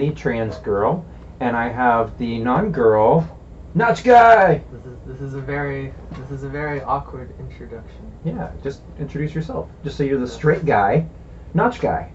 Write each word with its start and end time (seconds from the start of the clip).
am 0.00 0.08
the 0.08 0.14
trans 0.14 0.56
girl, 0.58 1.04
and 1.40 1.56
I 1.56 1.68
have 1.68 2.16
the 2.18 2.38
non-girl 2.38 3.28
Notch 3.74 4.02
guy. 4.02 4.62
This 4.72 4.86
is 4.86 4.98
this 5.06 5.20
is 5.20 5.34
a 5.34 5.40
very 5.40 5.92
this 6.12 6.30
is 6.30 6.42
a 6.42 6.48
very 6.48 6.80
awkward 6.82 7.32
introduction. 7.38 8.10
Yeah, 8.24 8.50
just 8.62 8.80
introduce 8.98 9.34
yourself. 9.34 9.68
Just 9.84 9.96
so 9.96 10.04
you're 10.04 10.18
the 10.18 10.26
straight 10.26 10.64
guy, 10.64 11.06
Notch 11.54 11.80
guy. 11.80 12.10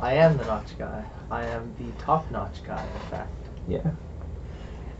I 0.00 0.14
am 0.14 0.36
the 0.36 0.44
notch 0.44 0.76
guy. 0.78 1.04
I 1.30 1.44
am 1.44 1.72
the 1.78 1.90
top 2.02 2.30
notch 2.30 2.62
guy, 2.66 2.82
in 2.82 3.10
fact. 3.10 3.32
Yeah. 3.68 3.90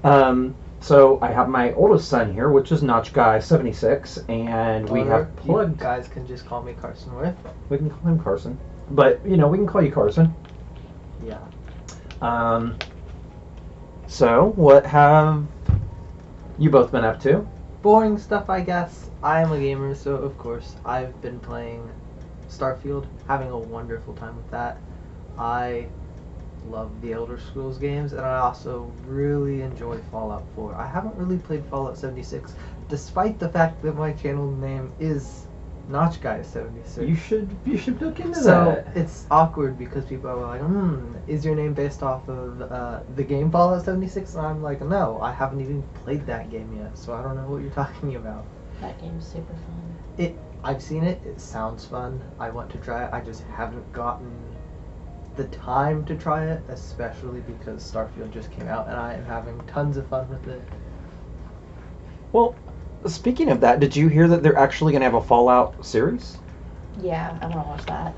Um. 0.04 0.54
So 0.80 1.18
I 1.20 1.32
have 1.32 1.48
my 1.48 1.72
oldest 1.72 2.08
son 2.08 2.32
here, 2.32 2.50
which 2.50 2.70
is 2.70 2.82
Notch 2.82 3.12
guy 3.12 3.38
seventy 3.40 3.72
six, 3.72 4.18
and 4.28 4.88
we 4.88 5.00
Or 5.00 5.06
have 5.06 5.28
you 5.44 5.52
plugged. 5.52 5.78
guys 5.78 6.06
can 6.08 6.26
just 6.26 6.46
call 6.46 6.62
me 6.62 6.74
Carson 6.80 7.14
Worth. 7.14 7.34
We 7.68 7.78
can 7.78 7.90
call 7.90 8.12
him 8.12 8.18
Carson, 8.18 8.58
but 8.90 9.20
you 9.26 9.36
know 9.36 9.48
we 9.48 9.58
can 9.58 9.66
call 9.66 9.82
you 9.82 9.90
Carson. 9.90 10.34
Yeah. 11.24 11.40
Um. 12.20 12.76
So 14.06 14.52
what 14.56 14.86
have 14.86 15.46
you 16.58 16.70
both 16.70 16.92
been 16.92 17.04
up 17.04 17.20
to? 17.20 17.46
Boring 17.82 18.18
stuff, 18.18 18.48
I 18.48 18.60
guess. 18.60 19.10
I 19.22 19.42
am 19.42 19.52
a 19.52 19.58
gamer, 19.58 19.94
so 19.94 20.14
of 20.16 20.36
course 20.38 20.76
I've 20.84 21.20
been 21.20 21.40
playing 21.40 21.90
Starfield, 22.48 23.06
having 23.26 23.50
a 23.50 23.58
wonderful 23.58 24.14
time 24.14 24.36
with 24.36 24.50
that. 24.50 24.80
I 25.38 25.86
love 26.70 27.00
the 27.00 27.12
Elder 27.12 27.38
Scrolls 27.38 27.78
games, 27.78 28.12
and 28.12 28.22
I 28.22 28.38
also 28.38 28.92
really 29.06 29.62
enjoy 29.62 29.98
Fallout 30.10 30.44
4. 30.54 30.74
I 30.74 30.86
haven't 30.86 31.14
really 31.16 31.38
played 31.38 31.64
Fallout 31.66 31.98
76, 31.98 32.54
despite 32.88 33.38
the 33.38 33.48
fact 33.48 33.82
that 33.82 33.96
my 33.96 34.12
channel 34.12 34.50
name 34.50 34.92
is 34.98 35.45
Notch 35.88 36.20
Guy 36.20 36.38
is 36.38 36.46
76. 36.48 37.08
You 37.08 37.14
should 37.14 37.56
you 37.64 37.78
should 37.78 38.00
look 38.00 38.18
into 38.18 38.40
So 38.40 38.82
that. 38.84 38.94
So 38.94 39.00
it's 39.00 39.26
awkward 39.30 39.78
because 39.78 40.04
people 40.04 40.30
are 40.30 40.36
like, 40.36 40.60
hmm, 40.60 41.14
is 41.28 41.44
your 41.44 41.54
name 41.54 41.74
based 41.74 42.02
off 42.02 42.28
of 42.28 42.60
uh, 42.60 43.00
the 43.14 43.22
game 43.22 43.50
Fallout 43.50 43.84
76? 43.84 44.34
And 44.34 44.46
I'm 44.46 44.62
like, 44.62 44.80
no, 44.80 45.20
I 45.20 45.32
haven't 45.32 45.60
even 45.60 45.82
played 46.04 46.26
that 46.26 46.50
game 46.50 46.76
yet, 46.76 46.98
so 46.98 47.14
I 47.14 47.22
don't 47.22 47.36
know 47.36 47.48
what 47.48 47.62
you're 47.62 47.70
talking 47.70 48.16
about. 48.16 48.44
That 48.80 49.00
game's 49.00 49.26
super 49.26 49.54
fun. 49.54 49.96
It 50.18 50.36
I've 50.64 50.82
seen 50.82 51.04
it, 51.04 51.20
it 51.24 51.40
sounds 51.40 51.84
fun. 51.84 52.20
I 52.40 52.50
want 52.50 52.70
to 52.72 52.78
try 52.78 53.04
it, 53.04 53.12
I 53.12 53.20
just 53.20 53.44
haven't 53.44 53.92
gotten 53.92 54.32
the 55.36 55.44
time 55.48 56.04
to 56.06 56.16
try 56.16 56.46
it, 56.46 56.62
especially 56.68 57.40
because 57.40 57.90
Starfield 57.90 58.32
just 58.32 58.50
came 58.50 58.66
out 58.66 58.88
and 58.88 58.96
I 58.96 59.14
am 59.14 59.24
having 59.24 59.60
tons 59.66 59.96
of 59.96 60.08
fun 60.08 60.28
with 60.28 60.48
it. 60.48 60.62
Well, 62.32 62.56
speaking 63.06 63.50
of 63.50 63.60
that, 63.60 63.80
did 63.80 63.94
you 63.94 64.08
hear 64.08 64.28
that 64.28 64.42
they're 64.42 64.58
actually 64.58 64.92
going 64.92 65.00
to 65.00 65.06
have 65.06 65.14
a 65.14 65.20
Fallout 65.20 65.84
series? 65.84 66.38
Yeah, 67.00 67.38
I 67.40 67.46
want 67.46 67.62
to 67.62 67.68
watch 67.68 67.86
that. 67.86 68.14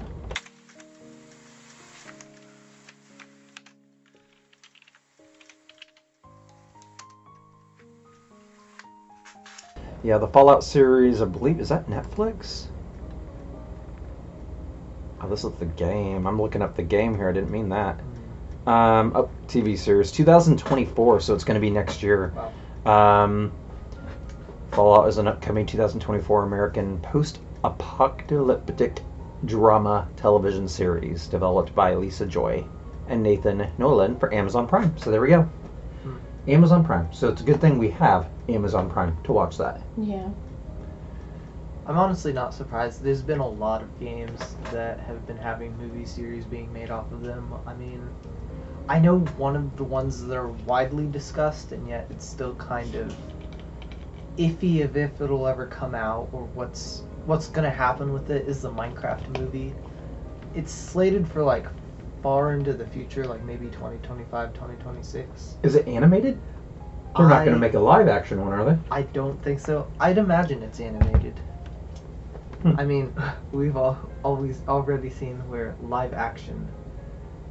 Yeah, 10.02 10.18
the 10.18 10.28
Fallout 10.28 10.62
series, 10.62 11.20
I 11.20 11.24
believe, 11.24 11.60
is 11.60 11.68
that 11.70 11.86
Netflix? 11.88 12.66
Oh, 15.20 15.28
this 15.28 15.42
is 15.42 15.52
the 15.54 15.66
game. 15.66 16.26
I'm 16.26 16.40
looking 16.40 16.62
up 16.62 16.76
the 16.76 16.82
game 16.82 17.16
here. 17.16 17.28
I 17.28 17.32
didn't 17.32 17.50
mean 17.50 17.68
that. 17.70 18.00
Um, 18.66 19.12
oh, 19.16 19.30
TV 19.48 19.76
series, 19.76 20.12
2024, 20.12 21.20
so 21.20 21.34
it's 21.34 21.42
going 21.42 21.56
to 21.56 21.60
be 21.60 21.70
next 21.70 22.02
year. 22.02 22.32
Um, 22.86 23.52
Fallout 24.78 25.08
is 25.08 25.18
an 25.18 25.26
upcoming 25.26 25.66
2024 25.66 26.44
American 26.44 27.00
post-apocalyptic 27.00 29.02
drama 29.44 30.06
television 30.14 30.68
series 30.68 31.26
developed 31.26 31.74
by 31.74 31.96
Lisa 31.96 32.24
Joy 32.24 32.64
and 33.08 33.24
Jonathan 33.24 33.72
Nolan 33.76 34.16
for 34.20 34.32
Amazon 34.32 34.68
Prime. 34.68 34.96
So 34.96 35.10
there 35.10 35.20
we 35.20 35.30
go. 35.30 35.42
Hmm. 36.04 36.18
Amazon 36.46 36.84
Prime. 36.84 37.12
So 37.12 37.28
it's 37.28 37.40
a 37.40 37.44
good 37.44 37.60
thing 37.60 37.76
we 37.76 37.90
have 37.90 38.28
Amazon 38.48 38.88
Prime 38.88 39.18
to 39.24 39.32
watch 39.32 39.58
that. 39.58 39.80
Yeah. 39.96 40.28
I'm 41.86 41.98
honestly 41.98 42.32
not 42.32 42.54
surprised. 42.54 43.02
There's 43.02 43.20
been 43.20 43.40
a 43.40 43.48
lot 43.48 43.82
of 43.82 43.98
games 43.98 44.54
that 44.70 45.00
have 45.00 45.26
been 45.26 45.38
having 45.38 45.76
movie 45.76 46.06
series 46.06 46.44
being 46.44 46.72
made 46.72 46.92
off 46.92 47.10
of 47.10 47.24
them. 47.24 47.52
I 47.66 47.74
mean, 47.74 48.08
I 48.88 49.00
know 49.00 49.18
one 49.18 49.56
of 49.56 49.76
the 49.76 49.82
ones 49.82 50.24
that 50.24 50.36
are 50.36 50.46
widely 50.46 51.08
discussed, 51.08 51.72
and 51.72 51.88
yet 51.88 52.06
it's 52.10 52.24
still 52.24 52.54
kind 52.54 52.94
of 52.94 53.12
iffy 54.38 54.84
of 54.84 54.96
if 54.96 55.20
it'll 55.20 55.46
ever 55.46 55.66
come 55.66 55.94
out 55.94 56.28
or 56.32 56.44
what's 56.54 57.02
what's 57.26 57.48
gonna 57.48 57.70
happen 57.70 58.12
with 58.12 58.30
it. 58.30 58.46
Is 58.46 58.62
the 58.62 58.70
Minecraft 58.70 59.38
movie? 59.38 59.74
It's 60.54 60.72
slated 60.72 61.28
for 61.28 61.42
like 61.42 61.66
far 62.22 62.54
into 62.54 62.72
the 62.72 62.86
future, 62.86 63.24
like 63.26 63.42
maybe 63.44 63.66
2025, 63.66 64.54
2026. 64.54 65.56
Is 65.62 65.74
it 65.74 65.86
animated? 65.86 66.40
They're 67.16 67.28
not 67.28 67.44
gonna 67.44 67.58
make 67.58 67.74
a 67.74 67.80
live 67.80 68.08
action 68.08 68.40
one, 68.40 68.52
are 68.52 68.64
they? 68.64 68.78
I 68.90 69.02
don't 69.02 69.42
think 69.42 69.60
so. 69.60 69.90
I'd 69.98 70.18
imagine 70.18 70.62
it's 70.62 70.80
animated. 70.80 71.34
Hmm. 72.62 72.74
I 72.78 72.84
mean, 72.84 73.14
we've 73.52 73.76
all 73.76 73.98
always 74.24 74.62
already 74.68 75.10
seen 75.10 75.36
where 75.48 75.74
live 75.82 76.14
action 76.14 76.68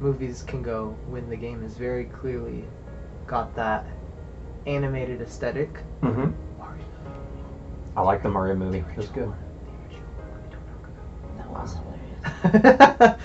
movies 0.00 0.42
can 0.42 0.62
go 0.62 0.96
when 1.08 1.28
the 1.28 1.36
game 1.36 1.62
is 1.62 1.76
very 1.76 2.04
clearly 2.04 2.64
got 3.26 3.54
that 3.56 3.86
animated 4.66 5.20
aesthetic. 5.20 5.80
Mm-hmm. 6.02 6.30
I 7.98 8.00
like 8.02 8.22
the 8.22 8.28
Mario 8.28 8.54
movie. 8.54 8.78
It 8.78 8.96
was 8.96 9.08
good. 9.08 9.32
That 11.36 11.50
was 11.50 11.74
hilarious. 12.52 13.20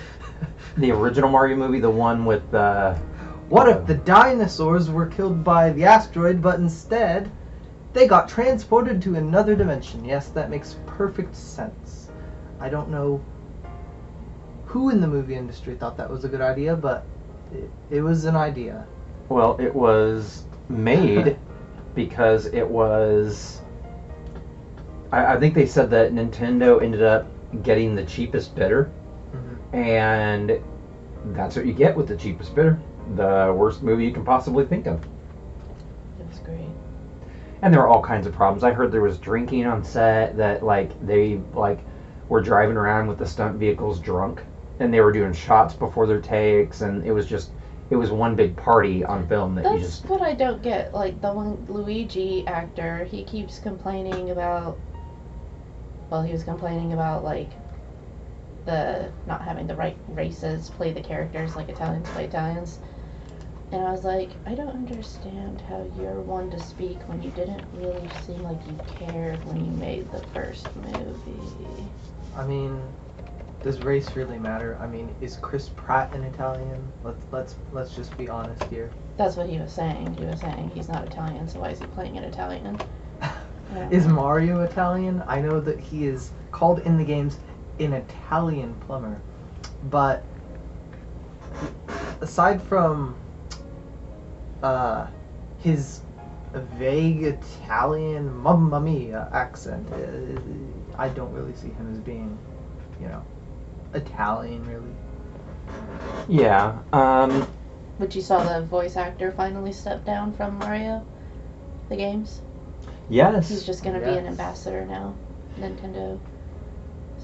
The 0.78 0.92
original 0.92 1.30
Mario 1.30 1.56
movie, 1.56 1.80
the 1.80 1.92
one 1.92 2.26
with 2.26 2.52
uh, 2.56 2.96
what 3.50 3.70
if 3.70 3.86
the 3.86 3.94
dinosaurs 3.94 4.90
were 4.90 5.06
killed 5.06 5.44
by 5.44 5.70
the 5.70 5.84
asteroid, 5.86 6.42
but 6.42 6.58
instead 6.58 7.32
they 7.94 8.08
got 8.08 8.28
transported 8.28 9.00
to 9.04 9.14
another 9.14 9.56
dimension? 9.56 10.04
Yes, 10.04 10.30
that 10.30 10.50
makes 10.50 10.78
perfect 10.88 11.36
sense. 11.36 12.10
I 12.60 12.68
don't 12.68 12.90
know 12.90 13.24
who 14.66 14.90
in 14.90 15.00
the 15.00 15.08
movie 15.08 15.36
industry 15.36 15.76
thought 15.76 15.98
that 15.98 16.10
was 16.10 16.26
a 16.26 16.28
good 16.28 16.42
idea, 16.42 16.76
but 16.76 17.06
it, 17.54 17.70
it 17.92 18.02
was 18.02 18.26
an 18.26 18.36
idea. 18.36 18.88
Well, 19.30 19.56
it 19.60 19.76
was 19.76 20.46
made 20.68 21.38
because 21.94 22.48
it 22.48 22.68
was. 22.68 23.62
I, 25.14 25.36
I 25.36 25.40
think 25.40 25.54
they 25.54 25.68
said 25.68 25.92
that 25.92 26.12
Nintendo 26.12 26.82
ended 26.82 27.04
up 27.04 27.28
getting 27.62 27.94
the 27.96 28.04
cheapest 28.04 28.56
bidder, 28.56 28.90
Mhm. 29.32 29.76
and 29.76 30.60
that's 31.36 31.56
what 31.56 31.66
you 31.66 31.74
get 31.74 31.96
with 31.96 32.08
the 32.08 32.16
cheapest 32.16 32.56
bidder. 32.56 32.80
The 33.16 33.54
worst 33.56 33.84
movie 33.84 34.06
you 34.06 34.12
can 34.12 34.26
possibly 34.26 34.66
think 34.66 34.88
of. 34.88 35.06
Was 36.28 36.40
great. 36.40 36.70
And 37.62 37.74
there 37.74 37.82
were 37.82 37.88
all 37.88 38.02
kinds 38.02 38.26
of 38.28 38.34
problems. 38.34 38.64
I 38.64 38.72
heard 38.72 38.92
there 38.92 39.02
was 39.02 39.18
drinking 39.20 39.68
on 39.68 39.84
set. 39.84 40.36
That 40.36 40.64
like 40.64 40.92
they 41.06 41.40
like 41.54 41.80
were 42.28 42.42
driving 42.42 42.76
around 42.76 43.08
with 43.08 43.20
the 43.20 43.26
stunt 43.26 43.58
vehicles 43.58 44.00
drunk, 44.00 44.42
and 44.80 44.92
they 44.94 45.00
were 45.00 45.12
doing 45.12 45.32
shots 45.32 45.74
before 45.74 46.08
their 46.08 46.20
takes, 46.22 46.82
and 46.82 47.06
it 47.06 47.12
was 47.12 47.26
just 47.28 47.52
it 47.90 47.96
was 47.96 48.10
one 48.10 48.36
big 48.36 48.56
party 48.56 49.04
on 49.06 49.28
film 49.28 49.54
that 49.56 49.66
you 49.66 49.72
That's 49.72 49.84
just 49.84 50.10
what 50.10 50.22
I 50.22 50.34
don't 50.34 50.64
get. 50.64 50.94
Like 50.94 51.22
the 51.22 51.32
one 51.32 51.64
Luigi 51.68 52.48
actor, 52.48 53.04
he 53.04 53.24
keeps 53.24 53.60
complaining 53.60 54.32
about. 54.32 54.78
Well, 56.14 56.22
he 56.22 56.32
was 56.32 56.44
complaining 56.44 56.94
about 56.94 57.24
like 57.24 57.50
the 58.68 59.12
not 59.26 59.42
having 59.42 59.66
the 59.66 59.76
right 59.76 59.98
races 60.10 60.70
play 60.70 60.94
the 60.94 61.02
characters, 61.02 61.56
like 61.56 61.70
Italians 61.70 62.08
play 62.10 62.26
Italians. 62.26 62.78
And 63.72 63.82
I 63.82 63.92
was 63.92 64.04
like, 64.04 64.30
I 64.46 64.54
don't 64.54 64.76
understand 64.76 65.60
how 65.62 65.90
you're 65.98 66.22
one 66.22 66.52
to 66.52 66.60
speak 66.60 67.00
when 67.10 67.24
you 67.24 67.32
didn't 67.32 67.64
really 67.74 68.08
seem 68.28 68.44
like 68.44 68.60
you 68.68 68.80
cared 69.00 69.44
when 69.48 69.66
you 69.66 69.72
made 69.72 70.12
the 70.12 70.20
first 70.36 70.68
movie. 70.76 71.90
I 72.38 72.46
mean, 72.46 72.80
does 73.64 73.80
race 73.80 74.16
really 74.16 74.38
matter? 74.38 74.78
I 74.80 74.86
mean, 74.86 75.16
is 75.20 75.38
Chris 75.38 75.70
Pratt 75.76 76.14
an 76.14 76.26
Italian? 76.26 76.92
Let's 77.04 77.26
let's 77.32 77.56
let's 77.72 77.96
just 77.96 78.16
be 78.20 78.30
honest 78.30 78.62
here. 78.66 78.92
That's 79.18 79.36
what 79.36 79.50
he 79.50 79.58
was 79.58 79.74
saying. 79.74 80.14
He 80.14 80.26
was 80.26 80.42
saying 80.42 80.70
he's 80.76 80.90
not 80.90 81.06
Italian, 81.06 81.50
so 81.50 81.60
why 81.60 81.70
is 81.70 81.80
he 81.80 81.88
playing 81.88 82.20
an 82.20 82.24
Italian? 82.24 82.80
Yeah. 83.74 83.90
Is 83.90 84.08
Mario 84.08 84.62
Italian? 84.62 85.24
I 85.28 85.42
know 85.42 85.60
that 85.60 85.80
he 85.80 86.06
is 86.06 86.32
called 86.52 86.80
in 86.80 86.98
the 86.98 87.04
games 87.04 87.38
an 87.80 87.94
Italian 87.94 88.76
plumber, 88.86 89.20
but 89.90 90.24
aside 92.22 92.62
from 92.62 93.16
uh, 94.62 95.08
his 95.60 96.02
vague 96.54 97.24
Italian 97.24 98.34
mamma 98.36 98.80
mia 98.80 99.28
accent, 99.34 99.88
uh, 99.92 100.40
I 101.02 101.10
don't 101.10 101.34
really 101.34 101.56
see 101.56 101.70
him 101.70 101.92
as 101.92 101.98
being, 102.00 102.38
you 103.02 103.08
know, 103.08 103.24
Italian 103.94 104.64
really. 104.66 104.94
yeah. 106.28 106.78
Um, 106.94 107.48
But 107.98 108.16
you 108.16 108.22
saw 108.22 108.44
the 108.44 108.66
voice 108.66 108.98
actor 108.98 109.32
finally 109.32 109.74
step 109.74 110.06
down 110.06 110.34
from 110.34 110.60
Mario. 110.60 111.06
the 111.90 111.96
games. 111.96 112.42
Yes. 113.10 113.50
He's 113.50 113.64
just 113.64 113.84
gonna 113.84 114.00
be 114.00 114.18
an 114.18 114.28
ambassador 114.28 114.86
now, 114.86 115.14
Nintendo. 115.60 116.20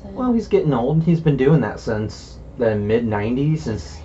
So, 0.01 0.09
Well, 0.09 0.33
he's 0.33 0.47
getting 0.47 0.73
old. 0.73 1.03
He's 1.03 1.19
been 1.19 1.37
doing 1.37 1.61
that 1.61 1.79
since 1.79 2.37
the 2.57 2.75
mid 2.75 3.05
'90s. 3.05 3.59
Since 3.59 3.99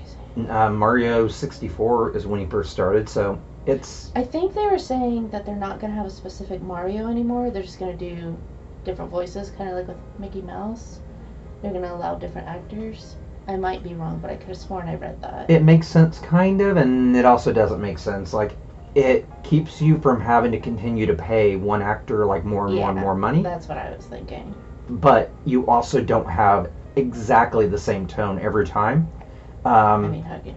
uh, 0.49 0.71
Mario 0.71 1.29
64 1.29 2.17
is 2.17 2.26
when 2.26 2.41
he 2.41 2.47
first 2.47 2.71
started. 2.71 3.09
So 3.09 3.41
it's 3.67 4.11
I 4.15 4.23
think 4.23 4.55
they 4.55 4.67
were 4.67 4.79
saying 4.79 5.31
that 5.31 5.47
they're 5.47 5.56
not 5.56 5.81
gonna 5.81 5.94
have 5.94 6.06
a 6.06 6.11
specific 6.11 6.62
Mario 6.62 7.09
anymore. 7.09 7.50
They're 7.50 7.62
just 7.62 7.79
gonna 7.79 7.97
do 7.97 8.37
different 8.85 9.11
voices, 9.11 9.50
kind 9.50 9.70
of 9.70 9.77
like 9.77 9.88
with 9.88 9.97
Mickey 10.19 10.43
Mouse. 10.43 11.00
They're 11.62 11.73
gonna 11.73 11.94
allow 11.94 12.17
different 12.17 12.49
actors. 12.49 13.17
I 13.47 13.56
might 13.56 13.82
be 13.82 13.94
wrong, 13.94 14.19
but 14.20 14.31
I 14.31 14.37
could 14.37 14.49
have 14.49 14.56
sworn 14.56 14.88
I 14.88 14.94
read 14.94 15.20
that. 15.20 15.50
it 15.50 15.62
makes 15.62 15.87
sense 15.87 16.19
kind 16.19 16.61
of, 16.61 16.77
and 16.79 17.15
it 17.15 17.25
also 17.25 17.53
doesn't 17.53 17.81
make 17.81 17.99
sense. 17.99 18.32
Like 18.32 18.56
it 18.94 19.26
keeps 19.43 19.81
you 19.81 19.99
from 19.99 20.20
having 20.20 20.52
to 20.52 20.61
continue 20.61 21.06
to 21.06 21.14
pay 21.14 21.56
one 21.56 21.82
actor 21.82 22.25
like 22.26 22.44
more 22.44 22.67
and 22.67 22.76
more 22.76 22.91
and 22.91 22.99
more 22.99 23.14
money, 23.14 23.43
That's 23.43 23.69
what 23.69 23.79
I 23.79 23.94
was 23.94 24.06
thinking. 24.06 24.55
but 24.88 25.31
you 25.44 25.67
also 25.67 26.00
don't 26.02 26.29
have 26.29 26.70
exactly 26.96 27.67
the 27.67 27.79
same 27.79 28.06
tone 28.06 28.38
every 28.38 28.67
time. 28.67 29.11
Um, 29.64 30.05
I 30.05 30.08
mean, 30.08 30.23
how 30.23 30.38
can 30.38 30.55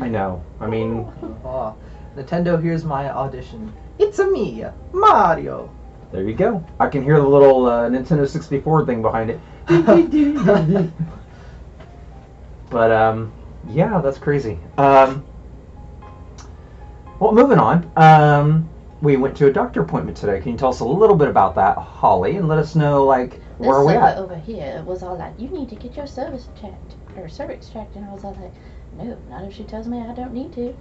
I 0.00 0.08
know. 0.08 0.44
I 0.60 0.66
mean, 0.66 1.10
Oh, 1.44 1.74
Nintendo, 2.16 2.62
here's 2.62 2.84
my 2.84 3.10
audition. 3.10 3.72
It's 3.98 4.18
a 4.18 4.30
me, 4.30 4.64
Mario. 4.92 5.72
there 6.12 6.22
you 6.22 6.34
go. 6.34 6.64
I 6.78 6.88
can 6.88 7.02
hear 7.02 7.20
the 7.20 7.26
little 7.26 7.66
uh, 7.66 7.88
Nintendo 7.88 8.28
64 8.28 8.86
thing 8.86 9.02
behind 9.02 9.30
it. 9.30 9.40
but 12.70 12.90
um, 12.92 13.32
yeah, 13.68 14.00
that's 14.00 14.18
crazy. 14.18 14.58
Um, 14.78 15.24
well, 17.18 17.32
moving 17.32 17.58
on. 17.58 17.90
Um, 17.96 18.70
we 19.02 19.16
went 19.16 19.36
to 19.36 19.46
a 19.46 19.52
doctor 19.52 19.82
appointment 19.82 20.16
today. 20.16 20.40
Can 20.40 20.52
you 20.52 20.58
tell 20.58 20.70
us 20.70 20.80
a 20.80 20.84
little 20.84 21.16
bit 21.16 21.28
about 21.28 21.54
that, 21.56 21.76
Holly, 21.76 22.36
and 22.36 22.48
let 22.48 22.58
us 22.58 22.74
know 22.74 23.04
like 23.04 23.32
This 23.32 23.40
where 23.58 23.76
are 23.76 23.86
we 23.86 23.92
at? 23.92 24.16
over 24.18 24.36
here 24.36 24.82
was 24.86 25.02
all 25.02 25.16
like, 25.16 25.38
"You 25.38 25.48
need 25.48 25.68
to 25.68 25.76
get 25.76 25.96
your 25.96 26.06
cervix 26.06 26.48
checked 26.60 26.96
or 27.16 27.28
cervix 27.28 27.68
checked," 27.68 27.96
and 27.96 28.04
I 28.04 28.12
was 28.12 28.24
all 28.24 28.36
like, 28.40 28.54
"No, 28.96 29.16
not 29.28 29.44
if 29.44 29.52
she 29.52 29.64
tells 29.64 29.86
me 29.86 30.00
I 30.00 30.12
don't 30.14 30.32
need 30.32 30.52
to." 30.54 30.74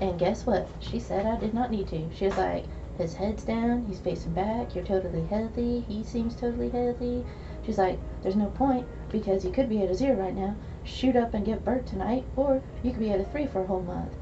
And 0.00 0.18
guess 0.18 0.46
what? 0.46 0.68
She 0.80 0.98
said 0.98 1.26
I 1.26 1.36
did 1.36 1.54
not 1.54 1.70
need 1.70 1.88
to. 1.88 2.08
She 2.14 2.24
was 2.26 2.36
like, 2.36 2.64
"His 2.98 3.14
head's 3.14 3.44
down. 3.44 3.84
He's 3.86 4.00
facing 4.00 4.32
back. 4.32 4.74
You're 4.74 4.84
totally 4.84 5.24
healthy. 5.26 5.80
He 5.80 6.02
seems 6.02 6.34
totally 6.34 6.70
healthy." 6.70 7.24
She's 7.62 7.78
like, 7.78 7.98
"There's 8.22 8.36
no 8.36 8.46
point 8.46 8.86
because 9.10 9.44
you 9.44 9.50
could 9.50 9.68
be 9.68 9.82
at 9.82 9.90
a 9.90 9.94
zero 9.94 10.16
right 10.20 10.36
now, 10.36 10.56
shoot 10.84 11.16
up 11.16 11.34
and 11.34 11.44
give 11.44 11.64
birth 11.64 11.86
tonight, 11.86 12.24
or 12.36 12.62
you 12.82 12.90
could 12.90 13.00
be 13.00 13.12
at 13.12 13.20
a 13.20 13.24
three 13.24 13.46
for 13.46 13.62
a 13.62 13.66
whole 13.66 13.82
month." 13.82 14.16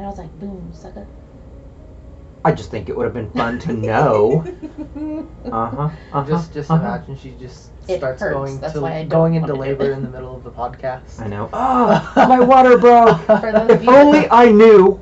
And 0.00 0.06
I 0.06 0.08
was 0.08 0.16
like, 0.18 0.40
"Boom, 0.40 0.72
sucker." 0.72 1.06
I 2.42 2.52
just 2.52 2.70
think 2.70 2.88
it 2.88 2.96
would 2.96 3.04
have 3.04 3.12
been 3.12 3.30
fun 3.32 3.58
to 3.58 3.72
know. 3.74 4.46
Uh 5.44 5.68
huh. 5.68 5.90
Uh-huh, 6.12 6.26
Just, 6.26 6.54
just 6.54 6.70
uh-huh. 6.70 6.82
imagine 6.82 7.16
she 7.16 7.32
just 7.32 7.70
It 7.88 7.98
starts 7.98 8.22
hurts, 8.22 8.34
going 8.34 8.60
that's 8.60 8.72
to 8.74 8.80
why 8.80 8.94
I 8.94 9.00
don't 9.00 9.08
going 9.10 9.34
into 9.34 9.54
wanna 9.54 9.74
do 9.74 9.82
labor 9.82 9.92
in 9.92 10.02
the 10.02 10.08
middle 10.08 10.34
of 10.34 10.42
the 10.42 10.50
podcast. 10.50 11.20
I 11.20 11.26
know. 11.26 11.50
Oh, 11.52 12.12
my 12.16 12.40
water 12.40 12.78
broke. 12.78 13.18
For 13.26 13.52
those 13.52 13.70
of 13.70 13.70
If 13.70 13.82
you 13.82 13.90
only 13.94 14.20
that, 14.20 14.32
I 14.32 14.50
knew 14.52 14.98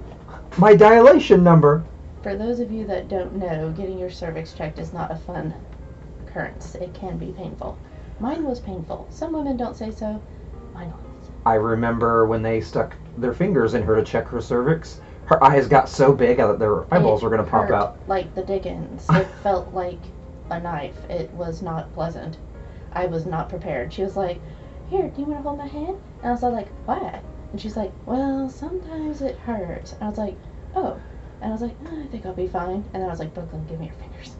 my 0.56 0.74
dilation 0.74 1.44
number. 1.44 1.84
for 2.22 2.34
those 2.34 2.58
of 2.58 2.72
you 2.72 2.86
that 2.86 3.08
don't 3.08 3.36
know, 3.36 3.72
getting 3.76 3.98
your 3.98 4.10
cervix 4.10 4.52
checked 4.52 4.80
is 4.80 4.92
not 4.92 5.12
a 5.12 5.16
fun 5.16 5.54
occurrence. 6.26 6.74
It 6.74 6.92
can 6.94 7.18
be 7.18 7.32
painful. 7.32 7.78
Mine 8.18 8.44
was 8.44 8.58
painful. 8.58 9.06
Some 9.10 9.32
women 9.32 9.56
don't 9.56 9.76
say 9.76 9.92
so. 9.92 10.20
Mine 10.74 10.90
was. 10.90 11.30
I 11.46 11.54
remember 11.54 12.26
when 12.26 12.42
they 12.42 12.60
stuck 12.60 12.96
their 13.20 13.34
fingers 13.34 13.74
in 13.74 13.82
her 13.82 13.96
to 13.96 14.02
check 14.02 14.26
her 14.28 14.40
cervix. 14.40 15.00
Her 15.26 15.42
eyes 15.44 15.68
got 15.68 15.88
so 15.88 16.12
big 16.12 16.38
that 16.38 16.58
their 16.58 16.92
eyeballs 16.92 17.22
It 17.22 17.24
were 17.24 17.30
going 17.30 17.44
to 17.44 17.50
pop 17.50 17.70
out. 17.70 17.98
Like 18.08 18.34
the 18.34 18.42
Dickens. 18.42 19.06
It 19.10 19.28
felt 19.42 19.72
like 19.74 20.00
a 20.50 20.60
knife. 20.60 20.96
It 21.10 21.30
was 21.32 21.60
not 21.60 21.92
pleasant. 21.94 22.38
I 22.92 23.06
was 23.06 23.26
not 23.26 23.48
prepared. 23.48 23.92
She 23.92 24.02
was 24.02 24.16
like, 24.16 24.40
Here, 24.88 25.08
do 25.08 25.20
you 25.20 25.26
want 25.26 25.40
to 25.40 25.42
hold 25.42 25.58
my 25.58 25.66
hand? 25.66 25.98
And 26.22 26.28
I 26.28 26.30
was 26.30 26.42
like, 26.42 26.68
Why? 26.86 27.20
And 27.52 27.60
she's 27.60 27.76
like, 27.76 27.92
Well, 28.06 28.48
sometimes 28.48 29.20
it 29.20 29.36
hurts. 29.38 29.92
And 29.92 30.04
I 30.04 30.08
was 30.08 30.18
like, 30.18 30.36
Oh. 30.74 30.98
And 31.40 31.50
I 31.50 31.52
was 31.52 31.62
like, 31.62 31.76
"Oh, 31.86 32.02
I 32.02 32.06
think 32.08 32.26
I'll 32.26 32.34
be 32.34 32.48
fine. 32.48 32.84
And 32.92 32.94
then 32.94 33.04
I 33.04 33.08
was 33.08 33.20
like, 33.20 33.32
Brooklyn, 33.32 33.64
give 33.68 33.78
me 33.78 33.86
your 33.86 33.94
fingers. 33.94 34.34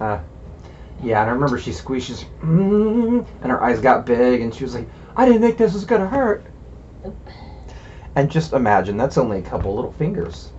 Uh, 0.00 0.20
yeah, 1.02 1.20
and 1.20 1.30
I 1.30 1.32
remember 1.32 1.58
she 1.58 1.72
squeezes, 1.72 2.24
mm, 2.42 3.26
and 3.42 3.50
her 3.50 3.62
eyes 3.62 3.80
got 3.80 4.06
big, 4.06 4.40
and 4.40 4.54
she 4.54 4.64
was 4.64 4.74
like, 4.74 4.88
I 5.16 5.26
didn't 5.26 5.42
think 5.42 5.58
this 5.58 5.74
was 5.74 5.84
going 5.84 6.00
to 6.00 6.08
hurt. 6.08 6.44
And 8.16 8.30
just 8.30 8.52
imagine, 8.52 8.96
that's 8.96 9.18
only 9.18 9.38
a 9.38 9.42
couple 9.42 9.74
little 9.74 9.92
fingers. 9.92 10.50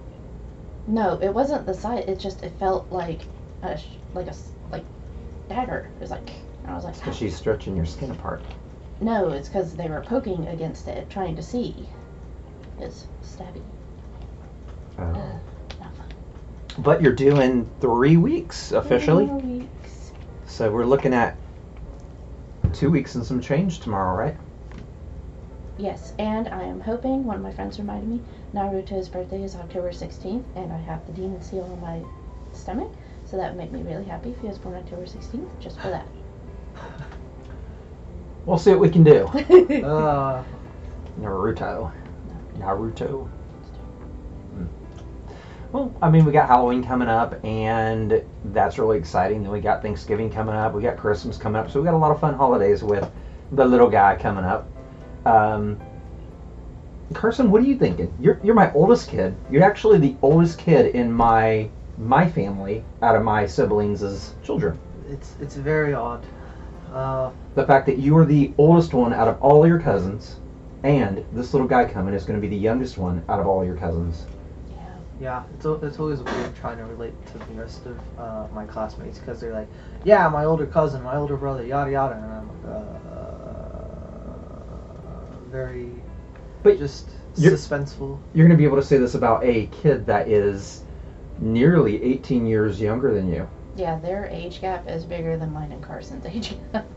No, 0.88 1.20
it 1.22 1.34
wasn't 1.34 1.66
the 1.66 1.74
size. 1.74 2.06
It 2.08 2.20
just 2.20 2.44
it 2.44 2.52
felt 2.58 2.92
like 2.92 3.22
a 3.62 3.78
sh- 3.78 3.98
like 4.14 4.28
a 4.28 4.32
s- 4.32 4.52
like 4.72 4.84
dagger. 5.50 5.90
It 5.98 6.02
was 6.02 6.10
like 6.12 6.30
and 6.64 6.72
I 6.72 6.76
was 6.76 6.84
like, 6.84 6.96
Because 6.96 7.16
she's 7.18 7.36
stretching 7.36 7.76
your 7.76 7.86
skin 7.86 8.12
apart. 8.12 8.42
no, 9.02 9.30
it's 9.30 9.48
because 9.50 9.76
they 9.76 9.90
were 9.90 10.02
poking 10.02 10.48
against 10.48 10.88
it, 10.88 11.10
trying 11.10 11.36
to 11.36 11.44
see. 11.44 11.88
It's 12.80 13.06
stabby. 13.24 13.62
Uh, 14.98 15.02
Uh, 15.02 15.40
not 15.82 15.96
fun. 15.96 16.08
but 16.80 17.02
you're 17.02 17.14
doing 17.14 17.70
three 17.82 18.18
weeks 18.18 18.72
officially. 18.72 19.28
Four 19.28 19.38
weeks. 19.40 20.12
So 20.48 20.72
we're 20.72 20.86
looking 20.86 21.14
at 21.14 21.38
two 22.74 22.90
weeks 22.90 23.16
and 23.16 23.26
some 23.26 23.42
change 23.42 23.80
tomorrow, 23.80 24.18
right? 24.18 24.38
Yes, 25.80 26.12
and 26.20 26.50
I 26.50 26.64
am 26.64 26.82
hoping. 26.82 27.24
One 27.24 27.38
of 27.38 27.42
my 27.42 27.54
friends 27.54 27.80
reminded 27.80 28.10
me. 28.10 28.22
Naruto's 28.54 29.08
birthday 29.08 29.44
is 29.44 29.56
October 29.56 29.92
16th, 29.92 30.44
and 30.58 30.74
I 30.74 30.78
have 30.78 31.06
the 31.08 31.14
demon 31.14 31.42
seal 31.42 31.64
on 31.64 31.80
my 31.80 32.02
stomach, 32.52 32.92
so 33.24 33.38
that 33.38 33.56
would 33.56 33.58
make 33.58 33.72
me 33.72 33.82
really 33.90 34.04
happy 34.04 34.32
if 34.32 34.42
he 34.42 34.48
was 34.48 34.58
born 34.58 34.76
October 34.76 35.04
16th, 35.04 35.48
just 35.60 35.80
for 35.80 35.90
that. 35.90 36.06
We'll 38.46 38.58
see 38.58 38.72
what 38.72 38.80
we 38.80 38.90
can 38.90 39.04
do. 39.04 39.26
Uh, 39.86 40.44
Naruto. 41.20 41.92
Naruto. 42.58 43.28
Hmm. 43.28 44.66
Well, 45.72 45.94
I 46.02 46.10
mean, 46.10 46.26
we 46.26 46.32
got 46.32 46.48
Halloween 46.48 46.84
coming 46.84 47.10
up, 47.10 47.44
and 47.46 48.24
that's 48.46 48.80
really 48.80 48.98
exciting. 48.98 49.44
Then 49.44 49.52
we 49.52 49.60
got 49.60 49.84
Thanksgiving 49.84 50.32
coming 50.32 50.56
up. 50.56 50.74
We 50.74 50.82
got 50.82 50.98
Christmas 50.98 51.38
coming 51.38 51.62
up. 51.62 51.70
So 51.70 51.80
we 51.80 51.86
got 51.86 51.94
a 51.94 51.98
lot 51.98 52.12
of 52.12 52.20
fun 52.20 52.34
holidays 52.34 52.82
with 52.82 53.08
the 53.52 53.66
little 53.66 53.90
guy 53.90 54.16
coming 54.16 54.46
up. 54.46 54.68
Um, 55.26 55.80
Carson, 57.14 57.50
what 57.50 57.62
are 57.62 57.66
you 57.66 57.76
thinking? 57.78 58.14
You're 58.20 58.40
you're 58.44 58.56
my 58.56 58.72
oldest 58.74 59.10
kid. 59.10 59.36
You're 59.50 59.64
actually 59.64 59.98
the 59.98 60.16
oldest 60.22 60.60
kid 60.60 60.96
in 60.96 61.12
my 61.12 61.70
my 61.98 62.30
family 62.30 62.84
out 63.02 63.16
of 63.16 63.24
my 63.24 63.46
siblings 63.46 64.04
as 64.04 64.34
children. 64.44 64.80
it's 65.10 65.36
it's 65.42 65.56
very 65.56 65.94
odd. 65.94 66.26
Uh, 66.94 67.32
The 67.56 67.66
fact 67.66 67.86
that 67.88 67.98
you 67.98 68.16
are 68.18 68.26
the 68.26 68.54
oldest 68.58 68.94
one 68.94 69.14
out 69.14 69.28
of 69.28 69.42
all 69.42 69.68
your 69.68 69.80
cousins, 69.80 70.38
and 70.84 71.26
this 71.34 71.54
little 71.54 71.68
guy 71.68 71.86
coming 71.86 72.14
is 72.14 72.26
going 72.26 72.40
to 72.40 72.42
be 72.42 72.48
the 72.48 72.62
youngest 72.62 72.98
one 72.98 73.24
out 73.28 73.40
of 73.40 73.48
all 73.48 73.66
your 73.66 73.76
cousins. 73.76 74.26
yeah. 74.72 74.78
yeah, 75.20 75.44
it's 75.56 75.66
it's 75.84 76.00
always 76.00 76.22
weird 76.22 76.56
trying 76.56 76.78
to 76.78 76.86
relate 76.86 77.14
to 77.28 77.38
the 77.40 77.54
rest 77.54 77.86
of 77.88 77.98
uh, 78.20 78.48
my 78.54 78.66
classmates 78.66 79.18
because 79.20 79.40
they're 79.40 79.54
like, 79.54 79.68
yeah, 80.04 80.28
my 80.30 80.46
older 80.46 80.66
cousin, 80.68 81.02
my 81.04 81.16
older 81.16 81.38
brother, 81.38 81.66
yada 81.66 81.92
yada, 81.92 82.16
and 82.16 82.26
I'm 82.26 82.48
like, 82.48 82.76
uh, 82.76 83.09
very, 85.50 85.90
But 86.64 86.78
just 86.78 87.10
you're- 87.38 87.56
suspenseful. 87.56 88.18
You're 88.34 88.48
going 88.48 88.58
to 88.58 88.62
be 88.62 88.66
able 88.66 88.78
to 88.78 88.84
say 88.84 88.98
this 88.98 89.16
about 89.16 89.44
a 89.44 89.68
kid 89.68 90.06
that 90.08 90.28
is 90.28 90.84
nearly 91.40 92.02
18 92.04 92.46
years 92.46 92.82
younger 92.82 93.14
than 93.14 93.32
you. 93.32 93.48
Yeah, 93.76 93.98
their 94.00 94.26
age 94.26 94.60
gap 94.62 94.90
is 94.90 95.06
bigger 95.06 95.38
than 95.38 95.54
mine 95.54 95.72
and 95.72 95.82
Carson's 95.82 96.26
age 96.26 96.56
gap. 96.74 96.86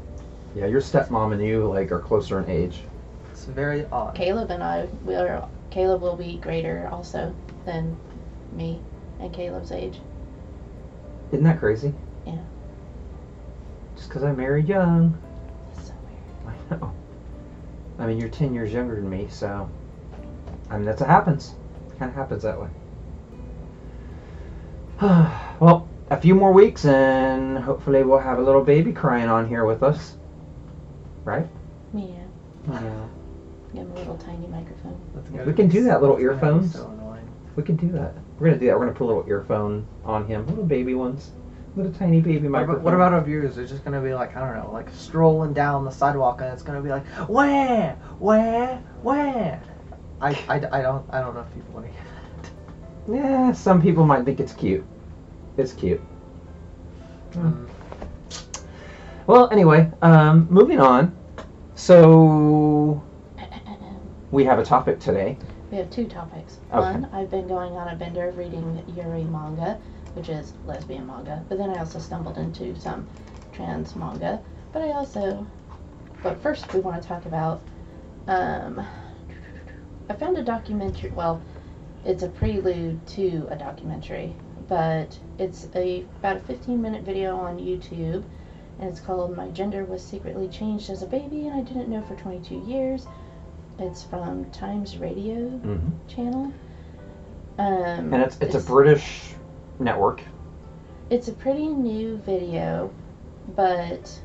Yeah, 0.55 0.67
your 0.67 0.83
stepmom 0.83 1.33
and 1.33 1.43
you 1.43 1.67
like 1.67 1.91
are 1.93 1.99
closer 2.01 2.39
in 2.39 2.51
age. 2.51 2.83
It's 3.31 3.47
very 3.47 3.87
odd. 3.87 4.15
Caleb 4.15 4.51
and 4.51 4.63
I, 4.63 4.87
we 5.03 5.15
are, 5.15 5.49
Caleb 5.71 6.03
will 6.03 6.15
be 6.15 6.37
greater 6.37 6.91
also 6.93 7.35
than 7.65 7.97
me 8.53 8.79
and 9.19 9.33
Caleb's 9.33 9.73
age. 9.73 9.99
Isn't 11.31 11.45
that 11.45 11.59
crazy? 11.59 11.95
Yeah. 12.27 12.37
Just 13.97 14.09
because 14.11 14.25
I 14.25 14.33
married 14.33 14.69
young. 14.69 15.17
That's 15.75 15.89
so 15.89 15.95
weird. 16.05 16.61
I 16.71 16.75
know. 16.75 16.93
I 18.03 18.07
mean, 18.07 18.19
you're 18.19 18.29
10 18.29 18.53
years 18.53 18.73
younger 18.73 18.97
than 18.97 19.09
me, 19.09 19.29
so. 19.31 19.71
I 20.69 20.77
mean, 20.77 20.85
that's 20.85 21.01
what 21.01 21.09
happens. 21.09 21.55
Kind 22.01 22.11
of 22.11 22.17
happens 22.17 22.43
that 22.43 22.61
way. 22.61 22.69
well, 25.61 25.89
a 26.11 26.21
few 26.21 26.35
more 26.35 26.53
weeks, 26.53 26.85
and 26.85 27.57
hopefully 27.59 28.03
we'll 28.03 28.19
have 28.19 28.39
a 28.39 28.43
little 28.43 28.65
baby 28.65 28.93
crying 28.93 29.29
on 29.29 29.47
here 29.49 29.65
with 29.65 29.85
us. 29.85 30.17
Right? 31.25 31.47
Yeah. 31.95 32.07
Yeah. 32.73 33.07
Give 33.73 33.83
him 33.83 33.93
a 33.93 33.95
little 33.95 34.17
tiny 34.17 34.49
microphone. 34.49 35.01
That's 35.15 35.31
We 35.31 35.39
gonna 35.39 35.53
can 35.53 35.69
do 35.69 35.85
that, 35.85 35.95
so- 35.95 36.01
little 36.01 36.17
that's 36.17 36.25
earphones. 36.25 36.73
So 36.75 36.89
annoying. 36.91 37.29
We 37.55 37.63
can 37.63 37.77
do 37.77 37.89
that. 37.93 38.15
We're 38.41 38.49
gonna 38.49 38.59
do 38.59 38.67
that. 38.67 38.75
We're 38.79 38.87
gonna 38.87 38.99
put 38.99 39.05
a 39.05 39.11
little 39.13 39.25
earphone 39.29 39.87
on 40.05 40.27
him, 40.27 40.45
little 40.49 40.65
baby 40.65 40.97
ones, 40.97 41.31
little 41.77 41.93
tiny 41.93 42.21
baby 42.21 42.49
What 42.49 42.51
microphone. 42.51 42.75
about, 42.77 42.85
what 42.85 42.95
about 42.95 43.13
our 43.13 43.23
viewers? 43.23 43.57
They're 43.57 43.67
just 43.67 43.85
gonna 43.85 44.01
be 44.01 44.15
like, 44.15 44.37
I 44.37 44.41
don't 44.41 44.57
know, 44.63 44.73
like 44.73 44.89
strolling 44.95 45.53
down 45.53 45.85
the 45.85 45.91
sidewalk, 45.91 46.41
and 46.41 46.53
it's 46.53 46.63
gonna 46.63 46.83
be 46.83 46.91
like, 46.91 47.07
where, 47.29 47.97
where, 48.19 48.77
where? 49.03 49.63
I, 50.21 50.31
I, 50.49 50.55
I 50.79 50.83
don't 50.83 51.05
I 51.11 51.21
don't 51.21 51.35
know 51.35 51.41
if 51.41 51.55
people 51.55 51.75
want 51.75 51.87
to 51.87 51.93
hear 51.93 52.03
that. 52.05 52.51
Yeah, 53.15 53.53
some 53.53 53.83
people 53.83 54.07
might 54.07 54.25
think 54.25 54.39
it's 54.39 54.53
cute. 54.53 54.85
It's 55.57 55.73
cute. 55.73 56.01
Mm. 57.33 57.69
Well, 59.27 59.49
anyway, 59.51 59.91
um, 60.03 60.47
moving 60.51 60.81
on. 60.81 61.17
So 61.75 63.03
we 64.31 64.45
have 64.45 64.59
a 64.59 64.65
topic 64.65 65.01
today. 65.01 65.37
We 65.71 65.79
have 65.79 65.91
two 65.91 66.07
topics. 66.07 66.59
Okay. 66.73 66.81
One, 66.81 67.09
I've 67.13 67.31
been 67.31 67.49
going 67.49 67.73
on 67.73 67.89
a 67.89 67.97
bender 67.97 68.31
reading 68.37 68.85
Yuri 68.95 69.25
manga, 69.25 69.81
which 70.15 70.29
is 70.29 70.53
lesbian 70.67 71.07
manga, 71.07 71.45
but 71.49 71.59
then 71.59 71.71
I 71.71 71.79
also 71.79 71.99
stumbled 71.99 72.39
into 72.39 72.79
some 72.79 73.07
trans 73.53 73.95
manga. 73.97 74.41
But 74.73 74.83
I 74.83 74.93
also, 74.93 75.47
but 76.23 76.41
first 76.43 76.73
we 76.75 76.81
want 76.81 77.01
to 77.03 77.09
talk 77.09 77.27
about. 77.27 77.61
Um, 78.29 78.85
I 80.09 80.15
found 80.15 80.37
a 80.39 80.43
documentary. 80.43 81.11
Well, 81.11 81.43
it's 82.05 82.23
a 82.23 82.29
prelude 82.29 83.05
to 83.09 83.47
a 83.51 83.57
documentary, 83.57 84.35
but 84.69 85.19
it's 85.39 85.69
a 85.75 86.05
about 86.19 86.37
a 86.37 86.41
15 86.41 86.81
minute 86.81 87.03
video 87.05 87.37
on 87.37 87.59
YouTube, 87.59 88.23
and 88.79 88.89
it's 88.89 89.01
called 89.01 89.37
"My 89.37 89.49
Gender 89.49 89.85
Was 89.85 90.03
Secretly 90.05 90.49
Changed 90.49 90.91
as 90.91 91.03
a 91.03 91.07
Baby 91.07 91.47
and 91.47 91.55
I 91.57 91.63
Didn't 91.63 91.89
Know 91.89 92.03
for 92.03 92.15
22 92.17 92.57
Years." 92.67 93.07
It's 93.79 94.03
from 94.05 94.45
Times 94.51 94.99
Radio 94.99 95.49
hmm 95.49 95.89
channel. 96.09 96.53
Um, 97.59 98.13
And 98.13 98.23
it's 98.23 98.39
it's 98.41 98.55
a 98.55 98.61
British 98.61 99.35
network. 99.79 100.23
it's 101.11 101.29
a 101.29 101.33
pretty 101.33 101.67
new 101.69 102.17
video, 102.19 102.93
but 103.55 104.21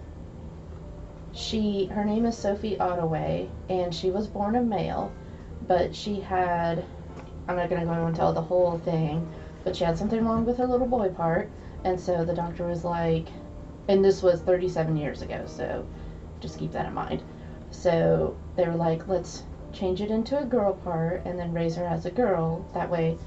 she 1.34 1.86
her 1.88 2.04
name 2.04 2.26
is 2.26 2.38
Sophie 2.38 2.78
Ottaway, 2.80 3.50
and 3.70 3.94
she 3.94 4.10
was 4.12 4.28
born 4.28 4.56
a 4.56 4.62
male, 4.62 5.12
but 5.68 5.96
she 5.96 6.20
had 6.20 6.84
I'm 7.48 7.56
not 7.56 7.70
gonna 7.70 7.86
go 7.86 7.92
on 7.92 8.08
and 8.08 8.16
tell 8.16 8.34
the 8.34 8.42
whole 8.42 8.80
thing, 8.80 9.28
but 9.64 9.76
she 9.76 9.84
had 9.84 9.98
something 9.98 10.24
wrong 10.26 10.46
with 10.46 10.58
her 10.58 10.66
little 10.66 10.88
boy 10.88 11.10
part, 11.10 11.50
and 11.84 12.00
so 12.00 12.26
the 12.26 12.34
doctor 12.34 12.66
was 12.68 12.84
like, 12.84 13.28
and 13.88 14.04
this 14.04 14.22
was 14.22 14.42
37 14.42 14.98
years 14.98 15.22
ago, 15.22 15.44
so 15.46 15.86
just 16.40 16.60
keep 16.60 16.72
that 16.72 16.86
in 16.88 16.94
mind. 16.94 17.22
So 17.72 18.36
they 18.56 18.68
were 18.68 18.76
like, 18.76 19.08
let's 19.08 19.44
change 19.74 20.02
it 20.02 20.12
into 20.12 20.40
a 20.40 20.46
girl 20.46 20.74
part 20.74 21.26
and 21.26 21.38
then 21.38 21.54
raise 21.54 21.76
her 21.76 21.86
as 21.86 22.06
a 22.06 22.12
girl. 22.12 22.66
That 22.74 22.90
way, 22.90 23.18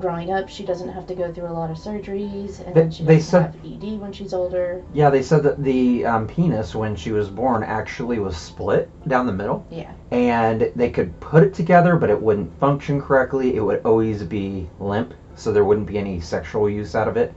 growing 0.00 0.32
up, 0.32 0.48
she 0.48 0.64
doesn't 0.64 0.88
have 0.88 1.06
to 1.06 1.14
go 1.14 1.32
through 1.32 1.48
a 1.48 1.52
lot 1.52 1.70
of 1.70 1.76
surgeries, 1.76 2.64
and 2.64 2.74
They- 2.74 2.80
then 2.82 2.90
she 2.90 3.04
they 3.04 3.16
doesn't 3.16 3.30
said- 3.30 3.42
have 3.42 3.56
ED 3.64 3.98
when 4.00 4.12
she's 4.12 4.32
older. 4.34 4.82
Yeah, 4.92 5.10
they 5.10 5.22
said 5.22 5.42
that 5.44 5.62
the 5.62 6.04
um, 6.06 6.26
penis 6.26 6.74
when 6.74 6.96
she 6.96 7.12
was 7.12 7.28
born 7.28 7.62
actually 7.62 8.18
was 8.18 8.36
split 8.36 8.88
down 9.08 9.26
the 9.26 9.32
middle, 9.32 9.64
Yeah, 9.70 9.90
and 10.10 10.72
they 10.74 10.90
could 10.90 11.18
put 11.20 11.42
it 11.44 11.54
together, 11.54 11.96
but 11.96 12.10
it 12.10 12.20
wouldn't 12.20 12.58
function 12.58 13.00
correctly. 13.00 13.54
It 13.56 13.60
would 13.60 13.80
always 13.84 14.22
be 14.22 14.68
limp, 14.80 15.14
so 15.36 15.52
there 15.52 15.64
wouldn't 15.64 15.86
be 15.86 15.98
any 15.98 16.20
sexual 16.20 16.68
use 16.68 16.94
out 16.94 17.06
of 17.08 17.16
it. 17.16 17.32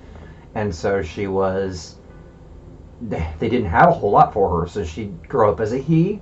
And 0.55 0.73
so 0.73 1.01
she 1.01 1.27
was. 1.27 1.95
They 3.01 3.27
they 3.39 3.49
didn't 3.49 3.67
have 3.69 3.89
a 3.89 3.91
whole 3.93 4.11
lot 4.11 4.31
for 4.33 4.61
her, 4.61 4.67
so 4.67 4.83
she'd 4.83 5.27
grow 5.27 5.51
up 5.51 5.59
as 5.59 5.73
a 5.73 5.77
he, 5.77 6.21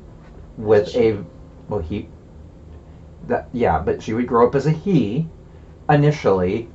with 0.57 0.89
She- 0.89 1.09
a 1.09 1.17
well 1.69 1.79
he. 1.81 2.07
That 3.27 3.49
yeah, 3.53 3.79
but 3.79 4.01
she 4.01 4.13
would 4.13 4.25
grow 4.27 4.47
up 4.47 4.55
as 4.55 4.65
a 4.65 4.71
he, 4.71 5.27
initially, 5.91 6.67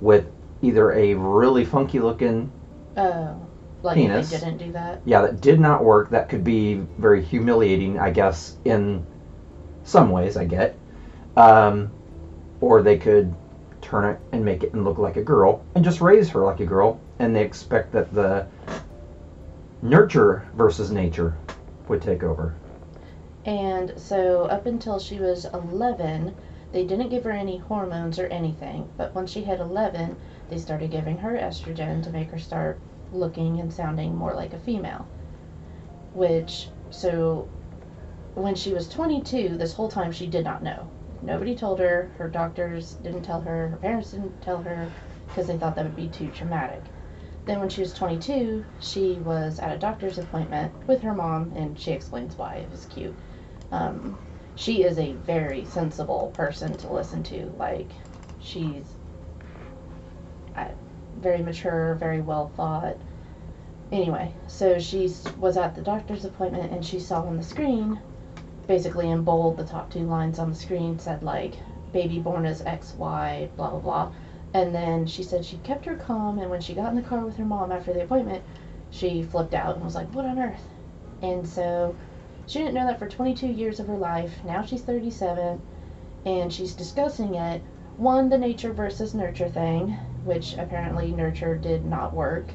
with 0.00 0.26
either 0.62 0.92
a 0.92 1.14
really 1.14 1.64
funky 1.64 2.00
looking 2.00 2.50
oh, 2.96 3.40
like 3.82 3.96
Penis. 3.96 4.30
they 4.30 4.38
didn't 4.38 4.58
do 4.58 4.72
that. 4.72 5.00
yeah, 5.04 5.22
that 5.22 5.40
did 5.40 5.60
not 5.60 5.84
work. 5.84 6.10
That 6.10 6.28
could 6.28 6.44
be 6.44 6.74
very 6.98 7.22
humiliating, 7.22 7.98
I 7.98 8.10
guess, 8.10 8.56
in 8.64 9.04
some 9.84 10.10
ways, 10.10 10.36
I 10.36 10.44
get. 10.44 10.76
Um, 11.36 11.90
or 12.60 12.82
they 12.82 12.98
could 12.98 13.34
turn 13.80 14.04
it 14.04 14.20
and 14.30 14.44
make 14.44 14.62
it 14.62 14.72
and 14.72 14.84
look 14.84 14.98
like 14.98 15.16
a 15.16 15.22
girl 15.22 15.64
and 15.74 15.84
just 15.84 16.00
raise 16.00 16.28
her 16.30 16.44
like 16.44 16.60
a 16.60 16.66
girl, 16.66 17.00
and 17.18 17.34
they 17.34 17.42
expect 17.42 17.92
that 17.92 18.14
the 18.14 18.46
nurture 19.82 20.46
versus 20.54 20.90
nature 20.90 21.36
would 21.88 22.00
take 22.00 22.22
over. 22.22 22.54
And 23.44 23.92
so, 23.96 24.44
up 24.44 24.66
until 24.66 25.00
she 25.00 25.18
was 25.18 25.46
11, 25.46 26.32
they 26.72 26.84
didn't 26.84 27.10
give 27.10 27.24
her 27.24 27.30
any 27.30 27.58
hormones 27.58 28.18
or 28.18 28.26
anything. 28.26 28.88
But 28.96 29.14
once 29.14 29.30
she 29.30 29.42
hit 29.42 29.60
11, 29.60 30.16
they 30.48 30.58
started 30.58 30.90
giving 30.90 31.18
her 31.18 31.36
estrogen 31.36 32.02
to 32.02 32.10
make 32.10 32.30
her 32.30 32.38
start 32.38 32.80
looking 33.12 33.60
and 33.60 33.72
sounding 33.72 34.16
more 34.16 34.34
like 34.34 34.54
a 34.54 34.58
female. 34.58 35.06
Which, 36.14 36.68
so, 36.90 37.48
when 38.34 38.54
she 38.54 38.72
was 38.72 38.88
22, 38.88 39.56
this 39.56 39.74
whole 39.74 39.88
time 39.88 40.12
she 40.12 40.26
did 40.26 40.44
not 40.44 40.62
know. 40.62 40.88
Nobody 41.20 41.54
told 41.54 41.78
her, 41.78 42.10
her 42.16 42.28
doctors 42.28 42.94
didn't 42.94 43.22
tell 43.22 43.42
her, 43.42 43.68
her 43.68 43.76
parents 43.76 44.10
didn't 44.10 44.42
tell 44.42 44.62
her, 44.62 44.88
because 45.26 45.46
they 45.46 45.58
thought 45.58 45.76
that 45.76 45.84
would 45.84 45.96
be 45.96 46.08
too 46.08 46.30
traumatic. 46.30 46.82
Then, 47.44 47.60
when 47.60 47.68
she 47.68 47.80
was 47.80 47.92
22, 47.92 48.64
she 48.80 49.18
was 49.24 49.58
at 49.58 49.72
a 49.72 49.78
doctor's 49.78 50.18
appointment 50.18 50.72
with 50.86 51.02
her 51.02 51.14
mom, 51.14 51.52
and 51.56 51.78
she 51.78 51.92
explains 51.92 52.36
why. 52.36 52.56
It 52.56 52.70
was 52.70 52.86
cute. 52.86 53.14
Um, 53.70 54.16
she 54.54 54.82
is 54.82 54.98
a 54.98 55.12
very 55.12 55.64
sensible 55.64 56.32
person 56.36 56.76
to 56.78 56.92
listen 56.92 57.22
to. 57.24 57.52
Like, 57.58 57.90
she's 58.40 58.84
uh, 60.56 60.68
very 61.18 61.42
mature, 61.42 61.94
very 61.94 62.20
well 62.20 62.52
thought. 62.56 62.96
Anyway, 63.90 64.32
so 64.46 64.78
she 64.78 65.10
was 65.38 65.56
at 65.56 65.74
the 65.74 65.82
doctor's 65.82 66.24
appointment 66.24 66.72
and 66.72 66.84
she 66.84 66.98
saw 66.98 67.22
on 67.22 67.36
the 67.36 67.42
screen, 67.42 67.98
basically 68.66 69.10
in 69.10 69.22
bold, 69.22 69.56
the 69.56 69.64
top 69.64 69.90
two 69.90 70.04
lines 70.04 70.38
on 70.38 70.50
the 70.50 70.56
screen 70.56 70.98
said, 70.98 71.22
like, 71.22 71.54
baby 71.92 72.18
born 72.18 72.46
as 72.46 72.62
XY, 72.62 73.54
blah, 73.56 73.70
blah, 73.70 73.80
blah. 73.80 74.12
And 74.54 74.74
then 74.74 75.06
she 75.06 75.22
said 75.22 75.44
she 75.44 75.58
kept 75.58 75.84
her 75.86 75.96
calm, 75.96 76.38
and 76.38 76.50
when 76.50 76.60
she 76.60 76.74
got 76.74 76.90
in 76.90 76.96
the 76.96 77.02
car 77.02 77.24
with 77.24 77.36
her 77.36 77.44
mom 77.44 77.72
after 77.72 77.92
the 77.92 78.02
appointment, 78.02 78.42
she 78.90 79.22
flipped 79.22 79.54
out 79.54 79.76
and 79.76 79.84
was 79.84 79.94
like, 79.94 80.12
What 80.14 80.26
on 80.26 80.38
earth? 80.38 80.68
And 81.22 81.46
so 81.46 81.94
she 82.46 82.58
didn't 82.58 82.74
know 82.74 82.86
that 82.86 82.98
for 82.98 83.08
22 83.08 83.46
years 83.46 83.80
of 83.80 83.86
her 83.86 83.96
life. 83.96 84.32
Now 84.44 84.62
she's 84.62 84.82
37, 84.82 85.60
and 86.26 86.52
she's 86.52 86.74
discussing 86.74 87.34
it. 87.34 87.62
One, 87.96 88.28
the 88.28 88.38
nature 88.38 88.72
versus 88.72 89.14
nurture 89.14 89.48
thing, 89.48 89.90
which 90.24 90.54
apparently 90.56 91.12
nurture 91.12 91.56
did 91.56 91.84
not 91.84 92.14
work, 92.14 92.50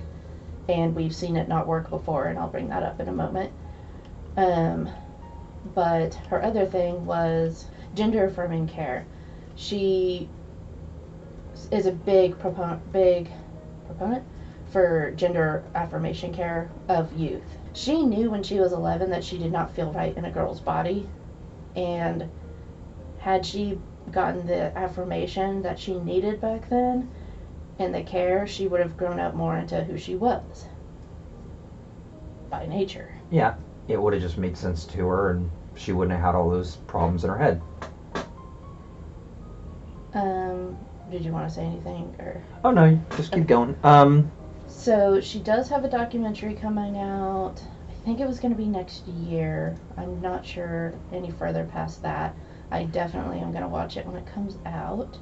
and 0.68 0.96
we've 0.96 1.16
seen 1.16 1.38
it 1.38 1.48
not 1.48 1.68
work 1.68 1.90
before, 1.90 2.26
and 2.26 2.38
I'll 2.38 2.50
bring 2.50 2.70
that 2.70 2.84
up 2.84 3.00
in 3.00 3.08
a 3.08 3.14
moment. 3.14 3.52
Um, 4.36 4.90
but 5.74 6.16
her 6.30 6.44
other 6.44 6.66
thing 6.66 7.06
was 7.06 7.66
gender 7.94 8.26
affirming 8.26 8.68
care. 8.68 9.06
She 9.56 10.30
is 11.72 11.86
a 11.86 11.92
big 11.92 12.38
proponent, 12.40 12.92
big 12.92 13.30
proponent 13.88 14.24
for 14.72 15.12
gender 15.16 15.64
affirmation 15.76 16.34
care 16.34 16.70
of 16.88 17.12
youth. 17.14 17.58
She 17.78 18.04
knew 18.04 18.32
when 18.32 18.42
she 18.42 18.60
was 18.60 18.74
11 18.74 19.12
that 19.12 19.24
she 19.24 19.38
did 19.38 19.52
not 19.52 19.70
feel 19.70 19.94
right 19.94 20.18
in 20.18 20.26
a 20.26 20.32
girl's 20.32 20.60
body, 20.60 21.08
and 21.76 22.28
had 23.20 23.46
she 23.46 23.80
gotten 24.10 24.48
the 24.48 24.76
affirmation 24.76 25.62
that 25.62 25.78
she 25.78 26.00
needed 26.00 26.42
back 26.42 26.68
then 26.70 27.12
and 27.78 27.94
the 27.94 28.02
care, 28.02 28.48
she 28.48 28.66
would 28.66 28.80
have 28.80 28.98
grown 28.98 29.20
up 29.20 29.36
more 29.36 29.56
into 29.56 29.84
who 29.84 29.96
she 29.96 30.16
was 30.16 30.66
by 32.50 32.66
nature. 32.66 33.12
Yeah, 33.30 33.54
it 33.88 34.02
would 34.02 34.14
have 34.14 34.24
just 34.24 34.40
made 34.40 34.58
sense 34.58 34.84
to 34.86 35.06
her, 35.06 35.30
and 35.30 35.48
she 35.76 35.92
wouldn't 35.92 36.18
have 36.18 36.26
had 36.26 36.36
all 36.36 36.50
those 36.50 36.78
problems 36.88 37.26
in 37.26 37.30
her 37.30 37.38
head. 37.38 37.62
Um, 40.16 40.76
did 41.12 41.24
you 41.24 41.32
want 41.32 41.48
to 41.48 41.54
say 41.54 41.64
anything 41.64 42.16
or? 42.18 42.44
Oh 42.64 42.72
no, 42.72 43.00
just 43.18 43.32
keep 43.32 43.46
going. 43.46 43.78
Um, 43.84 44.32
So 44.88 45.20
she 45.20 45.40
does 45.40 45.68
have 45.68 45.84
a 45.84 45.90
documentary 45.90 46.54
coming 46.54 46.98
out. 46.98 47.56
I 47.90 48.06
think 48.06 48.22
it 48.22 48.26
was 48.26 48.40
going 48.40 48.54
to 48.54 48.58
be 48.58 48.68
next 48.70 49.06
year. 49.06 49.76
I'm 49.98 50.22
not 50.22 50.46
sure 50.46 50.94
any 51.12 51.30
further 51.30 51.66
past 51.66 52.02
that. 52.04 52.34
I 52.72 52.86
definitely 52.86 53.40
am 53.40 53.52
going 53.52 53.64
to 53.64 53.68
watch 53.68 53.98
it 53.98 54.06
when 54.06 54.16
it 54.16 54.26
comes 54.34 54.56
out. 54.66 55.18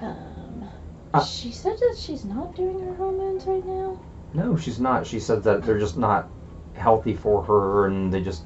Um, 0.00 0.68
Uh. 1.14 1.22
she 1.24 1.52
said 1.52 1.78
that 1.78 1.94
she's 1.96 2.24
not 2.24 2.56
doing 2.56 2.80
her 2.80 2.94
hormones 2.96 3.46
right 3.46 3.64
now. 3.64 4.00
no, 4.34 4.56
she's 4.56 4.80
not. 4.80 5.06
She 5.06 5.20
said 5.20 5.44
that 5.44 5.62
they're 5.62 5.78
just 5.78 5.96
not 5.96 6.28
healthy 6.74 7.14
for 7.14 7.44
her, 7.44 7.86
and 7.86 8.12
they 8.12 8.20
just 8.20 8.42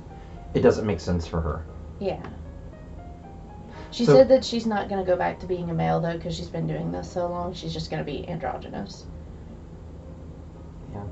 it 0.52 0.60
doesn't 0.60 0.86
make 0.86 1.00
sense 1.00 1.26
for 1.26 1.40
her. 1.40 1.64
Yeah. 1.98 2.20
She 3.90 4.04
So- 4.04 4.16
said 4.16 4.28
that 4.28 4.44
she's 4.44 4.66
not 4.66 4.90
going 4.90 5.02
to 5.02 5.10
go 5.10 5.16
back 5.16 5.40
to 5.40 5.46
being 5.46 5.70
a 5.70 5.74
male 5.74 5.98
though 5.98 6.12
because 6.18 6.36
she's 6.36 6.50
been 6.50 6.66
doing 6.66 6.92
this 6.92 7.10
so 7.10 7.26
long. 7.26 7.54
She's 7.54 7.72
just 7.72 7.90
going 7.90 8.04
to 8.04 8.12
be 8.12 8.28
androgynous. 8.28 9.06
Yeah. 10.92 11.04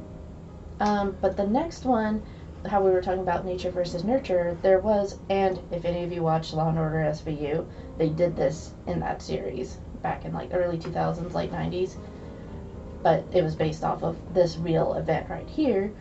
Um, 0.80 1.16
but 1.20 1.36
the 1.36 1.46
next 1.46 1.84
one, 1.84 2.22
how 2.66 2.82
we 2.82 2.90
were 2.90 3.02
talking 3.02 3.22
about 3.22 3.44
nature 3.44 3.70
versus 3.70 4.04
nurture, 4.04 4.56
there 4.62 4.80
was, 4.80 5.18
and 5.28 5.58
if 5.70 5.84
any 5.84 6.04
of 6.04 6.12
you 6.12 6.22
watched 6.22 6.54
Law 6.54 6.68
and 6.68 6.78
Order 6.78 6.98
SVU, 6.98 7.66
they 7.98 8.08
did 8.08 8.36
this 8.36 8.72
in 8.86 9.00
that 9.00 9.22
series 9.22 9.78
back 10.02 10.24
in 10.24 10.32
like 10.32 10.50
early 10.52 10.78
2000s, 10.78 11.32
late 11.34 11.52
90s. 11.52 11.96
But 13.02 13.24
it 13.32 13.42
was 13.42 13.54
based 13.54 13.84
off 13.84 14.02
of 14.02 14.16
this 14.34 14.56
real 14.58 14.94
event 14.94 15.28
right 15.30 15.48
here. 15.48 15.92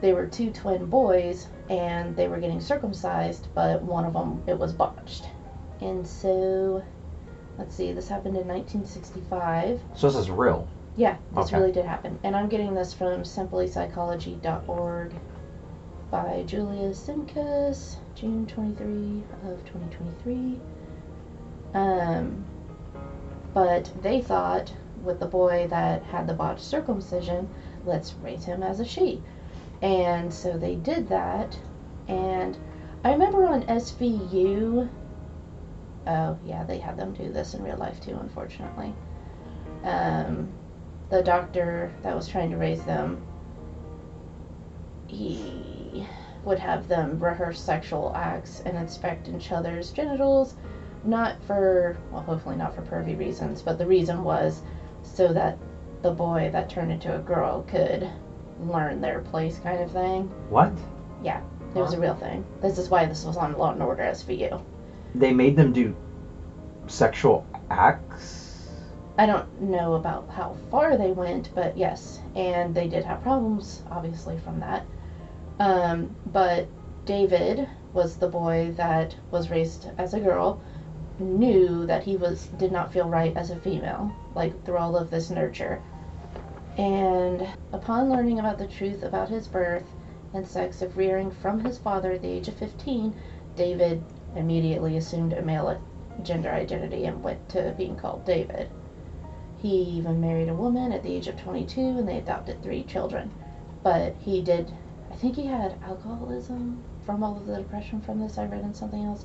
They 0.00 0.12
were 0.12 0.26
two 0.26 0.50
twin 0.50 0.86
boys, 0.86 1.48
and 1.68 2.16
they 2.16 2.28
were 2.28 2.38
getting 2.38 2.60
circumcised, 2.60 3.48
but 3.54 3.82
one 3.82 4.04
of 4.04 4.12
them 4.12 4.42
it 4.46 4.58
was 4.58 4.72
botched, 4.72 5.28
and 5.80 6.06
so 6.06 6.82
let's 7.58 7.74
see, 7.74 7.92
this 7.92 8.08
happened 8.08 8.36
in 8.36 8.48
1965. 8.48 9.80
So 9.94 10.08
this 10.08 10.16
is 10.16 10.30
real. 10.30 10.66
Yeah, 10.96 11.16
this 11.34 11.46
Okay. 11.46 11.58
really 11.58 11.72
did 11.72 11.84
happen. 11.84 12.18
And 12.24 12.36
I'm 12.36 12.48
getting 12.48 12.74
this 12.74 12.92
from 12.92 13.22
simplypsychology.org 13.22 15.14
by 16.10 16.42
Julia 16.46 16.90
Simkus, 16.90 17.96
June 18.14 18.46
23 18.46 19.22
of 19.44 19.64
2023. 19.64 20.60
Um, 21.74 22.44
but 23.54 23.90
they 24.02 24.20
thought 24.20 24.72
with 25.02 25.20
the 25.20 25.26
boy 25.26 25.66
that 25.70 26.02
had 26.02 26.26
the 26.26 26.34
botched 26.34 26.60
circumcision, 26.64 27.48
let's 27.84 28.14
raise 28.22 28.44
him 28.44 28.62
as 28.62 28.80
a 28.80 28.84
she. 28.84 29.22
And 29.82 30.32
so 30.32 30.58
they 30.58 30.74
did 30.74 31.08
that. 31.08 31.58
And 32.08 32.58
I 33.04 33.12
remember 33.12 33.46
on 33.46 33.62
SVU, 33.62 34.88
oh 36.06 36.38
yeah, 36.44 36.64
they 36.64 36.78
had 36.78 36.96
them 36.98 37.14
do 37.14 37.32
this 37.32 37.54
in 37.54 37.62
real 37.62 37.78
life 37.78 38.00
too, 38.00 38.18
unfortunately. 38.20 38.92
Um, 39.84 40.52
the 41.10 41.22
doctor 41.22 41.92
that 42.02 42.14
was 42.14 42.28
trying 42.28 42.50
to 42.50 42.56
raise 42.56 42.82
them, 42.84 43.20
he 45.08 46.06
would 46.44 46.58
have 46.58 46.88
them 46.88 47.18
rehearse 47.18 47.60
sexual 47.60 48.12
acts 48.14 48.62
and 48.64 48.76
inspect 48.76 49.28
each 49.28 49.52
other's 49.52 49.90
genitals, 49.90 50.54
not 51.04 51.42
for, 51.44 51.98
well, 52.10 52.22
hopefully 52.22 52.56
not 52.56 52.74
for 52.74 52.82
pervy 52.82 53.18
reasons, 53.18 53.60
but 53.60 53.76
the 53.76 53.86
reason 53.86 54.22
was 54.22 54.62
so 55.02 55.32
that 55.32 55.58
the 56.02 56.10
boy 56.10 56.48
that 56.52 56.70
turned 56.70 56.92
into 56.92 57.14
a 57.14 57.18
girl 57.18 57.62
could 57.64 58.08
learn 58.60 59.00
their 59.00 59.20
place, 59.20 59.58
kind 59.58 59.82
of 59.82 59.90
thing. 59.90 60.22
What? 60.48 60.72
Yeah, 61.22 61.42
it 61.74 61.80
was 61.80 61.92
a 61.92 62.00
real 62.00 62.14
thing. 62.14 62.44
This 62.62 62.78
is 62.78 62.88
why 62.88 63.06
this 63.06 63.24
was 63.24 63.36
on 63.36 63.58
Law 63.58 63.72
and 63.72 63.82
Order 63.82 64.04
SVU. 64.04 64.62
They 65.14 65.32
made 65.32 65.56
them 65.56 65.72
do 65.72 65.94
sexual 66.86 67.46
acts? 67.70 68.39
I 69.20 69.26
don't 69.26 69.60
know 69.60 69.96
about 69.96 70.30
how 70.30 70.56
far 70.70 70.96
they 70.96 71.12
went, 71.12 71.54
but 71.54 71.76
yes, 71.76 72.22
and 72.34 72.74
they 72.74 72.88
did 72.88 73.04
have 73.04 73.20
problems, 73.20 73.82
obviously, 73.90 74.38
from 74.38 74.60
that. 74.60 74.86
Um, 75.58 76.16
but 76.32 76.68
David 77.04 77.68
was 77.92 78.16
the 78.16 78.30
boy 78.30 78.72
that 78.78 79.14
was 79.30 79.50
raised 79.50 79.88
as 79.98 80.14
a 80.14 80.20
girl, 80.20 80.58
knew 81.18 81.84
that 81.84 82.02
he 82.02 82.16
was 82.16 82.46
did 82.56 82.72
not 82.72 82.94
feel 82.94 83.10
right 83.10 83.36
as 83.36 83.50
a 83.50 83.56
female, 83.56 84.10
like 84.34 84.64
through 84.64 84.78
all 84.78 84.96
of 84.96 85.10
this 85.10 85.28
nurture. 85.28 85.82
And 86.78 87.46
upon 87.74 88.08
learning 88.08 88.38
about 88.38 88.56
the 88.56 88.68
truth 88.68 89.02
about 89.02 89.28
his 89.28 89.46
birth 89.46 89.92
and 90.32 90.46
sex 90.46 90.80
of 90.80 90.96
rearing 90.96 91.30
from 91.30 91.60
his 91.60 91.76
father 91.76 92.12
at 92.12 92.22
the 92.22 92.28
age 92.28 92.48
of 92.48 92.54
15, 92.54 93.14
David 93.54 94.02
immediately 94.34 94.96
assumed 94.96 95.34
a 95.34 95.42
male 95.42 95.78
gender 96.22 96.48
identity 96.48 97.04
and 97.04 97.22
went 97.22 97.50
to 97.50 97.74
being 97.76 97.96
called 97.96 98.24
David. 98.24 98.70
He 99.62 99.68
even 99.68 100.20
married 100.20 100.48
a 100.48 100.54
woman 100.54 100.92
at 100.92 101.02
the 101.02 101.12
age 101.14 101.28
of 101.28 101.38
22 101.40 101.80
and 101.80 102.08
they 102.08 102.18
adopted 102.18 102.62
three 102.62 102.82
children. 102.84 103.30
But 103.82 104.14
he 104.20 104.40
did, 104.40 104.72
I 105.10 105.16
think 105.16 105.36
he 105.36 105.46
had 105.46 105.74
alcoholism 105.84 106.82
from 107.04 107.22
all 107.22 107.36
of 107.36 107.46
the 107.46 107.56
depression 107.56 108.00
from 108.00 108.20
this. 108.20 108.38
I 108.38 108.44
read 108.46 108.62
in 108.62 108.74
something 108.74 109.04
else, 109.04 109.24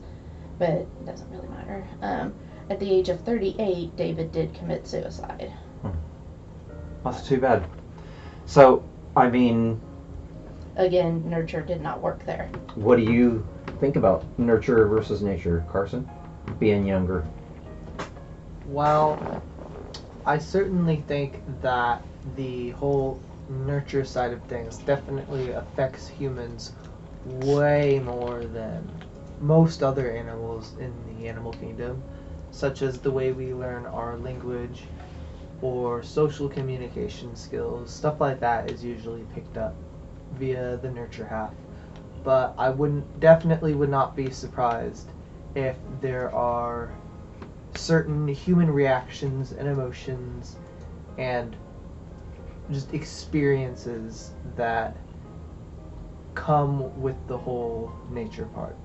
but 0.60 0.70
it 0.70 1.06
doesn't 1.06 1.30
really 1.30 1.48
matter. 1.48 1.88
Um, 2.02 2.34
at 2.70 2.80
the 2.80 2.90
age 2.90 3.10
of 3.10 3.22
38, 3.22 3.96
David 3.96 4.32
did 4.32 4.54
commit 4.54 4.88
suicide. 4.88 5.54
That's 7.04 7.28
too 7.28 7.40
bad. 7.40 7.64
So, 8.46 8.84
I 9.16 9.30
mean, 9.30 9.80
Again, 10.78 11.30
nurture 11.30 11.62
did 11.62 11.82
not 11.82 12.02
work 12.02 12.26
there. 12.26 12.50
what 12.76 12.98
do 12.98 13.04
you 13.04 13.48
think 13.80 13.96
about 13.96 14.26
nurture 14.38 14.88
versus 14.88 15.22
nature, 15.22 15.64
Carson? 15.72 16.10
Being 16.60 16.86
younger. 16.86 17.26
Well, 18.68 19.42
I 20.28 20.40
certainly 20.40 21.04
think 21.08 21.44
that 21.62 22.02
the 22.36 22.72
whole 22.72 23.22
nurture 23.48 24.04
side 24.04 24.34
of 24.34 24.42
things 24.44 24.80
definitely 24.80 25.52
affects 25.52 26.08
humans 26.08 26.74
way 27.26 28.00
more 28.04 28.40
than 28.48 28.90
most 29.40 29.84
other 29.84 30.12
animals 30.12 30.74
in 30.80 30.92
the 31.08 31.28
animal 31.28 31.54
kingdom, 31.54 32.04
such 32.50 32.82
as 32.82 33.00
the 33.00 33.12
way 33.12 33.34
we 33.34 33.54
learn 33.54 33.86
our 33.86 34.18
language 34.18 34.86
or 35.62 36.02
social 36.02 36.50
communication 36.50 37.36
skills. 37.36 37.92
Stuff 37.92 38.20
like 38.20 38.40
that 38.40 38.68
is 38.68 38.84
usually 38.84 39.24
picked 39.36 39.58
up 39.58 39.76
via 40.40 40.78
the 40.78 40.90
nurture 40.90 41.26
half. 41.26 41.54
But 42.24 42.56
I 42.58 42.72
wouldn't 42.72 43.20
definitely 43.20 43.76
would 43.76 43.90
not 43.90 44.16
be 44.16 44.32
surprised 44.32 45.08
if 45.54 45.78
there 46.02 46.34
are 46.34 46.92
certain 47.78 48.28
human 48.28 48.72
reactions 48.72 49.52
and 49.52 49.68
emotions 49.68 50.58
and 51.18 51.56
just 52.72 52.94
experiences 52.94 54.32
that 54.56 54.98
come 56.34 57.02
with 57.02 57.16
the 57.28 57.38
whole 57.38 57.92
nature 58.12 58.46
part. 58.46 58.76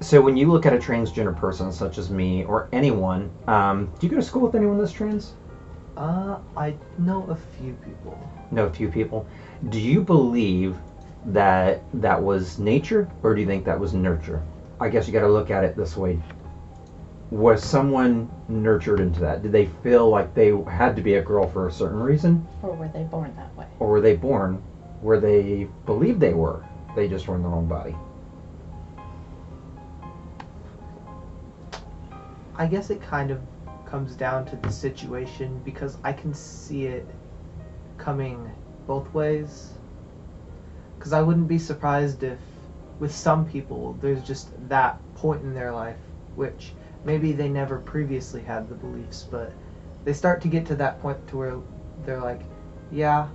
So, 0.00 0.20
when 0.20 0.36
you 0.36 0.50
look 0.50 0.66
at 0.66 0.72
a 0.72 0.78
transgender 0.78 1.34
person 1.34 1.72
such 1.72 1.98
as 1.98 2.10
me 2.10 2.44
or 2.44 2.68
anyone, 2.72 3.30
um, 3.46 3.92
do 3.98 4.06
you 4.06 4.10
go 4.10 4.16
to 4.16 4.22
school 4.22 4.42
with 4.42 4.54
anyone 4.54 4.78
that's 4.78 4.92
trans? 4.92 5.34
Uh, 5.96 6.38
I 6.56 6.76
know 6.98 7.24
a 7.30 7.36
few 7.36 7.74
people. 7.74 8.18
No, 8.50 8.66
a 8.66 8.70
few 8.70 8.88
people. 8.88 9.26
Do 9.68 9.80
you 9.80 10.02
believe 10.02 10.76
that 11.26 11.82
that 11.94 12.22
was 12.22 12.58
nature, 12.58 13.08
or 13.22 13.34
do 13.34 13.40
you 13.40 13.46
think 13.46 13.64
that 13.64 13.78
was 13.78 13.94
nurture? 13.94 14.42
I 14.80 14.88
guess 14.88 15.06
you 15.06 15.12
got 15.12 15.20
to 15.20 15.28
look 15.28 15.50
at 15.50 15.64
it 15.64 15.76
this 15.76 15.96
way. 15.96 16.20
Was 17.34 17.64
someone 17.64 18.30
nurtured 18.46 19.00
into 19.00 19.18
that? 19.18 19.42
Did 19.42 19.50
they 19.50 19.66
feel 19.66 20.08
like 20.08 20.34
they 20.34 20.56
had 20.68 20.94
to 20.94 21.02
be 21.02 21.14
a 21.14 21.20
girl 21.20 21.48
for 21.48 21.66
a 21.66 21.72
certain 21.72 21.98
reason, 21.98 22.46
Or 22.62 22.70
were 22.76 22.86
they 22.86 23.02
born 23.02 23.34
that 23.34 23.52
way? 23.56 23.66
or 23.80 23.88
were 23.88 24.00
they 24.00 24.14
born 24.14 24.62
where 25.00 25.18
they 25.18 25.66
believed 25.84 26.20
they 26.20 26.32
were? 26.32 26.64
They 26.94 27.08
just 27.08 27.26
were 27.26 27.34
in 27.34 27.42
the 27.42 27.48
wrong 27.48 27.66
body. 27.66 27.96
I 32.54 32.68
guess 32.68 32.90
it 32.90 33.02
kind 33.02 33.32
of 33.32 33.40
comes 33.84 34.14
down 34.14 34.44
to 34.46 34.56
the 34.56 34.70
situation 34.70 35.60
because 35.64 35.98
I 36.04 36.12
can 36.12 36.32
see 36.34 36.84
it 36.86 37.04
coming 37.98 38.48
both 38.86 39.12
ways. 39.12 39.72
Because 40.96 41.12
I 41.12 41.20
wouldn't 41.20 41.48
be 41.48 41.58
surprised 41.58 42.22
if, 42.22 42.38
with 43.00 43.12
some 43.12 43.44
people, 43.44 43.98
there's 44.00 44.22
just 44.22 44.50
that 44.68 45.00
point 45.16 45.42
in 45.42 45.52
their 45.52 45.72
life 45.72 45.96
which 46.36 46.74
maybe 47.04 47.32
they 47.32 47.48
never 47.48 47.78
previously 47.78 48.42
had 48.42 48.68
the 48.68 48.74
beliefs, 48.74 49.26
but 49.30 49.52
they 50.04 50.12
start 50.12 50.40
to 50.42 50.48
get 50.48 50.66
to 50.66 50.76
that 50.76 51.00
point 51.00 51.26
to 51.28 51.36
where 51.36 51.56
they're 52.04 52.20
like, 52.20 52.42
yeah, 52.90 53.28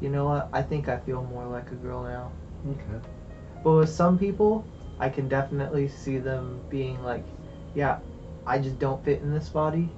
you 0.00 0.08
know 0.08 0.24
what, 0.26 0.48
I 0.52 0.62
think 0.62 0.88
I 0.88 0.98
feel 0.98 1.22
more 1.24 1.46
like 1.46 1.70
a 1.70 1.76
girl 1.76 2.02
now. 2.02 2.32
Okay. 2.70 3.06
But 3.62 3.72
with 3.72 3.88
some 3.88 4.18
people, 4.18 4.66
I 4.98 5.08
can 5.08 5.28
definitely 5.28 5.88
see 5.88 6.18
them 6.18 6.62
being 6.68 7.02
like, 7.02 7.24
yeah, 7.74 7.98
I 8.46 8.58
just 8.58 8.78
don't 8.78 9.02
fit 9.04 9.22
in 9.22 9.32
this 9.32 9.48
body. 9.48 9.90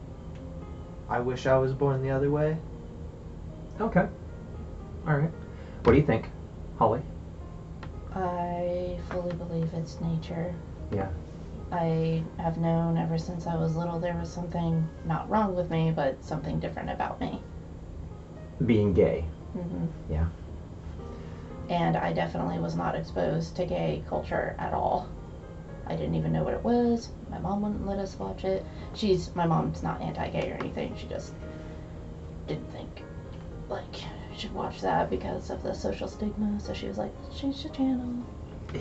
I 1.09 1.21
wish 1.21 1.47
I 1.47 1.59
was 1.59 1.73
born 1.73 2.03
the 2.03 2.11
other 2.11 2.31
way. 2.31 2.57
Okay. 3.81 4.07
All 5.07 5.17
right. 5.17 5.31
What 5.83 5.93
do 5.93 5.99
you 5.99 6.07
think, 6.07 6.31
Holly? 6.79 7.03
I 8.15 8.99
fully 9.11 9.35
believe 9.35 9.73
it's 9.75 10.01
nature. 10.01 10.55
Yeah. 10.91 11.11
I 11.73 12.23
have 12.39 12.59
known 12.59 12.97
ever 12.97 13.19
since 13.19 13.47
I 13.47 13.57
was 13.57 13.77
little 13.77 13.99
there 13.99 14.17
was 14.17 14.31
something 14.31 14.89
not 15.05 15.29
wrong 15.29 15.55
with 15.55 15.71
me, 15.71 15.91
but 15.91 16.23
something 16.25 16.61
different 16.61 16.91
about 16.91 17.21
me. 17.21 17.43
Being 18.65 18.95
gay. 18.95 19.25
hmm 19.53 19.87
Yeah. 20.11 20.29
And 21.69 21.97
I 21.97 22.13
definitely 22.13 22.59
was 22.61 22.77
not 22.77 22.95
exposed 22.95 23.57
to 23.57 23.67
gay 23.67 24.05
culture 24.09 24.55
at 24.59 24.73
all. 24.73 25.09
I 25.89 25.97
didn't 25.97 26.15
even 26.15 26.33
know 26.33 26.45
what 26.45 26.55
it 26.55 26.63
was. 26.63 27.11
My 27.29 27.39
mom 27.39 27.63
wouldn't 27.63 27.87
let 27.87 27.99
us 27.99 28.19
watch 28.19 28.45
it. 28.45 28.65
She's 28.95 29.35
my 29.35 29.47
mom's 29.47 29.83
not 29.83 30.01
anti-gay 30.01 30.51
or 30.53 30.55
anything. 30.55 30.97
She 30.97 31.07
just 31.07 31.33
didn't 32.47 32.71
think 32.71 33.03
like 33.69 33.95
should 34.37 34.53
watch 34.53 34.81
that 34.83 35.11
because 35.11 35.51
of 35.51 35.63
the 35.63 35.75
social 35.75 36.09
stigma. 36.09 36.61
So 36.61 36.73
she 36.73 36.87
was 36.87 36.99
like, 36.99 37.13
change 37.35 37.63
the 37.63 37.71
channel. 37.71 38.25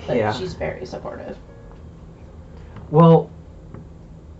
But 0.06 0.17
yeah. 0.17 0.34
she's 0.34 0.54
very 0.54 0.86
supportive. 0.86 1.38
Well, 2.91 3.32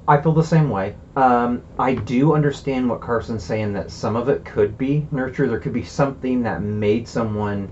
I 0.08 0.21
feel 0.21 0.34
the 0.34 0.43
same 0.43 0.69
way. 0.69 0.95
Um, 1.15 1.63
I 1.79 1.95
do 1.95 2.34
understand 2.34 2.89
what 2.89 3.01
Carson's 3.01 3.43
saying 3.43 3.73
that 3.73 3.89
some 3.89 4.15
of 4.15 4.29
it 4.29 4.45
could 4.45 4.77
be 4.77 5.08
nurture. 5.12 5.47
There 5.47 5.60
could 5.60 5.73
be 5.73 5.84
something 5.84 6.43
that 6.43 6.62
made 6.62 7.08
someone 7.08 7.71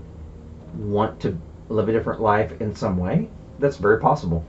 want 0.76 1.20
to 1.20 1.38
live 1.68 1.88
a 1.88 1.92
different 1.92 2.20
life 2.20 2.60
in 2.60 2.74
some 2.74 2.96
way. 2.96 3.28
That's 3.60 3.76
very 3.76 4.00
possible. 4.00 4.44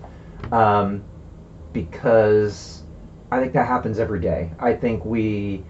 Um, 0.52 1.04
because 1.74 2.84
I 3.32 3.40
think 3.40 3.54
that 3.54 3.68
happens 3.68 4.00
every 4.00 4.20
day. 4.20 4.52
I 4.60 4.74
think 4.74 5.06
we, 5.06 5.64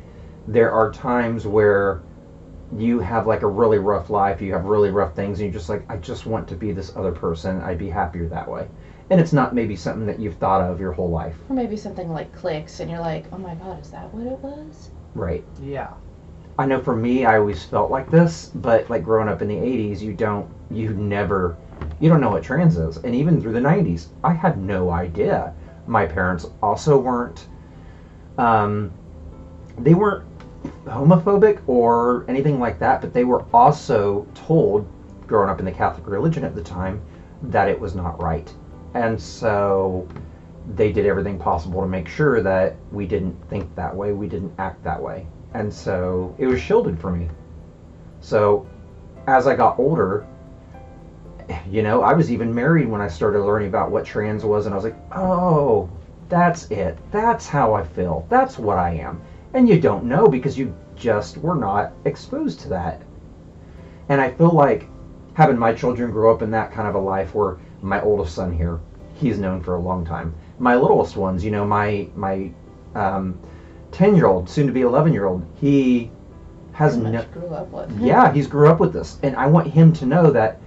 there 0.48 0.72
are 0.72 0.92
times 0.92 1.46
where 1.46 2.02
you 2.78 3.00
have 3.00 3.28
like 3.28 3.42
a 3.42 3.48
really 3.48 3.78
rough 3.78 4.10
life, 4.10 4.42
you 4.42 4.54
have 4.54 4.66
really 4.66 4.90
rough 4.90 5.16
things, 5.16 5.40
and 5.40 5.52
you're 5.52 5.60
just 5.60 5.70
like, 5.70 5.84
I 5.90 5.98
just 5.98 6.26
want 6.26 6.48
to 6.48 6.56
be 6.56 6.72
this 6.72 6.96
other 6.96 7.12
person. 7.12 7.62
I'd 7.62 7.78
be 7.78 7.90
happier 7.90 8.30
that 8.30 8.48
way 8.48 8.68
and 9.10 9.22
it's 9.22 9.34
not 9.34 9.54
maybe 9.54 9.76
something 9.76 10.06
that 10.08 10.20
you've 10.20 10.38
thought 10.38 10.62
of 10.62 10.80
your 10.80 10.92
whole 10.92 11.10
life. 11.10 11.36
Or 11.50 11.56
maybe 11.56 11.78
something 11.78 12.12
like 12.12 12.34
clicks 12.36 12.80
and 12.80 12.90
you're 12.90 13.00
like, 13.00 13.26
oh 13.32 13.38
my 13.38 13.56
god, 13.56 13.82
is 13.82 13.92
that 13.92 14.12
what 14.14 14.26
it 14.26 14.40
was? 14.40 14.90
Right. 15.14 15.44
Yeah. 15.62 15.94
I 16.58 16.66
know 16.66 16.82
for 16.82 16.96
me, 16.96 17.26
I 17.26 17.38
always 17.38 17.64
felt 17.66 17.92
like 17.92 18.10
this, 18.10 18.52
but 18.56 18.90
like 18.90 19.04
growing 19.04 19.28
up 19.28 19.42
in 19.42 19.48
the 19.48 19.56
80s, 19.56 20.00
you 20.00 20.14
don't, 20.14 20.50
you 20.72 20.94
never, 20.94 21.58
you 22.00 22.10
don't 22.10 22.22
know 22.22 22.30
what 22.30 22.44
trans 22.44 22.78
is. 22.78 22.98
And 22.98 23.14
even 23.14 23.42
through 23.42 23.54
the 23.54 23.60
90s, 23.60 24.08
I 24.24 24.34
had 24.34 24.58
no 24.58 24.90
idea. 24.90 25.54
My 25.86 26.06
parents 26.06 26.48
also 26.64 26.98
weren't, 26.98 27.48
um, 28.38 28.92
they 29.78 29.94
weren't 29.94 30.26
homophobic 30.86 31.62
or 31.68 32.26
anything 32.28 32.60
like 32.60 32.80
that, 32.80 33.02
but 33.02 33.14
they 33.14 33.24
were 33.24 33.46
also 33.54 34.26
told, 34.34 34.88
growing 35.28 35.50
up 35.50 35.60
in 35.60 35.66
the 35.66 35.72
Catholic 35.72 36.08
religion 36.08 36.44
at 36.44 36.56
the 36.56 36.64
time, 36.64 37.02
that 37.44 37.68
it 37.68 37.80
was 37.80 37.96
not 37.96 38.22
right. 38.22 38.54
And 38.96 39.22
so 39.22 40.08
they 40.74 40.92
did 40.92 41.06
everything 41.06 41.38
possible 41.38 41.82
to 41.82 41.88
make 41.88 42.08
sure 42.08 42.42
that 42.42 42.76
we 42.92 43.06
didn't 43.06 43.36
think 43.50 43.76
that 43.76 43.96
way, 43.96 44.14
we 44.14 44.28
didn't 44.28 44.54
act 44.58 44.84
that 44.84 45.02
way. 45.02 45.28
And 45.54 45.72
so 45.72 46.36
it 46.40 46.48
was 46.48 46.60
shielded 46.60 47.00
for 47.00 47.12
me. 47.12 47.30
So 48.22 48.68
as 49.28 49.48
I 49.48 49.56
got 49.56 49.78
older, 49.78 50.26
you 51.70 51.84
know, 51.84 52.02
I 52.02 52.14
was 52.14 52.32
even 52.32 52.56
married 52.56 52.88
when 52.88 53.02
I 53.02 53.08
started 53.08 53.42
learning 53.42 53.68
about 53.68 53.92
what 53.92 54.06
trans 54.06 54.44
was, 54.44 54.66
and 54.66 54.74
I 54.74 54.78
was 54.78 54.86
like, 54.86 54.98
oh, 55.12 55.90
that's 56.30 56.72
it. 56.72 56.98
That's 57.12 57.48
how 57.48 57.74
I 57.74 57.84
feel. 57.84 58.26
That's 58.30 58.58
what 58.58 58.80
I 58.80 58.92
am. 58.92 59.22
And 59.54 59.70
you 59.70 59.80
don't 59.80 60.06
know 60.06 60.28
because 60.28 60.58
you 60.58 60.76
just 60.96 61.38
were 61.38 61.56
not 61.56 61.92
exposed 62.06 62.62
to 62.62 62.70
that. 62.70 63.02
And 64.10 64.20
I 64.20 64.32
feel 64.32 64.52
like 64.52 64.88
having 65.34 65.58
my 65.58 65.74
children 65.74 66.12
grow 66.12 66.34
up 66.34 66.42
in 66.42 66.52
that 66.52 66.72
kind 66.72 66.88
of 66.88 66.96
a 66.96 67.00
life 67.00 67.36
where 67.36 67.58
my 67.86 68.02
oldest 68.02 68.34
son 68.36 68.52
here, 68.52 68.80
he's 69.14 69.38
known 69.38 69.62
for 69.62 69.76
a 69.76 69.80
long 69.80 70.06
time. 70.06 70.34
My 70.58 70.76
littlest 70.76 71.16
ones, 71.16 71.46
you 71.46 71.52
know, 71.52 71.66
my 71.66 72.08
my 72.16 72.52
um, 72.96 73.40
ten 73.92 74.16
year 74.16 74.26
old, 74.26 74.50
soon 74.50 74.68
to 74.68 74.74
be 74.74 74.82
eleven 74.82 75.14
year 75.14 75.26
old, 75.26 75.46
he 75.56 76.12
has 76.74 76.98
no 76.98 77.24
grew 77.32 77.48
up 77.48 77.72
with. 77.72 78.00
yeah, 78.00 78.34
he's 78.34 78.48
grew 78.48 78.68
up 78.68 78.80
with 78.80 78.92
this, 78.92 79.20
and 79.24 79.36
I 79.36 79.48
want 79.48 79.68
him 79.68 79.94
to 79.94 80.06
know 80.06 80.32
that 80.32 80.60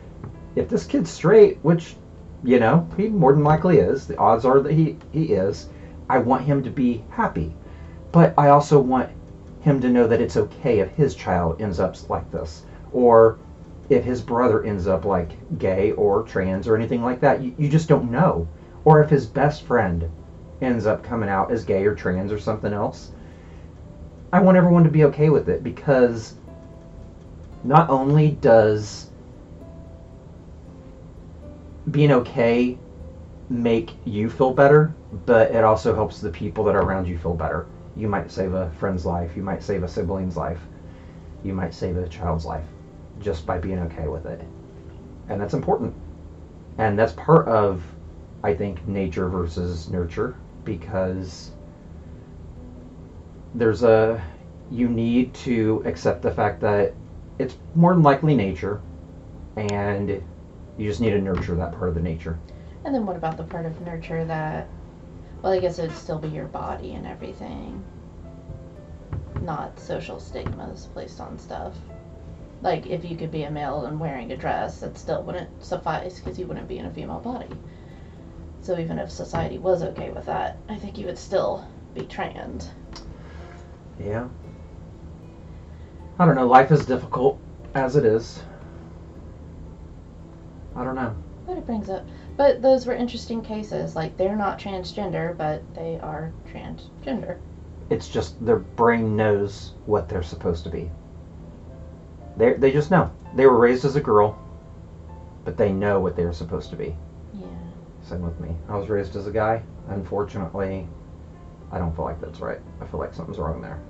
if 0.57 0.69
this 0.69 0.87
kid's 0.87 1.11
straight, 1.11 1.59
which 1.63 1.97
you 2.45 2.61
know 2.61 2.89
he 2.97 3.09
more 3.09 3.33
than 3.33 3.45
likely 3.45 3.79
is, 3.79 4.07
the 4.07 4.17
odds 4.17 4.45
are 4.45 4.61
that 4.61 4.73
he 4.73 4.97
he 5.13 5.25
is. 5.35 5.69
I 6.09 6.19
want 6.19 6.45
him 6.45 6.63
to 6.63 6.71
be 6.71 7.05
happy, 7.11 7.55
but 8.13 8.33
I 8.39 8.49
also 8.49 8.79
want 8.79 9.11
him 9.61 9.81
to 9.81 9.91
know 9.91 10.07
that 10.07 10.21
it's 10.21 10.37
okay 10.37 10.79
if 10.79 10.91
his 10.93 11.15
child 11.15 11.61
ends 11.61 11.81
up 11.81 11.97
like 12.09 12.31
this, 12.31 12.63
or 12.93 13.39
if 13.91 14.05
his 14.05 14.21
brother 14.21 14.63
ends 14.65 14.87
up 14.87 15.05
like 15.05 15.59
gay 15.59 15.93
or 15.93 16.23
trans 16.23 16.69
or 16.69 16.77
anything 16.77 17.03
like 17.03 17.21
that. 17.21 17.43
You, 17.43 17.55
you 17.59 17.69
just 17.69 17.89
don't 17.89 18.11
know, 18.11 18.47
or 18.85 19.03
if 19.03 19.11
his 19.11 19.27
best 19.27 19.63
friend 19.63 20.11
ends 20.61 20.87
up 20.87 21.03
coming 21.03 21.29
out 21.29 21.51
as 21.51 21.65
gay 21.65 21.85
or 21.87 21.95
trans 21.95 22.33
or 22.33 22.39
something 22.39 22.73
else. 22.73 23.13
I 24.33 24.41
want 24.41 24.59
everyone 24.59 24.85
to 24.85 24.91
be 24.91 25.05
okay 25.05 25.31
with 25.31 25.49
it 25.49 25.63
because 25.63 26.35
not 27.65 27.89
only 27.89 28.33
does 28.33 29.09
being 31.91 32.13
okay 32.13 32.77
make 33.49 33.93
you 34.05 34.29
feel 34.29 34.53
better, 34.53 34.95
but 35.25 35.51
it 35.53 35.65
also 35.65 35.95
helps 35.95 36.21
the 36.21 36.31
people 36.31 36.63
that 36.65 36.75
are 36.75 36.83
around 36.83 37.09
you 37.09 37.17
feel 37.17 37.35
better. 37.35 37.67
You 37.97 38.07
might 38.09 38.31
save 38.31 38.53
a 38.53 38.71
friend's 38.73 39.07
life, 39.07 39.31
you 39.35 39.43
might 39.43 39.63
save 39.63 39.83
a 39.83 39.89
sibling's 39.89 40.37
life, 40.37 40.61
you 41.43 41.55
might 41.55 41.73
save 41.73 41.97
a 41.97 42.07
child's 42.07 42.45
life 42.45 42.67
just 43.21 43.47
by 43.47 43.59
being 43.59 43.79
okay 43.81 44.09
with 44.09 44.27
it. 44.27 44.41
And 45.29 45.41
that's 45.41 45.55
important. 45.55 45.95
And 46.79 46.99
that's 46.99 47.13
part 47.15 47.49
of, 47.49 47.83
I 48.45 48.55
think, 48.55 48.87
nature 48.89 49.29
versus 49.29 49.91
nurture 49.91 50.37
because 50.65 51.51
there's 53.55 53.83
a 53.83 54.23
you 54.71 54.89
need 54.89 55.35
to 55.35 55.83
accept 55.87 56.23
the 56.23 56.31
fact 56.31 56.61
that 56.61 56.95
it's 57.39 57.57
more 57.75 57.95
than 57.95 58.03
likely 58.03 58.35
nature 58.35 58.83
and 59.57 60.11
you 60.77 60.89
just 60.89 61.01
need 61.01 61.11
to 61.11 61.21
nurture 61.21 61.55
that 61.57 61.73
part 61.73 61.89
of 61.89 61.95
the 61.95 62.01
nature 62.01 62.39
And 62.85 62.95
then 62.95 63.07
what 63.07 63.17
about 63.17 63.37
the 63.37 63.45
part 63.45 63.67
of 63.67 63.81
nurture 63.83 64.25
that, 64.27 64.69
well, 65.43 65.53
I 65.53 65.61
guess 65.61 65.79
it'd 65.79 65.97
still 65.97 66.19
be 66.19 66.29
your 66.29 66.47
body 66.47 66.95
and 66.95 67.07
everything, 67.07 67.85
not 69.43 69.79
social 69.81 70.21
stigmas 70.21 70.87
placed 70.93 71.21
on 71.21 71.39
stuff. 71.39 71.75
Like 72.63 72.87
if 72.87 73.05
you 73.05 73.17
could 73.17 73.31
be 73.31 73.45
a 73.45 73.51
male 73.51 73.85
and 73.87 74.01
wearing 74.01 74.33
a 74.33 74.37
dress, 74.37 74.81
that 74.81 74.99
still 74.99 75.23
wouldn't 75.23 75.65
suffice 75.65 76.19
because 76.19 76.39
you 76.39 76.47
wouldn't 76.47 76.69
be 76.69 76.79
in 76.79 76.87
a 76.87 76.91
female 76.93 77.21
body. 77.21 77.49
So 78.63 78.79
even 78.79 78.99
if 78.99 79.11
society 79.11 79.59
was 79.59 79.83
okay 79.83 80.11
with 80.11 80.27
that, 80.27 80.59
I 80.69 80.77
think 80.77 80.99
you 80.99 81.07
would 81.07 81.19
still 81.19 81.67
be 81.95 82.03
trans. 82.03 82.71
yeah 83.99 84.29
i 86.19 86.25
don't 86.27 86.35
know 86.37 86.47
life 86.47 86.71
is 86.71 86.85
difficult 86.85 87.39
as 87.75 87.97
it 87.97 88.05
is 88.05 88.43
i 90.77 90.85
don't 90.85 90.95
know 90.95 91.15
But 91.47 91.57
it 91.59 91.67
brings 91.67 91.89
up, 91.89 92.05
but 92.37 92.61
those 92.63 92.87
were 92.87 92.95
interesting 92.95 93.43
cases. 93.43 93.97
Like 93.97 94.17
they're 94.17 94.37
not 94.37 94.59
transgender, 94.59 95.37
but 95.37 95.63
they 95.75 95.99
are 96.03 96.33
transgender. 96.53 97.39
it's 97.91 98.09
just 98.09 98.45
their 98.45 98.57
brain 98.59 99.17
knows 99.17 99.73
what 99.87 100.09
they're 100.09 100.23
supposed 100.23 100.63
to 100.65 100.71
be 100.71 100.91
they, 102.39 102.55
they 102.55 102.73
just 102.73 102.91
know 102.91 103.11
they 103.35 103.47
were 103.47 103.59
raised 103.59 103.85
as 103.85 103.97
a 103.97 104.01
girl 104.01 104.39
but 105.45 105.57
they 105.57 105.73
know 105.73 106.01
what 106.01 106.17
they're 106.17 106.33
supposed 106.33 106.71
to 106.71 106.77
be 106.77 106.95
Yeah. 107.35 107.47
Same 108.03 108.23
with 108.23 108.39
me. 108.41 108.55
I 108.69 108.77
was 108.77 108.89
raised 108.89 109.17
as 109.17 109.27
a 109.27 109.31
guy. 109.31 109.63
Unfortunately, 109.89 110.87
I 111.73 111.79
don't 111.79 111.95
feel 111.95 112.05
like 112.05 112.21
that's 112.21 112.41
right. 112.41 112.61
I 112.81 112.87
feel 112.87 113.01
like 113.01 113.15
something's 113.15 113.39
wrong 113.39 113.61
there. 113.61 113.81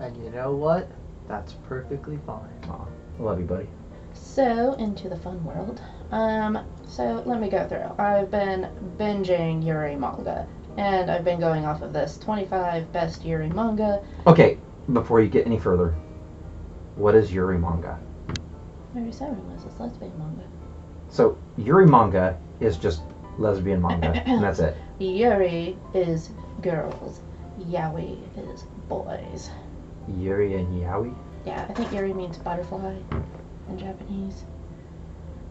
And 0.00 0.16
you 0.22 0.30
know 0.30 0.52
what? 0.52 0.90
That's 1.26 1.54
perfectly 1.68 2.18
fine. 2.26 2.48
Aw, 2.70 2.86
love 3.18 3.40
you, 3.40 3.46
buddy. 3.46 3.68
So 4.12 4.74
into 4.74 5.08
the 5.08 5.16
fun 5.16 5.42
world. 5.44 5.80
Um, 6.10 6.64
so 6.86 7.22
let 7.26 7.40
me 7.40 7.48
go 7.48 7.66
through. 7.68 7.94
I've 7.98 8.30
been 8.30 8.68
binging 8.98 9.64
Yuri 9.64 9.96
manga, 9.96 10.46
and 10.76 11.10
I've 11.10 11.24
been 11.24 11.40
going 11.40 11.66
off 11.66 11.82
of 11.82 11.92
this 11.92 12.18
25 12.18 12.92
best 12.92 13.24
Yuri 13.24 13.48
manga. 13.48 14.02
Okay, 14.26 14.58
before 14.92 15.20
you 15.20 15.28
get 15.28 15.46
any 15.46 15.58
further, 15.58 15.94
what 16.98 17.14
is 17.14 17.32
Yuri 17.32 17.58
manga? 17.58 17.98
Mary 18.92 19.12
Seven 19.12 19.52
was 19.52 19.64
this 19.64 19.78
lesbian 19.78 20.12
manga. 20.18 20.42
So 21.08 21.38
Yuri 21.56 21.86
manga 21.86 22.36
is 22.60 22.76
just 22.76 23.02
lesbian 23.38 23.80
manga, 23.80 24.08
and 24.26 24.42
that's 24.42 24.58
it. 24.58 24.76
Yuri 24.98 25.78
is 25.94 26.30
girls. 26.60 27.20
Yaoi 27.60 28.18
is 28.36 28.64
boys. 28.88 29.50
Yuri 30.18 30.54
and 30.54 30.82
Yaoi. 30.82 31.14
Yeah, 31.46 31.66
I 31.68 31.72
think 31.72 31.92
Yuri 31.92 32.12
means 32.12 32.36
butterfly 32.38 32.96
in 33.68 33.78
Japanese. 33.78 34.44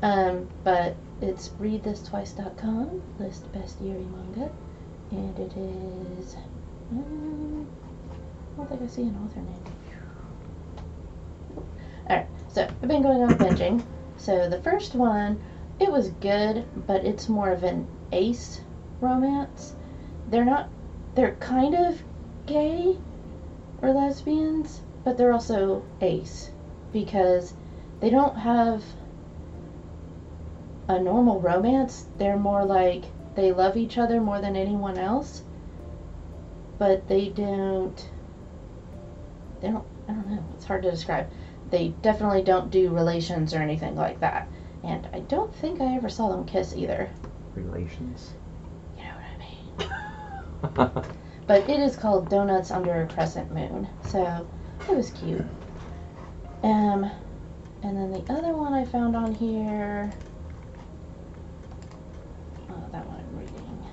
Um, 0.04 0.48
but 0.64 0.96
it's 1.22 1.50
readthistwice.com, 1.50 3.02
list 3.20 3.52
best 3.54 3.82
Yuri 3.82 4.06
manga, 4.06 4.52
and 5.12 5.40
it 5.40 5.54
is. 5.56 6.36
Um, 6.92 7.68
I 8.54 8.58
don't 8.58 8.70
think 8.70 8.82
I 8.82 8.88
see 8.88 9.04
an 9.04 9.18
author 9.24 9.40
name. 9.40 9.77
Alright, 12.10 12.28
so 12.48 12.64
I've 12.64 12.88
been 12.88 13.02
going 13.02 13.22
on 13.22 13.38
binging. 13.38 13.84
So 14.18 14.50
the 14.50 14.62
first 14.62 14.96
one, 14.96 15.42
it 15.80 15.92
was 15.92 16.10
good, 16.22 16.66
but 16.88 17.04
it's 17.04 17.28
more 17.28 17.52
of 17.52 17.64
an 17.64 17.88
ace 18.12 18.62
romance. 19.02 19.76
They're 20.30 20.46
not. 20.46 20.70
They're 21.16 21.36
kind 21.36 21.76
of 21.76 22.02
gay 22.46 22.98
or 23.82 23.92
lesbians, 23.92 24.82
but 25.04 25.18
they're 25.18 25.34
also 25.34 25.84
ace 26.02 26.52
because 26.94 27.54
they 28.00 28.10
don't 28.10 28.38
have 28.38 28.84
a 30.88 31.00
normal 31.00 31.42
romance. 31.42 32.06
They're 32.18 32.40
more 32.40 32.64
like 32.64 33.04
they 33.36 33.52
love 33.52 33.78
each 33.78 33.98
other 33.98 34.22
more 34.22 34.40
than 34.40 34.56
anyone 34.56 34.98
else, 34.98 35.44
but 36.78 37.08
they 37.08 37.30
don't. 37.30 38.10
They 39.62 39.70
don't. 39.70 39.86
I 40.08 40.14
don't 40.14 40.30
know. 40.30 40.46
It's 40.56 40.66
hard 40.66 40.84
to 40.84 40.92
describe. 40.92 41.30
They 41.70 41.90
definitely 42.02 42.44
don't 42.44 42.72
do 42.72 42.90
relations 42.90 43.54
or 43.54 43.58
anything 43.58 43.96
like 43.96 44.20
that. 44.22 44.48
And 44.84 45.08
I 45.14 45.20
don't 45.20 45.54
think 45.56 45.82
I 45.82 45.96
ever 45.96 46.10
saw 46.10 46.30
them 46.30 46.46
kiss 46.46 46.76
either. 46.76 47.10
Relations. 47.56 48.34
You 48.98 49.04
know 49.04 49.10
what 50.80 50.92
I 50.92 51.00
mean? 51.02 51.04
But 51.48 51.70
it 51.70 51.80
is 51.80 51.96
called 51.96 52.30
Donuts 52.30 52.72
Under 52.72 53.02
a 53.02 53.08
Crescent 53.08 53.54
Moon. 53.54 53.88
So 54.04 54.46
it 54.90 54.96
was 54.96 55.12
cute. 55.12 55.46
Um, 56.62 57.10
and 57.84 57.98
then 57.98 58.12
the 58.12 58.34
other 58.34 58.54
one 58.54 58.74
I 58.74 58.84
found 58.84 59.16
on 59.16 59.34
here. 59.34 60.12
Oh, 62.70 62.84
that 62.92 63.08
one 63.08 63.20
I'm 63.20 63.40
reading. 63.40 63.86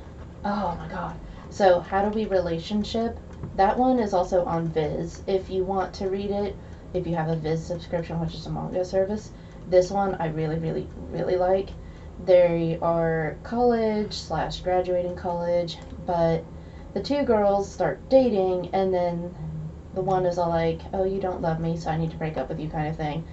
Oh 0.45 0.75
my 0.77 0.89
god. 0.89 1.17
So, 1.51 1.79
How 1.79 2.09
Do 2.09 2.11
We 2.11 2.27
Relationship. 2.27 3.17
That 3.55 3.79
one 3.79 4.01
is 4.01 4.13
also 4.13 4.45
on 4.45 4.67
Viz. 4.67 5.23
If 5.29 5.49
you 5.49 5.63
want 5.63 5.95
to 5.95 6.09
read 6.09 6.33
it, 6.33 6.57
if 6.95 7.07
you 7.07 7.15
have 7.17 7.29
a 7.29 7.37
Viz 7.37 7.65
subscription, 7.67 8.21
which 8.21 8.35
is 8.35 8.47
a 8.47 8.51
manga 8.51 8.85
service, 8.85 9.31
this 9.69 9.91
one 9.91 10.15
I 10.17 10.29
really, 10.29 10.59
really, 10.59 10.87
really 11.11 11.37
like. 11.37 11.71
they 12.25 12.79
are 12.81 13.37
college 13.43 14.13
slash 14.15 14.61
graduating 14.61 15.17
college, 15.17 15.79
but 16.07 16.45
the 16.95 17.03
two 17.03 17.25
girls 17.25 17.71
start 17.71 18.09
dating, 18.09 18.71
and 18.73 18.95
then 18.95 19.35
the 19.95 20.01
one 20.03 20.25
is 20.27 20.39
all 20.39 20.49
like, 20.51 20.81
"Oh, 20.93 21.05
you 21.05 21.21
don't 21.21 21.43
love 21.43 21.61
me, 21.61 21.77
so 21.77 21.91
I 21.91 21.97
need 21.97 22.13
to 22.13 22.17
break 22.17 22.37
up 22.37 22.49
with 22.49 22.61
you," 22.61 22.69
kind 22.71 22.89
of 22.89 22.97
thing. 22.97 23.25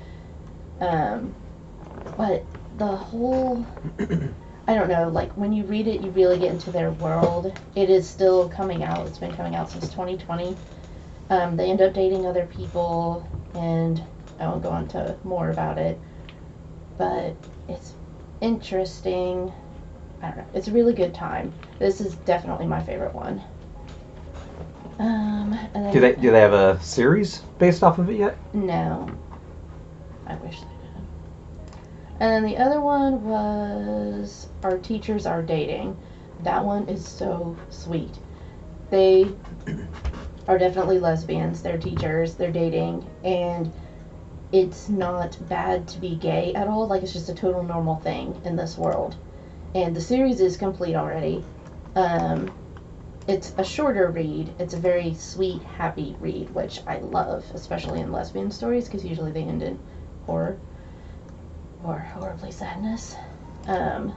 Um, 0.79 1.35
but 2.17 2.45
the 2.77 2.87
whole 2.87 3.65
I 4.67 4.75
don't 4.75 4.89
know, 4.89 5.09
like 5.09 5.31
when 5.33 5.53
you 5.53 5.65
read 5.65 5.87
it, 5.87 6.01
you 6.01 6.11
really 6.11 6.39
get 6.39 6.51
into 6.51 6.71
their 6.71 6.91
world. 6.91 7.53
It 7.75 7.89
is 7.89 8.09
still 8.09 8.49
coming 8.49 8.83
out. 8.83 9.07
It's 9.07 9.17
been 9.19 9.35
coming 9.35 9.55
out 9.55 9.69
since 9.69 9.89
2020. 9.89 10.57
Um, 11.31 11.55
they 11.55 11.71
end 11.71 11.81
up 11.81 11.93
dating 11.93 12.27
other 12.27 12.45
people, 12.45 13.25
and 13.55 14.03
I 14.37 14.47
won't 14.47 14.61
go 14.61 14.75
into 14.75 15.15
more 15.23 15.49
about 15.49 15.77
it. 15.77 15.97
But 16.97 17.35
it's 17.69 17.93
interesting. 18.41 19.51
I 20.21 20.27
don't 20.27 20.37
know. 20.39 20.45
It's 20.53 20.67
a 20.67 20.73
really 20.73 20.93
good 20.93 21.13
time. 21.13 21.53
This 21.79 22.01
is 22.01 22.15
definitely 22.15 22.67
my 22.67 22.83
favorite 22.83 23.15
one. 23.15 23.41
Um, 24.99 25.57
and 25.73 25.85
then, 25.85 25.93
Do 25.93 26.01
they 26.01 26.13
do 26.15 26.31
they 26.31 26.41
have 26.41 26.53
a 26.53 26.77
series 26.81 27.39
based 27.59 27.81
off 27.81 27.97
of 27.97 28.09
it 28.09 28.17
yet? 28.17 28.37
No. 28.53 29.09
I 30.27 30.35
wish 30.35 30.59
they 30.59 30.67
did. 30.67 31.77
And 32.19 32.31
then 32.33 32.43
the 32.43 32.57
other 32.57 32.81
one 32.81 33.23
was 33.23 34.49
Our 34.63 34.77
Teachers 34.79 35.25
Are 35.25 35.41
Dating. 35.41 35.97
That 36.43 36.63
one 36.63 36.89
is 36.89 37.07
so 37.07 37.55
sweet. 37.69 38.19
They 38.89 39.33
are 40.47 40.57
definitely 40.57 40.99
lesbians. 40.99 41.61
They're 41.61 41.77
teachers, 41.77 42.35
they're 42.35 42.51
dating, 42.51 43.07
and 43.23 43.71
it's 44.51 44.89
not 44.89 45.37
bad 45.47 45.87
to 45.89 45.99
be 45.99 46.15
gay 46.15 46.53
at 46.53 46.67
all. 46.67 46.87
Like, 46.87 47.03
it's 47.03 47.13
just 47.13 47.29
a 47.29 47.35
total 47.35 47.63
normal 47.63 47.97
thing 47.97 48.41
in 48.43 48.55
this 48.55 48.77
world. 48.77 49.15
And 49.73 49.95
the 49.95 50.01
series 50.01 50.41
is 50.41 50.57
complete 50.57 50.95
already. 50.95 51.43
Um, 51.95 52.51
it's 53.27 53.53
a 53.57 53.63
shorter 53.63 54.09
read. 54.09 54.53
It's 54.59 54.73
a 54.73 54.77
very 54.77 55.13
sweet, 55.13 55.61
happy 55.63 56.15
read, 56.19 56.53
which 56.53 56.81
I 56.87 56.97
love, 56.97 57.45
especially 57.53 58.01
in 58.01 58.11
lesbian 58.11 58.51
stories, 58.51 58.85
because 58.85 59.05
usually 59.05 59.31
they 59.31 59.43
end 59.43 59.63
in 59.63 59.79
horror 60.25 60.59
or 61.83 61.99
horribly 61.99 62.51
sadness. 62.51 63.15
Um, 63.67 64.13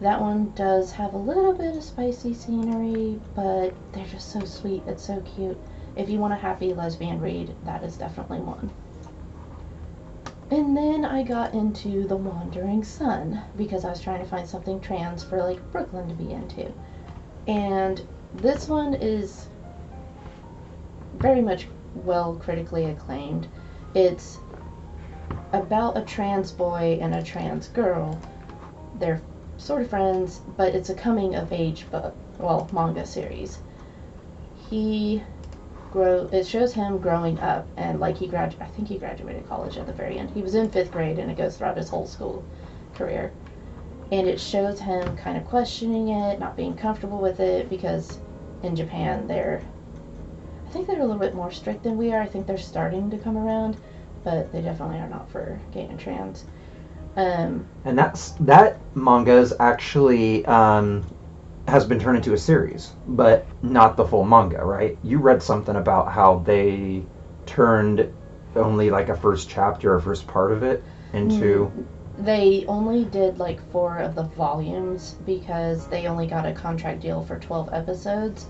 that 0.00 0.20
one 0.20 0.52
does 0.54 0.92
have 0.92 1.14
a 1.14 1.18
little 1.18 1.54
bit 1.54 1.76
of 1.76 1.82
spicy 1.82 2.34
scenery, 2.34 3.20
but 3.34 3.74
they're 3.92 4.06
just 4.06 4.30
so 4.30 4.44
sweet. 4.44 4.82
It's 4.86 5.04
so 5.04 5.20
cute. 5.22 5.58
If 5.96 6.10
you 6.10 6.18
want 6.18 6.34
a 6.34 6.36
happy 6.36 6.74
lesbian 6.74 7.20
read, 7.20 7.54
that 7.64 7.82
is 7.82 7.96
definitely 7.96 8.40
one. 8.40 8.70
And 10.50 10.76
then 10.76 11.04
I 11.04 11.22
got 11.22 11.54
into 11.54 12.06
The 12.06 12.16
Wandering 12.16 12.84
Son 12.84 13.42
because 13.56 13.84
I 13.84 13.90
was 13.90 14.00
trying 14.00 14.22
to 14.22 14.28
find 14.28 14.46
something 14.46 14.80
trans 14.80 15.24
for 15.24 15.42
like 15.42 15.72
Brooklyn 15.72 16.08
to 16.08 16.14
be 16.14 16.30
into. 16.30 16.72
And 17.48 18.06
this 18.34 18.68
one 18.68 18.94
is 18.94 19.48
very 21.16 21.40
much 21.40 21.66
well 21.94 22.36
critically 22.36 22.84
acclaimed. 22.84 23.48
It's 23.94 24.38
about 25.52 25.96
a 25.96 26.02
trans 26.02 26.52
boy 26.52 26.98
and 27.00 27.14
a 27.14 27.22
trans 27.22 27.68
girl. 27.68 28.20
They're 28.98 29.22
sort 29.58 29.82
of 29.82 29.90
friends, 29.90 30.40
but 30.56 30.74
it's 30.74 30.90
a 30.90 30.94
coming 30.94 31.34
of 31.34 31.52
age 31.52 31.90
book, 31.90 32.14
well, 32.38 32.68
manga 32.72 33.06
series. 33.06 33.58
He 34.68 35.22
grow 35.92 36.28
it 36.32 36.46
shows 36.46 36.74
him 36.74 36.98
growing 36.98 37.38
up 37.38 37.66
and 37.76 38.00
like 38.00 38.18
he 38.18 38.26
grad 38.26 38.54
I 38.60 38.66
think 38.66 38.88
he 38.88 38.98
graduated 38.98 39.48
college 39.48 39.78
at 39.78 39.86
the 39.86 39.92
very 39.92 40.18
end. 40.18 40.30
He 40.30 40.42
was 40.42 40.54
in 40.54 40.68
5th 40.68 40.92
grade 40.92 41.18
and 41.18 41.30
it 41.30 41.36
goes 41.36 41.56
throughout 41.56 41.76
his 41.76 41.88
whole 41.88 42.06
school 42.06 42.44
career. 42.94 43.32
And 44.12 44.28
it 44.28 44.40
shows 44.40 44.80
him 44.80 45.16
kind 45.16 45.36
of 45.36 45.46
questioning 45.46 46.08
it, 46.08 46.38
not 46.38 46.56
being 46.56 46.76
comfortable 46.76 47.18
with 47.18 47.40
it 47.40 47.70
because 47.70 48.18
in 48.62 48.76
Japan 48.76 49.26
they're 49.26 49.62
I 50.66 50.70
think 50.70 50.88
they're 50.88 51.00
a 51.00 51.04
little 51.04 51.20
bit 51.20 51.34
more 51.34 51.50
strict 51.50 51.84
than 51.84 51.96
we 51.96 52.12
are. 52.12 52.20
I 52.20 52.26
think 52.26 52.46
they're 52.46 52.58
starting 52.58 53.10
to 53.10 53.18
come 53.18 53.36
around, 53.36 53.76
but 54.24 54.52
they 54.52 54.60
definitely 54.60 54.98
are 54.98 55.08
not 55.08 55.30
for 55.30 55.58
gay 55.72 55.84
and 55.84 55.98
trans. 55.98 56.44
Um, 57.16 57.66
And 57.84 57.98
that's 57.98 58.32
that 58.40 58.80
manga 58.94 59.32
is 59.32 59.54
actually 59.58 60.44
um, 60.46 61.04
has 61.66 61.84
been 61.86 61.98
turned 61.98 62.18
into 62.18 62.34
a 62.34 62.38
series, 62.38 62.92
but 63.06 63.46
not 63.62 63.96
the 63.96 64.04
full 64.04 64.24
manga, 64.24 64.64
right? 64.64 64.98
You 65.02 65.18
read 65.18 65.42
something 65.42 65.76
about 65.76 66.12
how 66.12 66.40
they 66.40 67.02
turned 67.46 68.12
only 68.54 68.90
like 68.90 69.08
a 69.08 69.16
first 69.16 69.48
chapter 69.48 69.94
or 69.94 70.00
first 70.00 70.26
part 70.26 70.52
of 70.52 70.62
it 70.62 70.82
into. 71.12 71.70
They 72.18 72.64
only 72.66 73.04
did 73.04 73.38
like 73.38 73.60
four 73.70 73.98
of 73.98 74.14
the 74.14 74.22
volumes 74.22 75.16
because 75.26 75.86
they 75.88 76.06
only 76.06 76.26
got 76.26 76.46
a 76.46 76.52
contract 76.52 77.00
deal 77.00 77.22
for 77.22 77.38
12 77.38 77.68
episodes. 77.74 78.46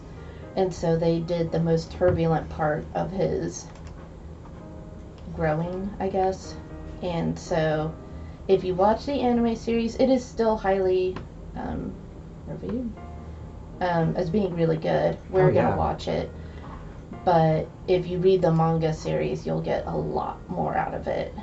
And 0.55 0.73
so 0.73 0.97
they 0.97 1.19
did 1.19 1.51
the 1.51 1.59
most 1.61 1.91
turbulent 1.91 2.49
part 2.49 2.87
of 2.95 3.11
his 3.11 3.67
growing, 5.35 5.93
I 5.99 6.09
guess. 6.09 6.55
And 7.03 7.37
so 7.37 7.93
if 8.49 8.65
you 8.65 8.75
watch 8.75 9.07
the 9.07 9.21
anime 9.21 9.57
series, 9.57 9.97
it 9.97 10.09
is 10.09 10.25
still 10.25 10.57
highly 10.57 11.17
um, 11.57 11.93
reviewed 12.47 12.93
um, 13.81 14.15
as 14.17 14.31
being 14.31 14.55
really 14.55 14.77
good. 14.77 15.17
We're 15.31 15.47
Oh, 15.47 15.49
yeah. 15.49 15.63
going 15.63 15.73
to 15.73 15.79
watch 15.79 16.09
it. 16.09 16.31
But 17.25 17.69
if 17.89 18.07
you 18.07 18.19
read 18.19 18.43
the 18.43 18.53
manga 18.53 18.93
series, 18.93 19.47
you'll 19.47 19.61
get 19.61 19.87
a 19.87 19.97
lot 19.97 20.49
more 20.49 20.77
out 20.77 20.95
of 20.95 21.07
it. 21.09 21.35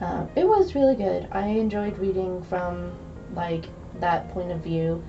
Um, 0.00 0.28
it 0.36 0.46
was 0.46 0.74
really 0.74 0.94
good. 0.94 1.26
I 1.32 1.46
enjoyed 1.46 1.96
reading 1.98 2.42
from 2.42 2.92
like 3.34 3.66
that 4.00 4.28
point 4.30 4.50
of 4.52 4.58
view. 4.60 5.02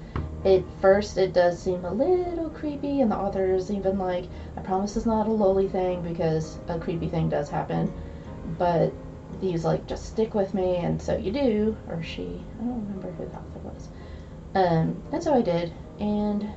At 0.44 0.62
first, 0.80 1.18
it 1.18 1.34
does 1.34 1.60
seem 1.60 1.86
a 1.86 1.92
little 1.92 2.50
creepy, 2.50 3.02
and 3.02 3.12
the 3.12 3.18
author 3.18 3.54
is 3.54 3.72
even 3.72 3.98
like, 3.98 4.26
"I 4.56 4.62
promise 4.62 4.96
it's 4.96 5.06
not 5.06 5.28
a 5.28 5.32
lowly 5.32 5.68
thing 5.68 6.02
because 6.02 6.60
a 6.68 6.78
creepy 6.78 7.08
thing 7.08 7.30
does 7.30 7.50
happen." 7.50 7.92
But 8.60 8.92
he's 9.42 9.66
like, 9.66 9.88
"Just 9.88 10.06
stick 10.06 10.34
with 10.34 10.54
me," 10.54 10.78
and 10.78 11.02
so 11.02 11.16
you 11.18 11.32
do, 11.32 11.76
or 11.90 12.02
she. 12.04 12.44
I 12.60 12.64
don't 12.64 12.86
remember 12.88 13.12
who 13.12 13.26
the 13.26 13.32
author 13.32 13.60
was. 13.64 13.90
Um, 14.56 15.02
and 15.12 15.24
so 15.24 15.34
I 15.34 15.42
did, 15.42 15.74
and 16.00 16.48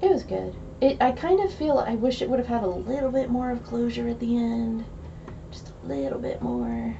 it 0.00 0.10
was 0.10 0.22
good. 0.22 0.54
It. 0.80 0.96
I 1.00 1.12
kind 1.12 1.40
of 1.40 1.52
feel 1.52 1.78
I 1.78 1.94
wish 1.96 2.22
it 2.22 2.30
would 2.30 2.38
have 2.38 2.48
had 2.48 2.62
a 2.62 2.68
little 2.68 3.10
bit 3.10 3.30
more 3.30 3.50
of 3.50 3.64
closure 3.64 4.08
at 4.08 4.20
the 4.20 4.36
end, 4.36 4.84
just 5.50 5.72
a 5.84 5.86
little 5.86 6.18
bit 6.18 6.40
more. 6.42 6.94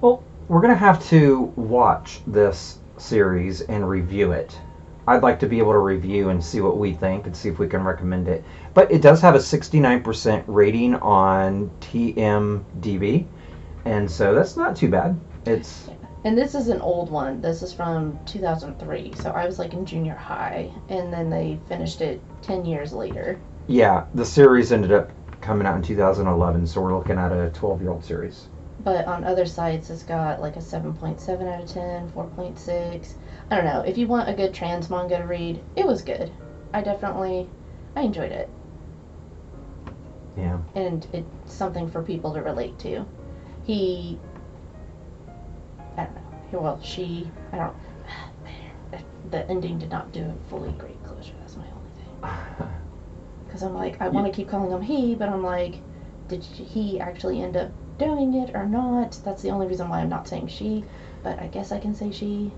Well, 0.00 0.22
we're 0.48 0.60
gonna 0.60 0.74
have 0.74 1.04
to 1.08 1.52
watch 1.56 2.20
this 2.26 2.78
series 2.96 3.60
and 3.62 3.88
review 3.88 4.32
it. 4.32 4.58
I'd 5.06 5.22
like 5.22 5.40
to 5.40 5.46
be 5.46 5.58
able 5.58 5.72
to 5.72 5.78
review 5.78 6.28
and 6.28 6.44
see 6.44 6.60
what 6.60 6.76
we 6.76 6.92
think 6.92 7.26
and 7.26 7.34
see 7.34 7.48
if 7.48 7.58
we 7.58 7.66
can 7.66 7.82
recommend 7.82 8.28
it. 8.28 8.44
But 8.74 8.92
it 8.92 9.00
does 9.00 9.22
have 9.22 9.34
a 9.34 9.38
69% 9.38 10.44
rating 10.46 10.96
on 10.96 11.70
TMDB, 11.80 13.26
and 13.84 14.10
so 14.10 14.34
that's 14.34 14.56
not 14.56 14.76
too 14.76 14.88
bad. 14.88 15.18
It's 15.46 15.88
And 16.24 16.36
this 16.36 16.54
is 16.54 16.68
an 16.68 16.80
old 16.80 17.10
one. 17.10 17.40
This 17.40 17.62
is 17.62 17.72
from 17.72 18.18
2003. 18.26 19.12
So 19.14 19.30
I 19.30 19.46
was 19.46 19.58
like 19.58 19.72
in 19.72 19.86
junior 19.86 20.14
high, 20.14 20.70
and 20.88 21.12
then 21.12 21.30
they 21.30 21.58
finished 21.68 22.00
it 22.00 22.20
10 22.42 22.64
years 22.64 22.92
later. 22.92 23.38
yeah, 23.68 24.04
the 24.14 24.24
series 24.24 24.72
ended 24.72 24.92
up 24.92 25.10
coming 25.40 25.66
out 25.66 25.76
in 25.76 25.82
2011, 25.82 26.66
so 26.66 26.80
we're 26.80 26.96
looking 26.96 27.16
at 27.18 27.32
a 27.32 27.50
12-year-old 27.54 28.04
series. 28.04 28.48
But 28.80 29.06
on 29.06 29.24
other 29.24 29.46
sites, 29.46 29.90
it's 29.90 30.02
got 30.02 30.40
like 30.40 30.56
a 30.56 30.60
7.7 30.60 31.52
out 31.52 31.62
of 31.62 31.70
10, 31.70 32.10
4.6. 32.10 33.14
I 33.50 33.56
don't 33.56 33.64
know. 33.64 33.80
If 33.80 33.98
you 33.98 34.06
want 34.06 34.28
a 34.28 34.34
good 34.34 34.54
trans 34.54 34.88
manga 34.90 35.18
to 35.18 35.24
read, 35.24 35.62
it 35.76 35.86
was 35.86 36.02
good. 36.02 36.30
I 36.72 36.82
definitely, 36.82 37.48
I 37.96 38.02
enjoyed 38.02 38.32
it. 38.32 38.48
Yeah. 40.36 40.58
And 40.74 41.06
it's 41.12 41.54
something 41.54 41.88
for 41.90 42.02
people 42.02 42.32
to 42.34 42.42
relate 42.42 42.78
to. 42.80 43.04
He, 43.68 44.18
I 45.98 46.04
don't 46.04 46.14
know. 46.14 46.60
Well, 46.60 46.80
she, 46.82 47.30
I 47.52 47.58
don't. 47.58 47.76
The 49.30 49.46
ending 49.50 49.78
did 49.78 49.90
not 49.90 50.10
do 50.10 50.22
a 50.22 50.48
fully 50.48 50.72
great 50.72 51.04
closure. 51.04 51.34
That's 51.40 51.54
my 51.56 51.66
only 51.66 51.90
thing. 51.96 52.68
Because 53.46 53.62
I'm 53.62 53.74
like, 53.74 54.00
I 54.02 54.08
want 54.08 54.26
to 54.26 54.32
keep 54.32 54.48
calling 54.48 54.70
him 54.70 54.82
he, 54.82 55.14
but 55.14 55.30
I'm 55.30 55.42
like, 55.42 55.76
did 56.28 56.44
he 56.44 57.00
actually 57.00 57.40
end 57.40 57.56
up 57.56 57.70
doing 57.98 58.34
it 58.34 58.54
or 58.54 58.66
not? 58.66 59.18
That's 59.24 59.40
the 59.40 59.48
only 59.50 59.66
reason 59.66 59.88
why 59.88 60.00
I'm 60.00 60.10
not 60.10 60.28
saying 60.28 60.48
she, 60.48 60.84
but 61.22 61.38
I 61.38 61.46
guess 61.46 61.72
I 61.72 61.78
can 61.78 61.94
say 61.94 62.10
she. 62.10 62.52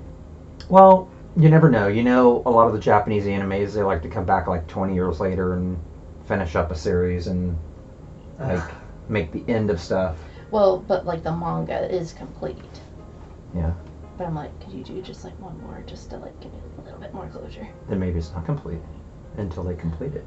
Well, 0.68 1.09
you 1.37 1.49
never 1.49 1.70
know. 1.70 1.87
You 1.87 2.03
know, 2.03 2.42
a 2.44 2.51
lot 2.51 2.66
of 2.66 2.73
the 2.73 2.81
Japanese 2.81 3.25
animes 3.25 3.73
they 3.73 3.83
like 3.83 4.03
to 4.03 4.09
come 4.09 4.27
back 4.27 4.49
like 4.49 4.66
20 4.66 4.94
years 4.94 5.20
later 5.20 5.55
and 5.55 5.79
finish 6.27 6.57
up 6.57 6.73
a 6.73 6.77
series 6.77 7.29
and 7.29 7.57
like 8.40 8.68
make 9.09 9.31
the 9.33 9.44
end 9.49 9.70
of 9.70 9.81
stuff. 9.81 10.18
Well, 10.50 10.78
but 10.78 11.06
like 11.06 11.22
the 11.22 11.32
manga 11.32 11.92
is 11.92 12.12
complete. 12.12 12.56
Yeah. 13.54 13.72
But 14.18 14.26
I'm 14.26 14.34
like, 14.34 14.58
could 14.60 14.72
you 14.72 14.84
do 14.84 15.00
just 15.00 15.24
like 15.24 15.38
one 15.40 15.60
more 15.62 15.82
just 15.86 16.10
to 16.10 16.18
like 16.18 16.38
give 16.40 16.52
it 16.52 16.60
a 16.78 16.82
little 16.82 17.00
bit 17.00 17.14
more 17.14 17.28
closure? 17.28 17.68
Then 17.88 18.00
maybe 18.00 18.18
it's 18.18 18.32
not 18.32 18.44
complete 18.44 18.80
until 19.36 19.64
they 19.64 19.74
complete 19.74 20.14
it. 20.14 20.24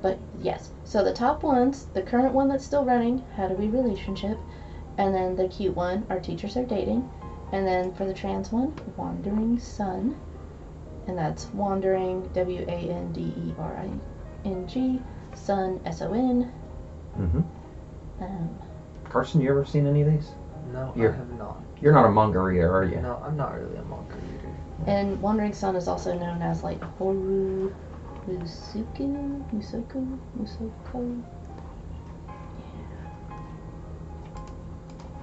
But 0.00 0.18
yes, 0.40 0.70
so 0.84 1.02
the 1.02 1.12
top 1.12 1.42
ones, 1.42 1.86
the 1.92 2.02
current 2.02 2.32
one 2.32 2.48
that's 2.48 2.64
still 2.64 2.84
running, 2.84 3.24
How 3.36 3.48
to 3.48 3.54
Be 3.54 3.68
Relationship, 3.68 4.38
and 4.96 5.12
then 5.14 5.34
the 5.34 5.48
cute 5.48 5.74
one, 5.74 6.06
Our 6.08 6.20
Teachers 6.20 6.56
Are 6.56 6.64
Dating, 6.64 7.08
And 7.52 7.66
then 7.66 7.92
for 7.94 8.04
the 8.04 8.12
trans 8.12 8.52
one, 8.52 8.74
Wandering 8.96 9.58
Son. 9.58 10.16
And 11.06 11.16
that's 11.16 11.46
Wandering, 11.54 12.28
W 12.34 12.64
A 12.68 12.70
N 12.70 13.12
D 13.12 13.20
E 13.20 13.54
R 13.58 13.76
I 13.78 14.48
N 14.48 14.68
G, 14.68 15.00
Son, 15.34 15.80
S 15.86 16.02
O 16.02 16.12
N. 16.12 16.52
Mm-hmm. 17.18 18.22
Um, 18.22 18.58
Carson, 19.10 19.40
you 19.40 19.50
ever 19.50 19.64
seen 19.64 19.86
any 19.86 20.02
of 20.02 20.12
these? 20.12 20.30
No, 20.72 20.92
You're- 20.94 21.14
I 21.14 21.16
have 21.16 21.38
not. 21.38 21.62
You're 21.80 21.92
not 21.94 22.04
a 22.04 22.10
manga 22.10 22.40
reader, 22.40 22.74
are 22.74 22.84
you? 22.84 23.00
No, 23.00 23.20
I'm 23.24 23.36
not 23.36 23.54
really 23.54 23.76
a 23.76 23.82
manga 23.82 24.14
reader. 24.14 24.54
and 24.86 25.20
Wandering 25.20 25.52
Son 25.52 25.76
is 25.76 25.88
also 25.88 26.16
known 26.16 26.40
as 26.42 26.62
like 26.62 26.80
Horu 26.98 27.72
Musuku, 28.28 29.42
Musoku, 29.52 30.18
Musoko. 30.38 31.22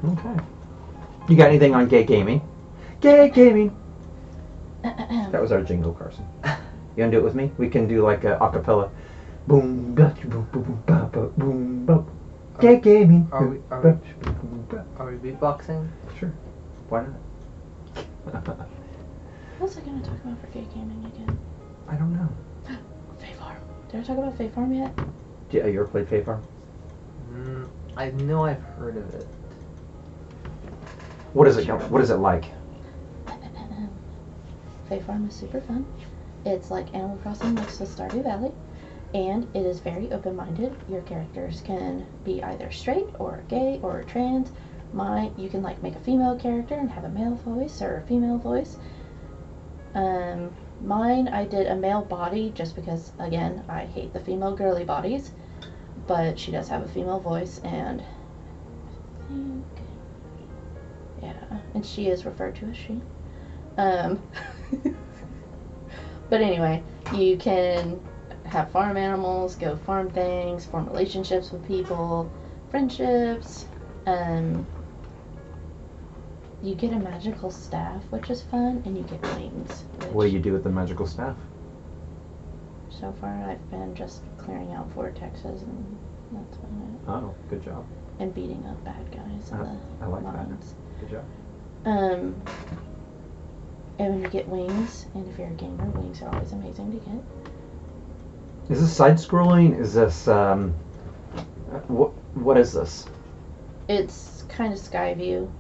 Okay. 0.06 0.44
You 1.30 1.36
got 1.36 1.48
anything 1.50 1.74
on 1.74 1.88
gay 1.88 2.04
gaming? 2.04 2.42
Gay 3.02 3.30
gaming. 3.30 3.76
That 5.32 5.42
was 5.42 5.52
our 5.52 5.62
jingle, 5.62 5.94
Carson. 5.94 6.26
You 6.96 7.04
wanna 7.04 7.12
do 7.12 7.18
it 7.18 7.24
with 7.24 7.36
me? 7.36 7.52
We 7.58 7.68
can 7.68 7.88
do 7.88 8.02
like 8.04 8.24
a 8.24 8.38
acapella. 8.40 8.90
Boom, 9.48 9.94
ba, 9.96 10.16
boom, 10.24 10.48
boom, 10.52 10.64
boom, 10.64 10.84
ba, 10.86 11.10
ba, 11.12 11.28
boom, 11.38 11.86
ba. 11.86 12.04
Gay 12.60 12.80
gaming. 12.80 13.28
Are 13.32 13.48
we- 13.48 13.62
are 13.70 13.82
Ba, 13.82 14.00
boom, 14.22 14.36
boom, 14.42 14.66
ba. 14.70 14.86
Are 14.98 15.12
we 15.12 15.18
beatboxing? 15.18 15.88
Sure. 16.18 16.32
Why 16.90 17.02
not? 17.02 17.20
what 18.48 18.68
was 19.60 19.78
I 19.78 19.82
gonna 19.82 20.02
talk 20.02 20.18
about 20.24 20.40
for 20.40 20.48
gay 20.48 20.66
gaming 20.74 21.04
again? 21.14 21.38
I 21.88 21.96
don't 21.96 22.14
know. 22.14 22.30
Fae 23.20 23.34
Farm. 23.34 23.58
Did 23.90 24.00
I 24.00 24.04
talk 24.04 24.18
about 24.18 24.38
Fae 24.38 24.48
Farm 24.50 24.74
yet? 24.74 24.94
Yeah, 25.52 25.68
you 25.68 25.82
ever 25.82 25.90
played 25.90 26.08
Fae 26.08 26.22
Farm? 26.22 26.42
Mm, 27.34 27.68
I 27.98 28.12
know 28.12 28.46
I've 28.46 28.62
heard 28.78 28.98
of 28.98 29.14
it. 29.14 29.28
What 31.34 31.48
is 31.48 31.58
it? 31.58 31.68
What 31.92 32.02
is 32.02 32.10
it 32.10 32.16
like? 32.18 32.46
Fae 34.90 35.00
Farm 35.00 35.28
is 35.28 35.34
super 35.36 35.60
fun. 35.60 35.86
It's 36.46 36.72
like 36.72 36.94
Animal 36.94 37.18
Crossing 37.18 37.56
next 37.56 37.78
to 37.78 37.84
Stardew 37.84 38.24
Valley, 38.24 38.52
and 39.14 39.48
it 39.56 39.66
is 39.66 39.80
very 39.80 40.12
open-minded. 40.12 40.76
Your 40.90 41.02
characters 41.02 41.62
can 41.62 42.06
be 42.24 42.44
either 42.44 42.72
straight 42.72 43.08
or 43.20 43.44
gay 43.48 43.80
or 43.82 44.04
trans. 44.04 44.52
My, 44.94 45.32
you 45.38 45.50
can 45.50 45.62
like 45.62 45.82
make 45.84 45.96
a 45.96 46.00
female 46.00 46.38
character 46.38 46.76
and 46.76 46.90
have 46.90 47.04
a 47.04 47.10
male 47.10 47.36
voice 47.36 47.82
or 47.82 47.98
a 47.98 48.08
female 48.08 48.38
voice. 48.38 48.78
Um, 49.94 50.52
mine, 50.82 51.28
I 51.28 51.46
did 51.46 51.68
a 51.68 51.76
male 51.76 52.02
body 52.02 52.52
just 52.56 52.76
because, 52.76 53.12
again, 53.20 53.64
I 53.70 53.86
hate 53.86 54.14
the 54.14 54.20
female 54.20 54.56
girly 54.56 54.84
bodies, 54.84 55.32
but 56.08 56.38
she 56.38 56.52
does 56.52 56.68
have 56.70 56.84
a 56.84 56.88
female 56.88 57.20
voice, 57.20 57.60
and 57.64 58.04
yeah, 61.22 61.34
and 61.74 61.86
she 61.86 62.08
is 62.08 62.26
referred 62.26 62.56
to 62.56 62.66
as 62.66 62.78
she. 62.78 63.02
Um, 63.78 64.22
but 66.30 66.42
anyway, 66.42 66.84
you 67.14 67.38
can 67.38 68.00
have 68.56 68.72
farm 68.72 68.96
animals, 68.96 69.56
go 69.56 69.76
farm 69.76 70.10
things, 70.10 70.66
form 70.66 70.86
relationships 70.88 71.52
with 71.52 71.66
people, 71.68 72.32
friendships. 72.72 73.66
Um, 74.06 74.66
you 76.64 76.74
get 76.74 76.94
a 76.94 77.00
magical 77.00 77.52
staff, 77.52 78.02
which 78.12 78.30
is 78.30 78.42
fun, 78.44 78.82
and 78.86 78.98
you 78.98 79.04
get 79.04 79.22
wings. 79.36 79.84
What 80.14 80.26
do 80.26 80.30
you 80.30 80.40
do 80.40 80.54
with 80.54 80.64
the 80.64 80.70
magical 80.70 81.06
staff? 81.06 81.36
So 82.90 83.14
far, 83.20 83.34
I've 83.44 83.70
been 83.70 83.94
just 83.94 84.22
clearing 84.38 84.72
out 84.72 84.90
vortexes, 84.96 85.62
and 85.62 85.98
that's 86.32 86.58
been 86.58 86.98
it. 87.04 87.10
Oh, 87.10 87.36
good 87.50 87.62
job. 87.62 87.86
And 88.20 88.34
beating 88.34 88.66
up 88.68 88.82
bad 88.86 89.12
guys 89.12 89.52
in 89.52 89.58
Uh, 89.58 89.78
the 90.00 90.06
I 90.06 90.08
like 90.08 90.24
that. 90.24 90.48
Good 91.02 91.10
job. 91.10 91.26
Um, 91.84 92.42
and 94.00 94.14
when 94.14 94.22
you 94.22 94.30
get 94.30 94.48
wings, 94.48 95.08
and 95.14 95.28
if 95.28 95.38
you're 95.38 95.50
a 95.50 95.52
gamer, 95.52 95.88
wings 95.88 96.22
are 96.22 96.34
always 96.34 96.54
amazing 96.54 96.92
to 96.94 96.98
get. 97.00 97.54
Is 98.70 98.82
this 98.82 98.96
side 98.96 99.16
scrolling? 99.16 99.80
Is 99.80 99.94
this 99.94 100.28
um 100.28 100.72
what 101.88 102.12
what 102.36 102.58
is 102.58 102.74
this? 102.74 103.06
It's 103.88 104.44
kind 104.50 104.74
of 104.74 104.80
sky 104.80 105.14
view, 105.14 105.52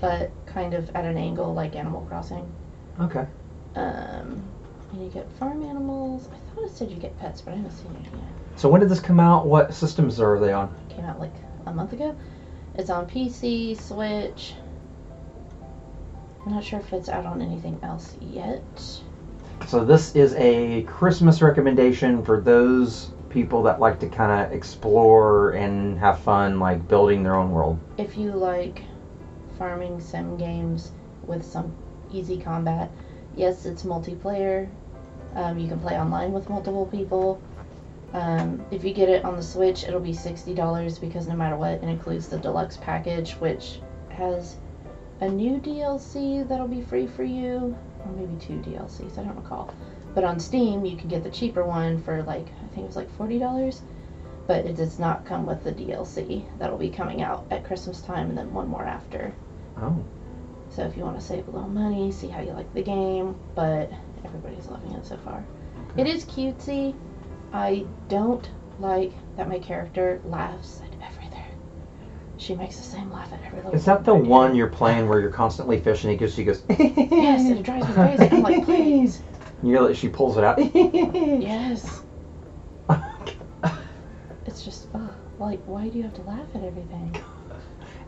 but 0.00 0.30
kind 0.46 0.74
of 0.74 0.88
at 0.94 1.04
an 1.04 1.16
angle 1.16 1.52
like 1.52 1.74
Animal 1.74 2.02
Crossing. 2.02 2.50
Okay. 3.00 3.26
Um, 3.74 4.42
and 4.92 5.04
you 5.04 5.10
get 5.10 5.30
farm 5.32 5.62
animals. 5.64 6.28
I 6.32 6.54
thought 6.54 6.64
it 6.64 6.76
said 6.76 6.90
you 6.90 6.96
get 6.96 7.18
pets, 7.18 7.40
but 7.40 7.54
I 7.54 7.56
haven't 7.56 7.72
seen 7.72 7.94
it 7.96 8.12
yet. 8.12 8.22
So 8.56 8.68
when 8.68 8.80
did 8.80 8.88
this 8.88 9.00
come 9.00 9.20
out? 9.20 9.46
What 9.46 9.74
systems 9.74 10.20
are 10.20 10.38
they 10.38 10.52
on? 10.52 10.74
Came 10.88 11.04
out 11.04 11.18
like 11.18 11.34
a 11.66 11.72
month 11.72 11.92
ago. 11.92 12.16
It's 12.74 12.90
on 12.90 13.08
PC, 13.08 13.80
Switch. 13.80 14.54
I'm 16.44 16.52
not 16.52 16.64
sure 16.64 16.80
if 16.80 16.92
it's 16.92 17.08
out 17.08 17.26
on 17.26 17.42
anything 17.42 17.78
else 17.82 18.16
yet. 18.20 18.62
So 19.66 19.84
this 19.84 20.14
is 20.16 20.34
a 20.34 20.82
Christmas 20.82 21.40
recommendation 21.42 22.24
for 22.24 22.40
those 22.40 23.10
people 23.28 23.62
that 23.62 23.78
like 23.78 24.00
to 24.00 24.08
kind 24.08 24.44
of 24.44 24.52
explore 24.52 25.50
and 25.52 25.98
have 25.98 26.18
fun 26.18 26.58
like 26.58 26.88
building 26.88 27.22
their 27.22 27.36
own 27.36 27.52
world. 27.52 27.78
if 27.96 28.16
you 28.16 28.32
like 28.32 28.82
farming 29.58 30.00
sim 30.00 30.36
games 30.36 30.90
with 31.26 31.44
some 31.44 31.72
easy 32.12 32.40
combat, 32.40 32.90
yes, 33.36 33.64
it's 33.66 33.84
multiplayer. 33.84 34.68
Um, 35.36 35.58
you 35.58 35.68
can 35.68 35.78
play 35.78 35.96
online 36.00 36.32
with 36.32 36.48
multiple 36.48 36.86
people. 36.86 37.40
Um, 38.12 38.64
if 38.72 38.82
you 38.82 38.92
get 38.92 39.08
it 39.08 39.24
on 39.24 39.36
the 39.36 39.42
Switch, 39.42 39.84
it'll 39.84 40.00
be 40.00 40.12
sixty 40.12 40.52
dollars 40.52 40.98
because 40.98 41.28
no 41.28 41.36
matter 41.36 41.56
what, 41.56 41.74
it 41.74 41.84
includes 41.84 42.26
the 42.26 42.38
deluxe 42.38 42.76
package, 42.78 43.34
which 43.34 43.78
has 44.08 44.56
a 45.20 45.28
new 45.28 45.60
DLC 45.60 46.48
that'll 46.48 46.66
be 46.66 46.82
free 46.82 47.06
for 47.06 47.22
you, 47.22 47.76
or 48.04 48.12
maybe 48.12 48.36
two 48.40 48.54
DLCs. 48.54 49.18
I 49.18 49.24
don't 49.24 49.36
recall. 49.36 49.72
But 50.14 50.24
on 50.24 50.40
Steam, 50.40 50.84
you 50.84 50.96
can 50.96 51.08
get 51.08 51.22
the 51.22 51.30
cheaper 51.30 51.64
one 51.64 52.02
for 52.02 52.22
like 52.22 52.46
I 52.46 52.66
think 52.74 52.84
it 52.84 52.86
was 52.86 52.96
like 52.96 53.14
forty 53.16 53.38
dollars 53.38 53.82
but 54.50 54.66
it 54.66 54.74
does 54.76 54.98
not 54.98 55.24
come 55.24 55.46
with 55.46 55.62
the 55.62 55.70
DLC 55.70 56.44
that'll 56.58 56.76
be 56.76 56.90
coming 56.90 57.22
out 57.22 57.46
at 57.52 57.64
Christmas 57.64 58.00
time 58.00 58.30
and 58.30 58.36
then 58.36 58.52
one 58.52 58.66
more 58.66 58.84
after. 58.84 59.32
Oh. 59.80 60.04
So 60.70 60.82
if 60.82 60.96
you 60.96 61.04
want 61.04 61.20
to 61.20 61.24
save 61.24 61.46
a 61.46 61.52
little 61.52 61.68
money, 61.68 62.10
see 62.10 62.26
how 62.26 62.40
you 62.40 62.50
like 62.50 62.74
the 62.74 62.82
game, 62.82 63.36
but 63.54 63.92
everybody's 64.24 64.66
loving 64.66 64.90
it 64.90 65.06
so 65.06 65.16
far. 65.18 65.44
It 65.96 66.08
is 66.08 66.24
cutesy. 66.24 66.96
I 67.52 67.86
don't 68.08 68.50
like 68.80 69.12
that 69.36 69.48
my 69.48 69.60
character 69.60 70.20
laughs. 70.24 70.82
She 72.40 72.54
makes 72.54 72.76
the 72.76 72.82
same 72.82 73.12
laugh 73.12 73.30
at 73.34 73.38
every 73.44 73.58
little 73.58 73.74
Is 73.74 73.84
that 73.84 74.04
the 74.04 74.14
thing 74.14 74.26
one 74.26 74.54
you're 74.54 74.66
playing 74.68 75.08
where 75.08 75.20
you're 75.20 75.30
constantly 75.30 75.78
fishing 75.78 76.10
because 76.16 76.34
she 76.34 76.42
goes 76.42 76.62
Yes, 76.70 77.44
and 77.44 77.58
it 77.58 77.62
drives 77.62 77.86
me 77.86 77.92
crazy. 77.94 78.28
I'm 78.32 78.42
like, 78.42 78.64
please. 78.64 79.20
You 79.62 79.72
know, 79.72 79.92
she 79.92 80.08
pulls 80.08 80.38
it 80.38 80.44
out. 80.44 80.58
Yes. 80.74 82.00
It's 84.46 84.64
just, 84.64 84.86
ugh, 84.94 85.10
like, 85.38 85.60
why 85.66 85.88
do 85.88 85.98
you 85.98 86.02
have 86.04 86.14
to 86.14 86.22
laugh 86.22 86.46
at 86.54 86.62
everything? 86.62 87.14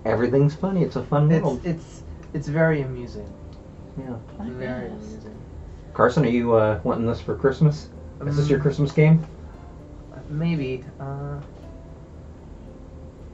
Everything's 0.06 0.54
funny. 0.54 0.82
It's 0.82 0.96
a 0.96 1.02
fun 1.02 1.30
It's 1.30 1.44
world. 1.44 1.60
it's 1.64 2.02
it's 2.32 2.48
very 2.48 2.80
amusing. 2.80 3.28
Yeah. 3.98 4.16
I 4.40 4.44
Very 4.48 4.88
guess. 4.88 4.92
amusing. 4.98 5.38
Carson, 5.92 6.24
are 6.24 6.28
you 6.28 6.54
uh, 6.54 6.80
wanting 6.84 7.06
this 7.06 7.20
for 7.20 7.34
Christmas? 7.36 7.88
Is 8.26 8.36
this 8.36 8.48
your 8.48 8.58
Mm, 8.58 8.62
Christmas 8.62 8.92
game? 8.92 9.22
Maybe. 10.30 10.82
Uh, 10.98 11.36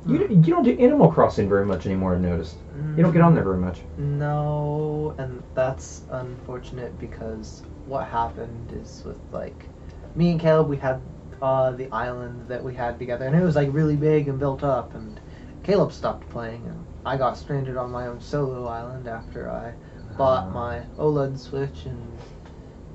You, 0.09 0.27
you 0.29 0.55
don't 0.55 0.63
do 0.63 0.77
Animal 0.79 1.13
Crossing 1.13 1.49
very 1.49 1.67
much 1.67 1.85
anymore, 1.85 2.15
I've 2.15 2.21
noticed. 2.23 2.57
You 2.97 3.03
don't 3.03 3.13
get 3.13 3.21
on 3.21 3.35
there 3.35 3.45
very 3.45 3.59
much. 3.59 3.81
No, 3.99 5.15
and 5.19 5.43
that's 5.55 6.03
unfortunate 6.11 6.99
because 6.99 7.63
what 7.87 8.07
happened 8.07 8.73
is 8.73 9.03
with 9.05 9.19
like 9.33 9.67
me 10.15 10.31
and 10.31 10.41
Caleb, 10.41 10.69
we 10.69 10.77
had 10.79 11.01
uh, 11.43 11.73
the 11.73 11.89
island 11.93 12.49
that 12.49 12.63
we 12.65 12.75
had 12.75 12.99
together, 12.99 13.27
and 13.27 13.37
it 13.37 13.43
was 13.45 13.55
like 13.57 13.69
really 13.73 13.97
big 13.97 14.29
and 14.29 14.39
built 14.39 14.65
up. 14.65 14.95
And 14.95 15.21
Caleb 15.63 15.93
stopped 15.93 16.29
playing, 16.31 16.65
and 16.67 16.87
I 17.05 17.17
got 17.17 17.37
stranded 17.37 17.77
on 17.77 17.91
my 17.91 18.07
own 18.07 18.21
solo 18.21 18.67
island 18.67 19.07
after 19.09 19.51
I 19.51 19.75
bought 20.17 20.47
Ah. 20.49 20.51
my 20.51 20.83
OLED 20.99 21.39
Switch, 21.39 21.85
and 21.85 22.19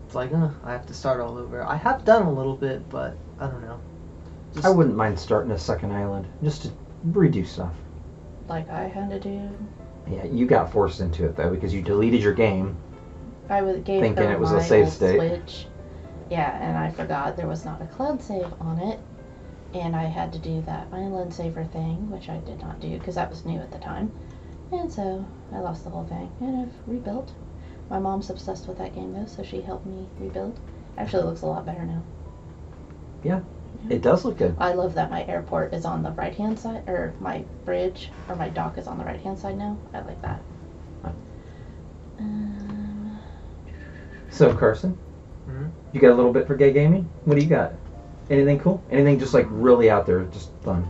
it's 0.05 0.15
like, 0.15 0.33
uh, 0.33 0.49
I 0.63 0.71
have 0.71 0.85
to 0.87 0.93
start 0.93 1.21
all 1.21 1.37
over. 1.37 1.63
I 1.63 1.75
have 1.75 2.03
done 2.05 2.23
a 2.23 2.31
little 2.31 2.55
bit, 2.57 2.89
but 2.89 3.15
I 3.39 3.47
don't 3.47 3.61
know. 3.61 3.79
Just, 4.53 4.65
I 4.65 4.69
wouldn't 4.69 4.95
mind 4.95 5.17
starting 5.17 5.51
a 5.51 5.57
second 5.57 5.91
island 5.93 6.27
just 6.43 6.63
to 6.63 6.71
redo 7.07 7.45
stuff. 7.45 7.73
Like 8.47 8.69
I 8.69 8.87
had 8.87 9.09
to 9.09 9.19
do. 9.19 9.49
Yeah, 10.09 10.25
you 10.25 10.45
got 10.45 10.71
forced 10.71 10.99
into 10.99 11.25
it 11.25 11.35
though 11.35 11.49
because 11.49 11.73
you 11.73 11.81
deleted 11.81 12.21
your 12.21 12.33
game. 12.33 12.75
I 13.49 13.61
was 13.61 13.81
gave 13.81 14.01
Thinking 14.01 14.29
it 14.29 14.39
was 14.39 14.51
a 14.51 14.61
save 14.61 14.89
state. 14.89 15.15
Switch. 15.17 15.67
Yeah, 16.29 16.57
and 16.61 16.77
I 16.77 16.89
forgot 16.89 17.35
there 17.35 17.47
was 17.47 17.65
not 17.65 17.81
a 17.81 17.85
cloud 17.85 18.21
save 18.21 18.51
on 18.61 18.79
it, 18.79 18.99
and 19.73 19.95
I 19.95 20.05
had 20.05 20.31
to 20.33 20.39
do 20.39 20.61
that 20.61 20.87
island 20.91 21.33
saver 21.33 21.65
thing, 21.65 22.09
which 22.09 22.29
I 22.29 22.37
did 22.39 22.59
not 22.61 22.79
do 22.79 22.97
because 22.97 23.15
that 23.15 23.29
was 23.29 23.45
new 23.45 23.59
at 23.59 23.71
the 23.71 23.79
time, 23.79 24.11
and 24.71 24.91
so 24.91 25.25
I 25.51 25.59
lost 25.59 25.83
the 25.83 25.89
whole 25.89 26.05
thing. 26.05 26.31
And 26.39 26.61
I've 26.61 26.87
rebuilt. 26.87 27.33
My 27.89 27.99
mom's 27.99 28.29
obsessed 28.29 28.67
with 28.67 28.77
that 28.77 28.95
game 28.95 29.13
though, 29.13 29.25
so 29.25 29.43
she 29.43 29.61
helped 29.61 29.85
me 29.85 30.07
rebuild. 30.19 30.59
Actually, 30.97 31.23
it 31.23 31.25
looks 31.25 31.41
a 31.41 31.47
lot 31.47 31.65
better 31.65 31.85
now. 31.85 32.01
It 33.89 34.01
does 34.01 34.23
look 34.23 34.37
good. 34.37 34.55
I 34.59 34.73
love 34.73 34.93
that 34.95 35.11
my 35.11 35.25
airport 35.25 35.73
is 35.73 35.83
on 35.85 36.03
the 36.03 36.11
right 36.11 36.33
hand 36.33 36.57
side, 36.57 36.87
or 36.87 37.13
my 37.19 37.43
bridge 37.65 38.11
or 38.29 38.35
my 38.35 38.49
dock 38.49 38.77
is 38.77 38.87
on 38.87 38.97
the 38.97 39.03
right 39.03 39.19
hand 39.19 39.37
side 39.37 39.57
now. 39.57 39.77
I 39.93 39.99
like 40.01 40.21
that. 40.21 40.41
Um, 42.19 43.19
so 44.29 44.55
Carson, 44.55 44.97
mm-hmm. 45.47 45.67
you 45.91 45.99
got 45.99 46.11
a 46.11 46.15
little 46.15 46.31
bit 46.31 46.47
for 46.47 46.55
gay 46.55 46.71
gaming. 46.71 47.09
What 47.25 47.35
do 47.35 47.41
you 47.41 47.49
got? 47.49 47.73
Anything 48.29 48.59
cool? 48.59 48.81
Anything 48.89 49.19
just 49.19 49.33
like 49.33 49.47
really 49.49 49.89
out 49.89 50.05
there, 50.05 50.23
just 50.25 50.51
fun? 50.63 50.87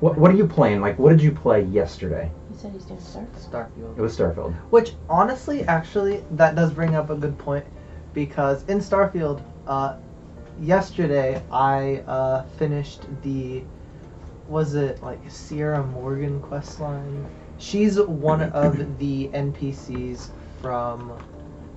What 0.00 0.18
What 0.18 0.30
are 0.30 0.34
you 0.34 0.46
playing? 0.46 0.80
Like, 0.80 0.98
what 0.98 1.10
did 1.10 1.22
you 1.22 1.32
play 1.32 1.62
yesterday? 1.62 2.30
You 2.50 2.56
said 2.58 2.72
he's 2.72 2.84
doing 2.84 3.00
Starfield. 3.00 3.50
Starfield. 3.50 3.96
It 3.96 4.00
was 4.00 4.18
Starfield. 4.18 4.54
Which 4.70 4.92
honestly, 5.08 5.64
actually, 5.64 6.22
that 6.32 6.54
does 6.54 6.72
bring 6.72 6.94
up 6.94 7.10
a 7.10 7.14
good 7.14 7.38
point, 7.38 7.64
because 8.12 8.64
in 8.64 8.78
Starfield, 8.78 9.42
uh, 9.66 9.96
yesterday 10.60 11.42
I 11.50 11.98
uh, 12.06 12.42
finished 12.58 13.02
the 13.22 13.64
was 14.46 14.74
it 14.74 15.02
like 15.02 15.20
Sarah 15.30 15.86
Morgan 15.86 16.40
questline? 16.40 17.24
She's 17.58 18.00
one 18.00 18.42
of 18.42 18.98
the 18.98 19.28
NPCs 19.28 20.30
from 20.60 21.16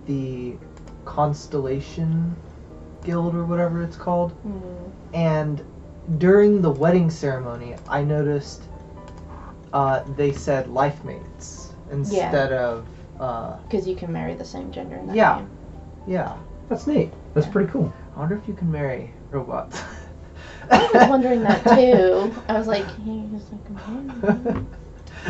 the 0.08 0.56
Constellation 1.06 2.36
Guild 3.04 3.36
or 3.36 3.46
whatever 3.46 3.84
it's 3.84 3.96
called. 3.96 4.34
Mm. 4.48 4.92
And 5.14 5.66
during 6.18 6.62
the 6.62 6.72
wedding 6.72 7.12
ceremony, 7.12 7.76
I 7.88 8.04
noticed 8.04 8.64
uh, 9.72 10.04
they 10.16 10.32
said 10.32 10.68
life 10.70 11.04
mates 11.04 11.74
instead 11.92 12.52
of 12.54 12.88
uh, 13.20 13.58
Because 13.70 13.88
you 13.88 13.96
can 13.96 14.12
marry 14.12 14.34
the 14.34 14.46
same 14.46 14.72
gender 14.72 14.96
in 14.96 15.08
that 15.08 15.16
Yeah. 15.16 15.38
game. 15.38 15.50
yeah. 16.08 16.36
That's 16.70 16.88
neat. 16.88 17.12
That's 17.34 17.46
Yeah. 17.46 17.54
pretty 17.54 17.70
cool. 17.72 17.94
I 18.16 18.20
wonder 18.20 18.36
if 18.36 18.48
you 18.48 18.54
can 18.54 18.72
marry 18.72 19.12
robots. 19.32 19.82
I 20.70 20.90
was 20.94 21.10
wondering 21.10 21.42
that 21.44 21.64
too. 21.64 22.34
I 22.48 22.54
was 22.54 22.68
like, 22.68 22.86
he's 23.04 23.52
like, 23.52 23.68
"Hmm." 23.68 24.66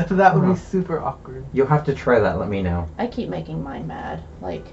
that 0.18 0.36
would 0.36 0.48
be 0.48 0.60
super 0.60 1.00
awkward. 1.00 1.46
You'll 1.54 1.68
have 1.68 1.86
to 1.86 1.94
try 1.94 2.20
that. 2.20 2.40
Let 2.40 2.50
me 2.50 2.62
know. 2.62 2.88
I 2.98 3.08
keep 3.08 3.30
making 3.30 3.64
mine 3.64 3.88
mad. 3.88 4.22
Like, 4.42 4.66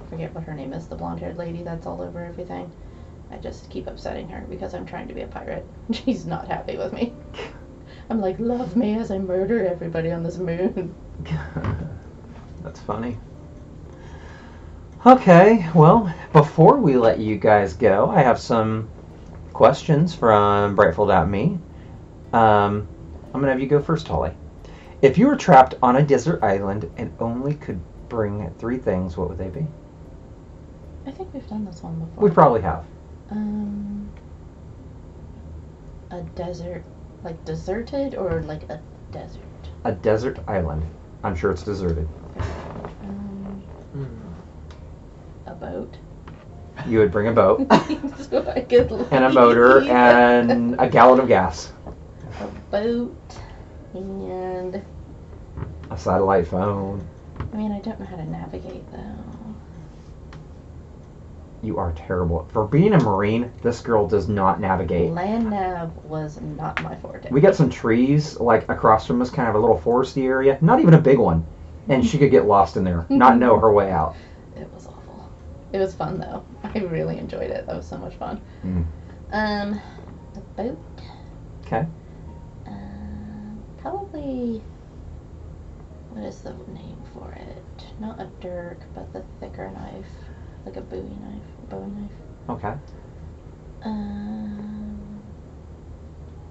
I 0.00 0.08
forget 0.08 0.34
what 0.34 0.44
her 0.44 0.54
name 0.54 0.72
is, 0.72 0.86
the 0.86 0.94
blonde 0.96 1.20
haired 1.20 1.36
lady 1.36 1.62
that's 1.62 1.86
all 1.86 2.00
over 2.00 2.24
everything. 2.24 2.70
I 3.32 3.36
just 3.36 3.68
keep 3.70 3.86
upsetting 3.86 4.28
her 4.28 4.44
because 4.48 4.74
I'm 4.74 4.86
trying 4.86 5.08
to 5.08 5.14
be 5.14 5.22
a 5.22 5.26
pirate. 5.26 5.66
She's 5.92 6.26
not 6.26 6.48
happy 6.48 6.76
with 6.76 6.92
me. 6.92 7.12
I'm 8.10 8.20
like, 8.20 8.38
love 8.38 8.76
me 8.76 8.96
as 8.96 9.10
I 9.10 9.18
murder 9.18 9.66
everybody 9.66 10.10
on 10.10 10.22
this 10.22 10.38
moon. 10.38 10.94
That's 12.62 12.80
funny. 12.80 13.18
Okay, 15.06 15.66
well, 15.74 16.14
before 16.34 16.76
we 16.76 16.98
let 16.98 17.18
you 17.18 17.38
guys 17.38 17.72
go, 17.72 18.10
I 18.10 18.20
have 18.20 18.38
some 18.38 18.90
questions 19.54 20.14
from 20.14 20.76
Brightful.me. 20.76 21.58
Um, 22.34 22.86
I'm 23.32 23.40
going 23.40 23.44
to 23.44 23.50
have 23.50 23.60
you 23.60 23.66
go 23.66 23.80
first, 23.80 24.06
Holly. 24.06 24.32
If 25.00 25.16
you 25.16 25.26
were 25.26 25.36
trapped 25.36 25.74
on 25.82 25.96
a 25.96 26.02
desert 26.02 26.42
island 26.42 26.90
and 26.98 27.10
only 27.18 27.54
could 27.54 27.80
bring 28.10 28.50
three 28.58 28.76
things, 28.76 29.16
what 29.16 29.30
would 29.30 29.38
they 29.38 29.48
be? 29.48 29.66
I 31.06 31.10
think 31.12 31.32
we've 31.32 31.48
done 31.48 31.64
this 31.64 31.82
one 31.82 31.94
before. 31.94 32.28
We 32.28 32.30
probably 32.30 32.60
have. 32.60 32.84
Um, 33.30 34.10
a 36.10 36.20
desert, 36.36 36.82
like 37.24 37.42
deserted 37.46 38.16
or 38.16 38.42
like 38.42 38.64
a 38.64 38.82
desert. 39.12 39.40
A 39.84 39.92
desert 39.92 40.38
island. 40.46 40.84
I'm 41.24 41.34
sure 41.34 41.50
it's 41.50 41.62
deserted. 41.62 42.06
Um, 42.36 43.62
Hmm. 43.94 44.30
a 45.46 45.54
boat. 45.54 45.96
You 46.86 46.98
would 47.00 47.10
bring 47.12 47.28
a 47.28 47.32
boat 47.32 47.66
so 48.18 48.50
I 48.54 48.60
could 48.60 48.90
and 49.10 49.24
a 49.24 49.32
motor 49.32 49.80
leave. 49.80 49.90
and 49.90 50.76
a 50.80 50.88
gallon 50.88 51.20
of 51.20 51.28
gas, 51.28 51.72
a 52.40 52.46
boat 52.70 53.16
and 53.94 54.82
a 55.90 55.98
satellite 55.98 56.46
phone. 56.46 57.06
I 57.52 57.56
mean 57.56 57.72
I 57.72 57.80
don't 57.80 57.98
know 57.98 58.06
how 58.06 58.16
to 58.16 58.24
navigate 58.30 58.90
though. 58.92 59.16
You 61.62 61.76
are 61.78 61.92
terrible. 61.92 62.48
For 62.52 62.66
being 62.66 62.94
a 62.94 62.98
Marine, 62.98 63.52
this 63.62 63.80
girl 63.82 64.08
does 64.08 64.28
not 64.28 64.60
navigate. 64.60 65.10
Land 65.10 65.50
nav 65.50 65.94
was 66.06 66.40
not 66.40 66.82
my 66.82 66.94
forte. 66.96 67.28
We 67.30 67.42
got 67.42 67.54
some 67.54 67.68
trees 67.68 68.40
like 68.40 68.66
across 68.70 69.06
from 69.06 69.20
us, 69.20 69.28
kind 69.28 69.46
of 69.48 69.54
a 69.54 69.58
little 69.58 69.78
foresty 69.78 70.24
area. 70.24 70.56
Not 70.62 70.80
even 70.80 70.94
a 70.94 71.00
big 71.00 71.18
one, 71.18 71.44
and 71.88 72.04
she 72.06 72.16
could 72.16 72.30
get 72.30 72.46
lost 72.46 72.78
in 72.78 72.84
there, 72.84 73.04
not 73.10 73.36
know 73.38 73.58
her 73.58 73.72
way 73.72 73.90
out. 73.90 74.16
It 74.56 74.68
was. 74.74 74.88
It 75.72 75.78
was 75.78 75.94
fun 75.94 76.18
though. 76.18 76.44
I 76.64 76.78
really 76.78 77.18
enjoyed 77.18 77.50
it. 77.50 77.66
That 77.66 77.76
was 77.76 77.86
so 77.86 77.96
much 77.98 78.14
fun. 78.16 78.40
Mm. 78.64 78.84
Um, 79.32 79.80
a 80.36 80.40
boat. 80.56 80.78
Okay. 81.66 81.86
Um, 82.66 83.62
probably. 83.78 84.62
What 86.10 86.24
is 86.24 86.40
the 86.40 86.50
name 86.72 86.98
for 87.14 87.30
it? 87.32 87.84
Not 88.00 88.20
a 88.20 88.28
dirk, 88.40 88.80
but 88.94 89.12
the 89.12 89.22
thicker 89.38 89.70
knife, 89.70 90.06
like 90.66 90.76
a 90.76 90.80
Bowie 90.80 91.02
knife, 91.02 91.68
Bowie 91.68 91.86
knife. 91.86 92.10
Okay. 92.48 92.74
Um, 93.84 94.98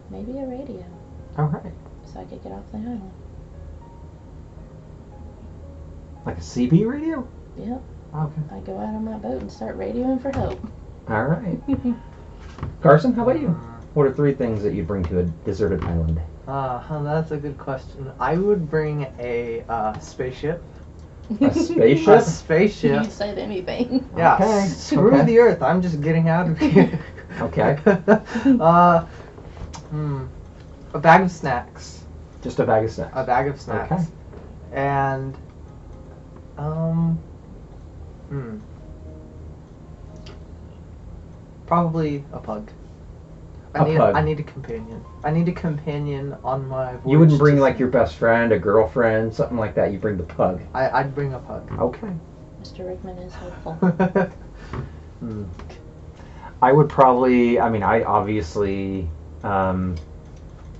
maybe 0.09 0.31
a 0.39 0.45
radio, 0.47 0.85
All 1.37 1.45
right. 1.47 1.73
so 2.05 2.21
I 2.21 2.23
could 2.23 2.41
get 2.41 2.53
off 2.53 2.63
the 2.71 2.77
island. 2.77 3.11
Like 6.25 6.37
a 6.37 6.41
CB 6.41 6.87
radio. 6.87 7.27
Yep, 7.57 7.81
Okay. 8.15 8.41
I 8.51 8.59
go 8.61 8.77
out 8.77 8.95
on 8.95 9.05
my 9.05 9.17
boat 9.17 9.41
and 9.41 9.51
start 9.51 9.77
radioing 9.77 10.21
for 10.21 10.31
help. 10.31 10.59
All 11.07 11.25
right. 11.25 11.59
Carson, 12.81 13.13
how 13.13 13.23
about 13.23 13.39
you? 13.39 13.49
What 13.93 14.05
are 14.07 14.13
three 14.13 14.33
things 14.33 14.63
that 14.63 14.73
you'd 14.73 14.87
bring 14.87 15.03
to 15.05 15.19
a 15.19 15.23
deserted 15.23 15.83
island? 15.83 16.19
Uh, 16.47 17.03
that's 17.03 17.31
a 17.31 17.37
good 17.37 17.57
question. 17.57 18.11
I 18.19 18.35
would 18.37 18.69
bring 18.69 19.07
a 19.19 19.63
uh, 19.69 19.97
spaceship. 19.99 20.63
A 21.41 21.45
A 21.45 21.53
spaceship? 21.53 22.21
spaceship. 22.23 23.03
you 23.03 23.09
said 23.09 23.37
anything. 23.37 24.09
Yeah. 24.17 24.35
Okay, 24.35 24.67
Screw 24.67 25.13
okay. 25.13 25.25
the 25.25 25.39
Earth. 25.39 25.61
I'm 25.61 25.81
just 25.81 26.01
getting 26.01 26.29
out 26.29 26.49
of 26.49 26.57
here. 26.57 26.99
Okay. 27.41 27.77
uh, 27.85 29.05
hmm. 29.91 30.25
A 30.93 30.99
bag 30.99 31.21
of 31.21 31.31
snacks. 31.31 32.03
Just 32.41 32.59
a 32.59 32.65
bag 32.65 32.83
of 32.85 32.91
snacks. 32.91 33.13
A 33.15 33.23
bag 33.23 33.47
of 33.47 33.61
snacks. 33.61 33.91
Okay. 33.91 34.03
And 34.73 35.37
um 36.57 37.19
hmm. 38.29 38.57
Probably 41.67 42.23
a 42.33 42.39
pug. 42.39 42.71
I 43.75 43.83
A 43.83 43.87
need 43.87 43.97
pug. 43.97 44.15
I 44.15 44.21
need 44.21 44.39
a 44.39 44.43
companion. 44.43 45.05
I 45.23 45.29
need 45.31 45.47
a 45.47 45.51
companion 45.51 46.35
on 46.43 46.67
my 46.67 46.93
voyage. 46.93 47.01
You 47.05 47.19
wouldn't 47.19 47.37
bring 47.37 47.57
to- 47.57 47.61
like 47.61 47.77
your 47.77 47.89
best 47.89 48.15
friend, 48.15 48.51
a 48.51 48.57
girlfriend, 48.59 49.33
something 49.33 49.57
like 49.57 49.75
that. 49.75 49.91
You 49.91 49.99
bring 49.99 50.17
the 50.17 50.23
pug. 50.23 50.61
I, 50.73 50.89
I'd 50.89 51.13
bring 51.13 51.33
a 51.33 51.39
pug. 51.39 51.71
Okay. 51.79 52.11
Mr. 52.61 52.87
Rickman 52.87 53.17
is 53.19 53.33
hopeful. 53.33 54.29
Hmm. 55.19 55.43
I 56.61 56.71
would 56.71 56.87
probably. 56.87 57.59
I 57.59 57.69
mean, 57.69 57.83
I 57.83 58.03
obviously. 58.03 59.09
Um, 59.43 59.95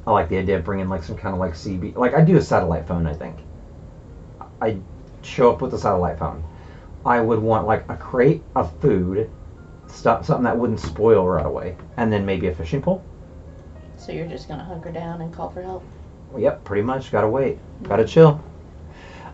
I 0.07 0.11
like 0.11 0.29
the 0.29 0.37
idea 0.37 0.57
of 0.57 0.63
bringing 0.63 0.87
like 0.87 1.03
some 1.03 1.17
kind 1.17 1.33
of 1.33 1.41
like 1.41 1.53
CB. 1.53 1.97
Like 1.97 2.13
I 2.13 2.21
do 2.21 2.37
a 2.37 2.41
satellite 2.41 2.87
phone. 2.87 3.05
I 3.05 3.13
think. 3.13 3.35
I 4.61 4.77
show 5.23 5.51
up 5.51 5.61
with 5.61 5.73
a 5.73 5.77
satellite 5.77 6.19
phone. 6.19 6.41
I 7.05 7.21
would 7.21 7.39
want 7.39 7.65
like 7.67 7.85
a 7.89 7.95
crate 7.95 8.43
of 8.55 8.77
food, 8.79 9.29
stuff, 9.87 10.25
something 10.25 10.43
that 10.43 10.57
wouldn't 10.57 10.79
spoil 10.79 11.25
right 11.27 11.45
away, 11.45 11.75
and 11.97 12.11
then 12.11 12.25
maybe 12.25 12.47
a 12.47 12.53
fishing 12.55 12.81
pole. 12.81 13.03
so 13.97 14.11
you're 14.11 14.27
just 14.27 14.47
gonna 14.47 14.63
hunker 14.63 14.91
down 14.91 15.21
and 15.21 15.33
call 15.33 15.49
for 15.49 15.61
help? 15.61 15.83
Yep, 16.37 16.63
pretty 16.63 16.83
much. 16.83 17.11
Gotta 17.11 17.27
wait. 17.27 17.57
Gotta 17.83 18.05
chill. 18.05 18.41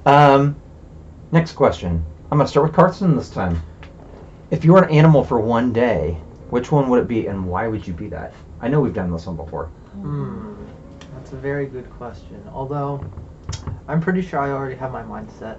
Um, 0.06 0.56
next 1.32 1.54
question. 1.54 2.04
I'm 2.32 2.38
gonna 2.38 2.48
start 2.48 2.68
with 2.68 2.76
Carson 2.76 3.16
this 3.16 3.30
time. 3.30 3.62
If 4.52 4.64
you 4.64 4.74
were 4.74 4.84
an 4.84 4.92
animal 4.92 5.24
for 5.24 5.40
one 5.40 5.74
day, 5.74 6.18
which 6.50 6.72
one 6.72 6.90
would 6.90 7.02
it 7.02 7.08
be, 7.08 7.28
and 7.28 7.48
why 7.48 7.68
would 7.68 7.86
you 7.86 7.94
be 7.94 8.08
that? 8.10 8.34
I 8.62 8.68
know 8.68 8.80
we've 8.80 8.94
done 8.94 9.12
this 9.12 9.26
one 9.26 9.36
before. 9.36 9.66
Hmm. 9.94 10.54
That's 11.16 11.34
a 11.34 11.38
very 11.38 11.66
good 11.66 11.90
question. 11.92 12.42
Although 12.54 13.04
I'm 13.88 14.00
pretty 14.00 14.22
sure 14.22 14.40
I 14.40 14.52
already 14.52 14.76
have 14.76 14.92
my 14.92 15.04
mindset. 15.04 15.58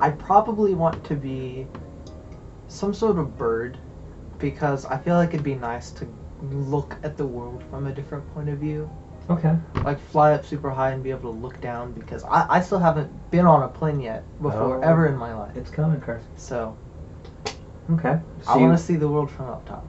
I'd 0.00 0.18
probably 0.18 0.74
want 0.74 1.02
to 1.04 1.14
be 1.14 1.66
some 2.68 2.92
sort 2.92 3.18
of 3.18 3.36
bird 3.38 3.78
because 4.38 4.84
I 4.84 4.98
feel 4.98 5.14
like 5.16 5.30
it'd 5.30 5.42
be 5.42 5.54
nice 5.54 5.90
to 5.92 6.06
look 6.50 6.96
at 7.02 7.16
the 7.16 7.26
world 7.26 7.64
from 7.70 7.86
a 7.86 7.92
different 7.92 8.28
point 8.34 8.48
of 8.48 8.58
view. 8.58 8.90
Okay. 9.30 9.56
Like 9.82 9.98
fly 9.98 10.32
up 10.34 10.44
super 10.44 10.70
high 10.70 10.90
and 10.90 11.02
be 11.02 11.10
able 11.10 11.32
to 11.32 11.38
look 11.38 11.60
down 11.60 11.92
because 11.92 12.22
I, 12.24 12.46
I 12.48 12.60
still 12.60 12.78
haven't 12.78 13.10
been 13.30 13.46
on 13.46 13.62
a 13.62 13.68
plane 13.68 14.00
yet 14.00 14.22
before 14.42 14.78
Oh. 14.78 14.88
ever 14.88 15.06
in 15.06 15.16
my 15.16 15.34
life. 15.34 15.56
It's 15.56 15.70
coming, 15.70 16.00
Carson. 16.00 16.28
So 16.36 16.76
Okay. 17.90 18.18
So 18.42 18.50
I 18.50 18.56
want 18.58 18.76
to 18.76 18.82
see 18.84 18.96
the 18.96 19.08
world 19.08 19.30
from 19.30 19.46
up 19.46 19.66
top. 19.66 19.86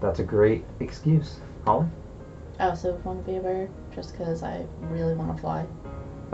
that's 0.00 0.18
a 0.20 0.24
great 0.24 0.64
excuse. 0.80 1.40
Holly? 1.64 1.86
Oh, 1.86 2.64
I 2.64 2.68
also 2.68 2.94
want 3.04 3.24
to 3.24 3.30
be 3.30 3.36
a 3.38 3.40
bird 3.40 3.70
just 3.94 4.12
because 4.16 4.42
I 4.42 4.64
really 4.82 5.14
want 5.14 5.34
to 5.36 5.40
fly. 5.40 5.66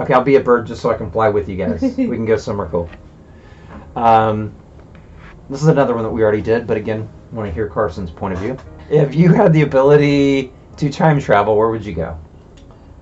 Okay, 0.01 0.15
I'll 0.15 0.23
be 0.25 0.37
a 0.37 0.41
bird 0.41 0.67
just 0.67 0.81
so 0.81 0.91
I 0.91 0.97
can 0.97 1.11
fly 1.11 1.29
with 1.29 1.47
you 1.47 1.57
guys. 1.57 1.83
we 1.99 2.07
can 2.07 2.25
go 2.25 2.39
somewhere 2.39 2.69
cool. 2.69 2.89
Um, 3.95 4.55
this 5.51 5.61
is 5.61 5.69
another 5.69 5.95
one 5.95 6.05
that 6.05 6.11
we 6.11 6.23
already 6.23 6.41
did, 6.41 6.67
but 6.67 6.79
again, 6.79 7.07
want 7.33 7.49
to 7.49 7.53
hear 7.53 7.69
Carson's 7.69 8.11
point 8.11 8.33
of 8.33 8.41
view. 8.41 8.57
If 8.89 9.15
you 9.15 9.33
had 9.33 9.53
the 9.53 9.63
ability 9.63 10.55
to 10.79 10.91
time 10.91 11.21
travel, 11.21 11.55
where 11.55 11.69
would 11.69 11.85
you 11.85 11.93
go? 11.93 12.19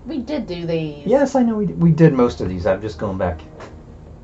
We 0.07 0.19
did 0.19 0.47
do 0.47 0.67
these. 0.67 1.07
Yes, 1.07 1.37
I 1.37 1.43
know 1.43 1.55
we 1.55 1.67
did, 1.67 1.81
we 1.81 1.93
did 1.93 2.15
most 2.15 2.41
of 2.41 2.49
these. 2.49 2.67
I'm 2.67 2.81
just 2.81 2.99
going 2.99 3.17
back. 3.17 3.41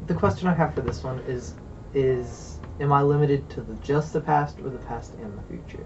The 0.07 0.15
question 0.15 0.49
I 0.49 0.55
have 0.55 0.75
for 0.75 0.81
this 0.81 1.03
one 1.05 1.21
is 1.21 1.55
is 1.95 2.59
am 2.81 2.93
I 2.93 3.03
limited 3.03 3.49
to 3.51 3.61
the 3.61 3.75
just 3.75 4.13
the 4.13 4.21
past 4.21 4.59
or 4.61 4.71
the 4.71 4.79
past 4.79 5.13
and 5.15 5.39
the 5.39 5.43
future? 5.43 5.85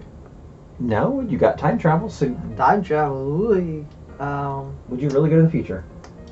No, 0.79 1.21
you 1.21 1.37
got 1.37 1.59
time 1.59 1.77
travel, 1.77 2.09
so 2.09 2.33
Time 2.57 2.83
travel. 2.83 3.17
Ooh, 3.17 3.85
um, 4.19 4.75
would 4.87 5.01
you 5.01 5.09
really 5.09 5.29
go 5.29 5.35
to 5.35 5.43
the 5.43 5.49
future? 5.49 5.83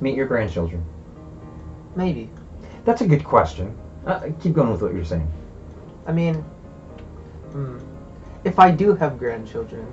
Meet 0.01 0.15
your 0.15 0.27
grandchildren? 0.27 0.83
maybe. 1.95 2.29
That's 2.85 3.01
a 3.01 3.07
good 3.07 3.23
question. 3.23 3.75
Uh, 4.05 4.29
keep 4.39 4.53
going 4.53 4.71
with 4.71 4.81
what 4.83 4.93
you're 4.93 5.03
saying. 5.03 5.29
I 6.05 6.11
mean, 6.11 6.35
hmm, 7.51 7.79
if 8.43 8.59
I 8.59 8.69
do 8.71 8.93
have 8.95 9.17
grandchildren 9.17 9.85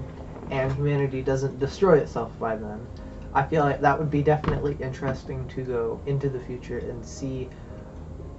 and 0.51 0.71
humanity 0.75 1.23
doesn't 1.23 1.59
destroy 1.59 1.99
itself 1.99 2.39
by 2.39 2.57
then, 2.57 2.87
I 3.33 3.43
feel 3.43 3.65
like 3.65 3.81
that 3.81 3.99
would 3.99 4.11
be 4.11 4.23
definitely 4.23 4.77
interesting 4.81 5.49
to 5.49 5.63
go 5.63 6.01
into 6.07 6.29
the 6.29 6.39
future 6.39 6.79
and 6.79 7.05
see 7.05 7.49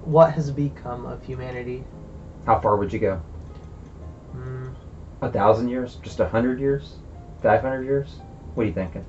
what 0.04 0.32
has 0.32 0.50
become 0.50 1.04
of 1.04 1.22
humanity. 1.24 1.84
How 2.46 2.60
far 2.60 2.76
would 2.76 2.92
you 2.92 3.00
go? 3.00 3.16
Hmm, 4.30 4.68
A 5.22 5.30
thousand 5.30 5.68
years? 5.68 5.96
Just 5.96 6.20
a 6.20 6.28
hundred 6.28 6.60
years? 6.60 6.94
Five 7.42 7.60
hundred 7.62 7.82
years? 7.84 8.20
What 8.54 8.62
are 8.62 8.66
you 8.66 8.72
thinking? 8.72 9.04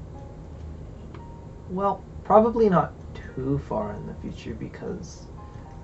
well, 1.70 2.01
probably 2.28 2.69
not 2.69 2.91
too 3.36 3.57
far 3.69 3.93
in 3.93 4.05
the 4.05 4.13
future 4.15 4.53
because 4.53 5.23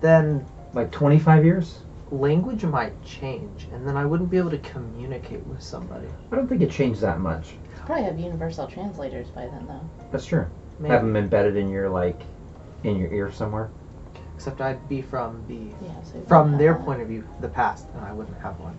then 0.02 0.46
Like 0.74 0.92
twenty-five 0.92 1.46
years? 1.46 1.80
language 2.12 2.64
might 2.64 2.94
change 3.04 3.68
and 3.72 3.88
then 3.88 3.96
I 3.98 4.06
wouldn't 4.06 4.30
be 4.30 4.38
able 4.38 4.52
to 4.52 4.58
communicate 4.60 5.44
with 5.48 5.64
somebody. 5.64 6.06
I 6.32 6.36
don't 6.36 6.48
think 6.48 6.62
it 6.62 6.70
changed 6.70 7.02
that 7.02 7.20
much. 7.20 7.54
Probably 7.86 8.04
have 8.04 8.20
universal 8.20 8.68
translators 8.68 9.30
by 9.30 9.46
then, 9.48 9.66
though. 9.68 9.90
That's 10.12 10.26
true. 10.26 10.46
Maybe. 10.80 10.92
Have 10.92 11.02
them 11.02 11.16
embedded 11.16 11.56
in 11.56 11.70
your 11.70 11.90
like, 11.90 12.22
in 12.84 12.98
your 12.98 13.12
ear 13.12 13.32
somewhere. 13.32 13.70
Except 14.36 14.62
I'd 14.62 14.88
be 14.90 15.02
from 15.02 15.44
the 15.48 15.74
Yeah. 15.86 16.04
So 16.04 16.22
from 16.28 16.58
their 16.58 16.76
point 16.76 17.02
of 17.02 17.08
view, 17.08 17.24
the 17.40 17.50
past, 17.50 17.88
and 17.96 18.06
I 18.06 18.12
wouldn't 18.14 18.38
have 18.42 18.60
one. 18.60 18.78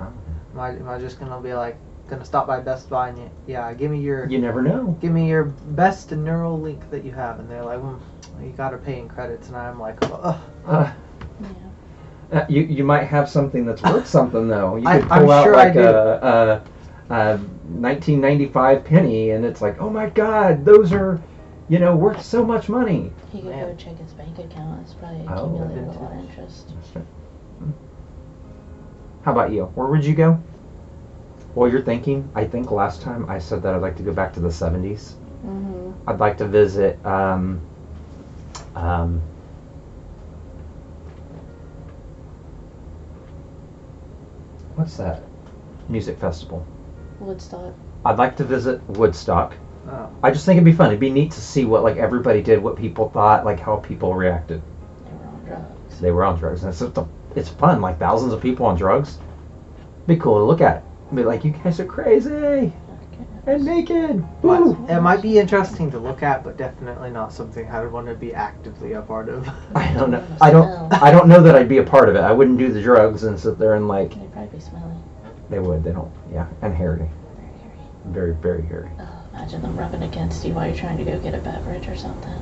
Oh. 0.00 0.12
Am 0.54 0.60
I, 0.60 0.68
am 0.70 0.88
I 0.88 0.98
just 0.98 1.18
gonna 1.20 1.40
be 1.40 1.52
like 1.52 1.76
gonna 2.08 2.24
stop 2.24 2.46
by 2.46 2.60
Best 2.60 2.90
Buy 2.90 3.08
and 3.08 3.18
y- 3.18 3.30
yeah, 3.46 3.72
give 3.74 3.90
me 3.90 4.00
your 4.00 4.26
You 4.26 4.38
never 4.38 4.62
know. 4.62 4.96
give 5.00 5.12
me 5.12 5.28
your 5.28 5.44
best 5.44 6.12
neural 6.12 6.60
link 6.60 6.88
that 6.90 7.04
you 7.04 7.12
have, 7.12 7.38
and 7.40 7.48
they're 7.50 7.64
like, 7.64 7.78
mm, 7.80 7.98
you 8.42 8.50
gotta 8.52 8.76
pay 8.78 8.98
in 8.98 9.08
credits, 9.08 9.48
and 9.48 9.56
I'm 9.56 9.80
like, 9.80 9.96
ugh. 10.02 10.36
Uh, 10.66 10.92
Yeah. 11.40 12.40
uh, 12.40 12.46
you 12.48 12.62
you 12.62 12.84
might 12.84 13.04
have 13.04 13.28
something 13.28 13.64
that's 13.66 13.82
worth 13.82 14.06
something 14.18 14.48
though. 14.48 14.76
You 14.76 14.88
I- 14.88 15.00
could 15.00 15.10
I'm 15.12 15.22
pull 15.22 15.30
out 15.32 15.44
sure 15.44 15.54
I 15.56 15.64
like 15.64 15.72
do. 15.74 15.80
a, 15.80 16.62
a, 17.10 17.14
a 17.14 17.36
1995 17.38 18.84
penny, 18.84 19.30
and 19.30 19.44
it's 19.44 19.60
like, 19.62 19.80
oh 19.80 19.90
my 19.90 20.08
god, 20.10 20.64
those 20.64 20.92
are, 20.92 21.20
you 21.68 21.78
know, 21.78 21.94
worth 21.96 22.22
so 22.22 22.44
much 22.44 22.68
money. 22.68 23.12
He 23.32 23.40
could 23.40 23.50
Man. 23.50 23.68
go 23.68 23.74
check 23.76 23.96
his 23.98 24.12
bank 24.12 24.38
account. 24.38 24.80
It's 24.82 24.94
probably 24.94 25.26
Oh. 25.28 25.34
accumulated 25.46 25.84
a 25.88 25.98
lot 26.00 26.12
of 26.12 26.18
interest. 26.18 26.72
How 29.22 29.32
about 29.32 29.52
you? 29.52 29.66
Where 29.76 29.86
would 29.86 30.04
you 30.04 30.14
go? 30.14 30.42
Well, 31.54 31.70
you're 31.70 31.82
thinking. 31.82 32.30
I 32.34 32.44
think 32.44 32.70
last 32.70 33.02
time 33.02 33.28
I 33.28 33.38
said 33.38 33.62
that 33.62 33.74
I'd 33.74 33.82
like 33.82 33.96
to 33.96 34.02
go 34.02 34.12
back 34.12 34.32
to 34.34 34.40
the 34.40 34.48
70s. 34.48 35.14
Mm-hmm. 35.44 36.08
I'd 36.08 36.18
like 36.18 36.38
to 36.38 36.46
visit. 36.46 37.04
Um, 37.04 37.60
um, 38.74 39.20
what's 44.76 44.96
that 44.96 45.22
music 45.88 46.18
festival? 46.18 46.66
Woodstock. 47.20 47.74
I'd 48.04 48.18
like 48.18 48.36
to 48.38 48.44
visit 48.44 48.82
Woodstock. 48.88 49.54
Oh. 49.88 50.08
I 50.22 50.30
just 50.30 50.46
think 50.46 50.56
it'd 50.56 50.64
be 50.64 50.72
fun. 50.72 50.86
It'd 50.86 51.00
be 51.00 51.10
neat 51.10 51.32
to 51.32 51.40
see 51.40 51.66
what 51.66 51.82
like 51.82 51.96
everybody 51.96 52.40
did, 52.40 52.62
what 52.62 52.76
people 52.76 53.10
thought, 53.10 53.44
like 53.44 53.60
how 53.60 53.76
people 53.76 54.14
reacted. 54.14 54.62
They 55.04 55.10
were 55.12 55.24
on 55.26 55.44
drugs. 55.44 56.00
They 56.00 56.10
were 56.10 56.24
on 56.24 56.38
drugs, 56.38 56.62
and 56.62 56.70
it's 56.70 56.80
just 56.80 56.96
a, 56.96 57.06
it's 57.36 57.50
fun. 57.50 57.82
Like 57.82 57.98
thousands 57.98 58.32
of 58.32 58.40
people 58.40 58.64
on 58.64 58.76
drugs. 58.76 59.18
Be 60.06 60.16
cool 60.16 60.38
to 60.38 60.44
look 60.44 60.60
at. 60.60 60.82
Be 61.14 61.24
like, 61.24 61.44
you 61.44 61.50
guys 61.50 61.78
are 61.78 61.84
crazy 61.84 62.72
and 63.46 63.64
naked. 63.64 64.24
But 64.40 64.62
it 64.88 65.00
might 65.00 65.20
be 65.20 65.38
interesting 65.38 65.90
to 65.90 65.98
look 65.98 66.22
at, 66.22 66.44
but 66.44 66.56
definitely 66.56 67.10
not 67.10 67.32
something 67.32 67.68
I 67.68 67.82
would 67.82 67.92
want 67.92 68.06
to 68.06 68.14
be 68.14 68.32
actively 68.32 68.92
a 68.92 69.02
part 69.02 69.28
of. 69.28 69.48
I 69.74 69.92
don't 69.92 70.10
know. 70.10 70.26
I 70.40 70.50
don't. 70.50 70.92
I 71.02 71.10
don't 71.10 71.28
know 71.28 71.42
that 71.42 71.54
I'd 71.54 71.68
be 71.68 71.78
a 71.78 71.82
part 71.82 72.08
of 72.08 72.14
it. 72.14 72.20
I 72.20 72.32
wouldn't 72.32 72.58
do 72.58 72.72
the 72.72 72.80
drugs 72.80 73.24
and 73.24 73.38
sit 73.38 73.58
there 73.58 73.74
and 73.74 73.88
like 73.88 74.10
They'd 74.10 74.32
probably 74.32 74.58
be 74.58 74.64
smelly. 74.64 74.94
they 75.50 75.58
would. 75.58 75.82
They 75.82 75.92
don't. 75.92 76.12
Yeah, 76.32 76.46
and 76.62 76.74
hairy. 76.74 77.08
Very 77.36 77.58
hairy. 77.58 77.78
Very, 78.06 78.34
very 78.34 78.62
hairy. 78.62 78.90
Oh, 79.00 79.24
imagine 79.34 79.62
them 79.62 79.76
rubbing 79.76 80.02
against 80.02 80.44
you 80.44 80.54
while 80.54 80.66
you're 80.66 80.76
trying 80.76 80.98
to 80.98 81.04
go 81.04 81.18
get 81.18 81.34
a 81.34 81.38
beverage 81.38 81.88
or 81.88 81.96
something. 81.96 82.32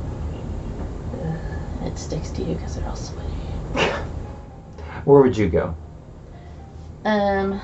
Ugh, 1.22 1.86
it 1.86 1.98
sticks 1.98 2.30
to 2.30 2.42
you 2.42 2.54
because 2.54 2.76
they're 2.76 2.88
all 2.88 2.96
sweaty. 2.96 3.28
Where 5.04 5.22
would 5.22 5.36
you 5.36 5.48
go? 5.48 5.74
Um, 7.06 7.58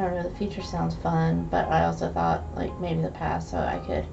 I 0.00 0.04
don't 0.04 0.14
know. 0.14 0.22
The 0.22 0.34
future 0.36 0.62
sounds 0.62 0.94
fun, 0.96 1.46
but 1.50 1.68
I 1.68 1.84
also 1.84 2.10
thought 2.10 2.42
like 2.56 2.78
maybe 2.80 3.02
the 3.02 3.10
past, 3.10 3.50
so 3.50 3.58
I 3.58 3.78
could 3.86 4.06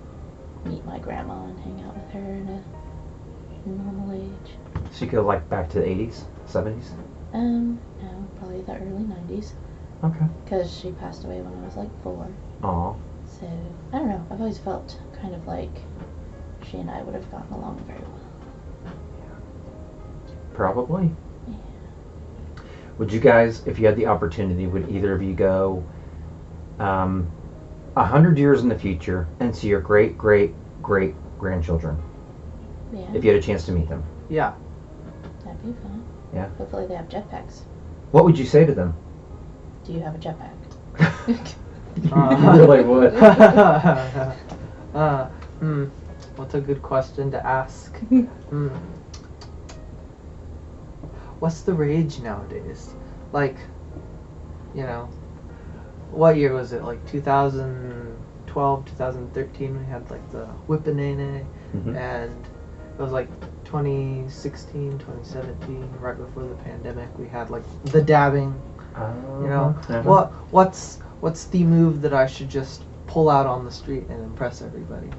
meet 0.70 0.84
my 0.84 1.00
grandma 1.00 1.46
and 1.46 1.58
hang 1.60 1.82
out 1.84 1.96
with 1.96 2.12
her 2.12 2.20
in 2.20 2.50
a 2.50 3.70
normal 3.70 4.12
age. 4.14 4.52
So 4.92 5.06
you 5.06 5.12
go 5.12 5.22
like 5.22 5.48
back 5.50 5.70
to 5.70 5.80
the 5.80 5.86
80s, 5.86 6.24
70s. 6.46 6.90
Um, 7.34 7.80
no, 8.02 8.28
probably 8.38 8.62
the 8.64 8.74
early 8.76 9.04
'90s, 9.04 9.54
Okay. 10.04 10.26
because 10.44 10.76
she 10.76 10.92
passed 10.92 11.24
away 11.24 11.40
when 11.42 11.54
I 11.62 11.66
was 11.66 11.78
like 11.78 12.04
four. 12.04 12.28
Aw. 12.64 12.94
So 13.26 13.48
I 13.94 13.98
don't 13.98 14.10
know. 14.10 14.26
I've 14.30 14.42
always 14.42 14.58
felt 14.58 15.00
kind 15.22 15.36
of 15.36 15.48
like 15.48 15.84
she 16.70 16.78
and 16.80 16.90
I 16.92 17.02
would 17.02 17.16
have 17.16 17.32
gotten 17.32 17.54
along 17.54 17.80
very 17.88 18.00
well. 18.00 18.94
Probably. 20.54 21.16
Yeah. 22.98 23.06
Would 23.06 23.12
you 23.14 23.20
guys, 23.20 23.62
if 23.66 23.80
you 23.80 23.86
had 23.86 23.96
the 23.96 24.08
opportunity, 24.08 24.68
would 24.68 24.90
either 24.90 25.14
of 25.14 25.22
you 25.22 25.34
go 25.34 25.84
um, 26.80 27.30
a 27.96 28.04
hundred 28.04 28.38
years 28.38 28.62
in 28.62 28.70
the 28.70 28.78
future 28.78 29.28
and 29.40 29.56
see 29.56 29.68
your 29.68 29.82
great, 29.82 30.18
great, 30.18 30.54
great 30.82 31.16
grandchildren 31.40 32.02
Yeah, 32.94 33.14
if 33.14 33.24
you 33.24 33.32
had 33.32 33.40
a 33.40 33.44
chance 33.44 33.66
to 33.66 33.72
meet 33.72 33.88
them? 33.90 34.04
yeah. 34.30 34.54
that'd 35.46 35.62
be 35.64 35.74
fun. 35.82 36.04
Yeah. 36.34 36.50
Hopefully 36.58 36.88
they 36.88 36.96
have 36.96 37.08
jetpacks. 37.08 37.62
What 38.12 38.26
would 38.26 38.38
you 38.38 38.46
say 38.46 38.66
to 38.66 38.74
them? 38.74 38.96
Do 39.86 39.94
you 39.94 40.00
have 40.02 40.16
a 40.16 40.18
jetpack? 40.18 40.54
you 41.28 41.38
Uh, 42.12 42.54
really 42.58 42.84
would. 42.84 43.14
uh, 44.94 45.26
hmm. 45.60 45.86
What's 46.36 46.54
a 46.54 46.62
good 46.62 46.82
question 46.84 47.32
to 47.32 47.44
ask? 47.46 47.98
Hmm. 47.98 48.68
What's 51.40 51.62
the 51.62 51.74
rage 51.74 52.20
nowadays? 52.20 52.94
Like, 53.32 53.58
you 54.74 54.84
know, 54.84 55.10
what 56.12 56.38
year 56.38 56.54
was 56.54 56.74
it? 56.74 56.84
Like 56.84 57.06
2012, 57.08 58.86
2013, 58.86 59.78
we 59.78 59.86
had 59.86 60.10
like 60.10 60.32
the 60.32 60.46
Whip 60.68 60.88
Nae 60.88 61.14
Nae, 61.14 61.46
Mhm. 61.76 61.96
and 61.96 62.48
it 62.98 63.02
was 63.02 63.12
like 63.12 63.30
2016, 63.66 64.98
2017, 64.98 65.88
right 66.02 66.18
before 66.18 66.44
the 66.44 66.56
pandemic, 66.56 67.10
we 67.20 67.28
had 67.28 67.50
like 67.50 67.64
the 67.86 68.02
dabbing. 68.02 68.56
You 69.42 69.48
know, 69.50 69.76
Uh-huh. 69.90 70.02
what 70.02 70.32
what's 70.50 70.98
what's 71.20 71.46
the 71.46 71.64
move 71.64 72.02
that 72.02 72.14
I 72.14 72.26
should 72.26 72.50
just 72.50 72.84
pull 73.06 73.30
out 73.30 73.46
on 73.46 73.64
the 73.66 73.72
street 73.72 74.08
and 74.10 74.24
impress 74.24 74.62
everybody? 74.64 75.10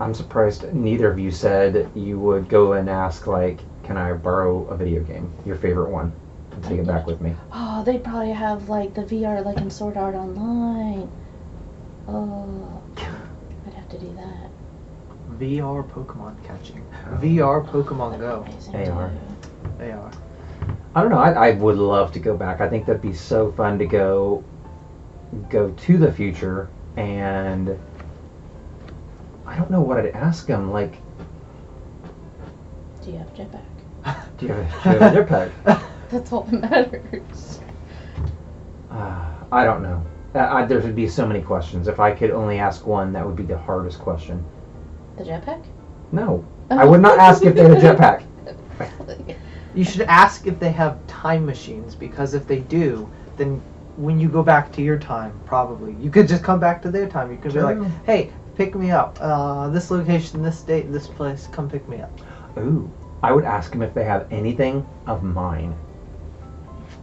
I'm 0.00 0.14
surprised 0.14 0.72
neither 0.72 1.10
of 1.10 1.18
you 1.18 1.30
said 1.30 1.90
you 1.94 2.18
would 2.18 2.48
go 2.48 2.72
and 2.72 2.88
ask 2.88 3.26
like, 3.26 3.64
"Can 3.86 3.96
I 3.96 4.12
borrow 4.12 4.66
a 4.66 4.76
video 4.76 5.02
game? 5.02 5.32
Your 5.44 5.56
favorite 5.56 5.90
one? 5.90 6.12
And 6.52 6.64
take 6.64 6.80
it 6.80 6.86
back 6.86 7.06
with 7.06 7.20
me." 7.20 7.34
Oh, 7.52 7.82
they'd 7.84 8.02
probably 8.02 8.32
have 8.32 8.68
like 8.68 8.94
the 8.94 9.02
VR 9.02 9.44
like 9.44 9.58
in 9.58 9.70
Sword 9.70 9.96
Art 9.96 10.14
Online. 10.14 11.08
Oh, 12.08 12.82
I'd 13.66 13.74
have 13.74 13.88
to 13.90 13.98
do 13.98 14.12
that. 14.16 14.50
VR 15.38 15.86
Pokemon 15.90 16.42
catching. 16.44 16.84
Oh. 17.10 17.16
VR 17.16 17.66
Pokemon 17.66 18.18
Go. 18.18 18.44
Amazing 18.46 18.90
AR. 18.90 19.10
too. 19.10 19.16
They 19.78 19.90
are. 19.92 20.10
I 20.94 21.02
don't 21.02 21.10
know. 21.10 21.18
I, 21.18 21.48
I 21.48 21.50
would 21.52 21.76
love 21.76 22.12
to 22.12 22.18
go 22.18 22.36
back. 22.36 22.60
I 22.60 22.68
think 22.68 22.86
that'd 22.86 23.02
be 23.02 23.12
so 23.12 23.52
fun 23.52 23.78
to 23.78 23.86
go 23.86 24.42
go 25.50 25.70
to 25.70 25.98
the 25.98 26.10
future 26.12 26.68
and 26.96 27.78
I 29.44 29.56
don't 29.56 29.70
know 29.70 29.80
what 29.80 29.98
I'd 29.98 30.14
ask 30.14 30.46
them. 30.46 30.72
Like, 30.72 30.96
Do 33.04 33.10
you 33.10 33.18
have 33.18 33.28
a 33.28 33.30
jetpack? 33.32 33.60
Do 34.38 34.46
you 34.46 34.52
have 34.52 34.58
a, 34.58 34.82
do 34.82 34.90
you 34.90 34.98
have 34.98 35.16
a 35.16 35.24
jetpack? 35.24 35.82
That's 36.10 36.32
all 36.32 36.42
that 36.42 36.70
matters. 36.70 37.60
Uh, 38.90 39.24
I 39.50 39.64
don't 39.64 39.82
know. 39.82 40.04
Uh, 40.34 40.38
I, 40.38 40.64
there 40.66 40.80
would 40.80 40.94
be 40.94 41.08
so 41.08 41.26
many 41.26 41.40
questions. 41.42 41.88
If 41.88 41.98
I 41.98 42.12
could 42.12 42.30
only 42.30 42.58
ask 42.58 42.86
one, 42.86 43.12
that 43.12 43.26
would 43.26 43.36
be 43.36 43.42
the 43.42 43.58
hardest 43.58 43.98
question. 43.98 44.44
The 45.16 45.24
jetpack? 45.24 45.64
No, 46.12 46.44
I 46.70 46.84
would 46.84 47.00
not 47.00 47.18
ask 47.18 47.44
if 47.44 47.54
they 47.54 47.62
had 47.62 47.72
a 47.72 47.80
jetpack. 47.80 48.24
You 49.74 49.84
should 49.84 50.02
ask 50.02 50.46
if 50.46 50.58
they 50.58 50.70
have 50.72 51.04
time 51.06 51.44
machines 51.44 51.94
because 51.94 52.34
if 52.34 52.46
they 52.46 52.60
do, 52.60 53.10
then 53.36 53.60
when 53.96 54.18
you 54.20 54.28
go 54.28 54.42
back 54.42 54.72
to 54.72 54.82
your 54.82 54.98
time, 54.98 55.38
probably 55.44 55.94
you 56.00 56.10
could 56.10 56.28
just 56.28 56.42
come 56.42 56.60
back 56.60 56.80
to 56.82 56.90
their 56.90 57.08
time. 57.08 57.30
You 57.30 57.38
could 57.38 57.52
be 57.52 57.60
like, 57.60 57.78
"Hey, 58.04 58.32
pick 58.56 58.74
me 58.74 58.90
up. 58.90 59.18
Uh, 59.20 59.68
this 59.68 59.90
location, 59.90 60.42
this 60.42 60.62
date, 60.62 60.90
this 60.92 61.06
place. 61.06 61.48
Come 61.52 61.68
pick 61.68 61.86
me 61.88 62.00
up." 62.00 62.10
Ooh, 62.58 62.90
I 63.26 63.32
would 63.32 63.44
ask 63.44 63.72
them 63.72 63.82
if 63.82 63.92
they 63.92 64.04
have 64.04 64.28
anything 64.30 64.86
of 65.08 65.24
mine. 65.24 65.72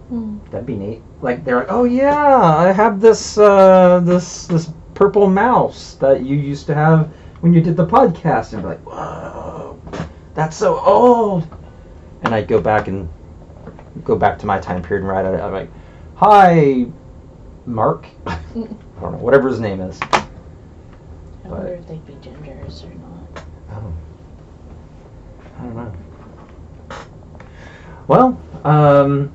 Hmm. 0.08 0.38
That'd 0.52 0.66
be 0.66 0.78
neat. 0.78 1.02
Like 1.22 1.44
they're 1.44 1.58
like, 1.58 1.68
oh 1.70 1.84
yeah, 1.84 2.42
I 2.42 2.72
have 2.72 3.02
this 3.02 3.38
uh, 3.38 4.00
this 4.06 4.48
this 4.48 4.70
purple 4.94 5.30
mouse 5.30 5.96
that 5.96 6.24
you 6.24 6.38
used 6.38 6.66
to 6.68 6.74
have 6.76 7.14
when 7.42 7.54
you 7.54 7.60
did 7.60 7.76
the 7.76 7.86
podcast, 7.86 8.54
and 8.54 8.62
be 8.62 8.70
like, 8.70 8.80
whoa, 8.86 9.78
that's 10.34 10.56
so 10.56 10.80
old. 10.80 11.46
And 12.22 12.34
I'd 12.34 12.48
go 12.48 12.62
back 12.62 12.88
and 12.88 13.10
go 14.06 14.16
back 14.16 14.40
to 14.40 14.46
my 14.46 14.60
time 14.60 14.82
period 14.82 15.04
and 15.04 15.12
write 15.12 15.26
it. 15.26 15.42
I'm 15.42 15.52
like, 15.52 15.70
hi, 16.16 16.86
Mark. 17.66 18.08
I 18.28 18.40
don't 18.56 19.12
know, 19.12 19.18
whatever 19.18 19.50
his 19.50 19.60
name 19.60 19.82
is. 19.82 20.00
I 20.04 20.08
But- 21.44 21.52
wonder 21.52 21.74
if 21.74 21.86
they'd 21.86 22.06
be 22.08 22.14
gingers 22.14 22.86
or 22.90 22.94
not. 22.96 23.44
Oh. 23.74 23.94
I 25.60 25.64
don't 25.64 25.76
know. 25.76 25.94
Well, 28.08 28.40
um, 28.64 29.32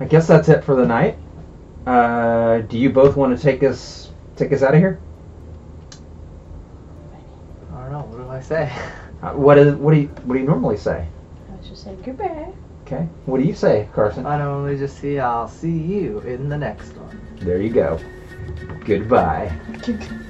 I 0.00 0.04
guess 0.06 0.26
that's 0.26 0.48
it 0.48 0.64
for 0.64 0.74
the 0.74 0.86
night. 0.86 1.18
Uh, 1.86 2.58
do 2.62 2.78
you 2.78 2.90
both 2.90 3.16
want 3.16 3.36
to 3.36 3.42
take 3.42 3.62
us 3.62 4.10
take 4.36 4.52
us 4.52 4.62
out 4.62 4.74
of 4.74 4.80
here? 4.80 5.00
I 7.72 7.82
don't 7.82 7.92
know. 7.92 8.00
What 8.00 8.18
do 8.18 8.28
I 8.28 8.40
say? 8.40 8.72
Uh, 9.22 9.32
what 9.32 9.56
is 9.56 9.74
what 9.76 9.94
do 9.94 10.00
you 10.00 10.08
what 10.08 10.34
do 10.34 10.40
you 10.40 10.46
normally 10.46 10.76
say? 10.76 11.08
I 11.48 11.56
was 11.56 11.66
just 11.66 11.84
saying 11.84 12.02
goodbye. 12.02 12.52
Okay. 12.84 13.08
What 13.24 13.40
do 13.40 13.44
you 13.44 13.54
say, 13.54 13.88
Carson? 13.94 14.26
I 14.26 14.36
normally 14.36 14.76
just 14.76 14.98
see. 14.98 15.18
I'll 15.18 15.48
see 15.48 15.72
you 15.72 16.18
in 16.20 16.50
the 16.50 16.58
next 16.58 16.94
one. 16.98 17.18
There 17.40 17.62
you 17.62 17.70
go. 17.70 17.98
Goodbye. 18.84 19.58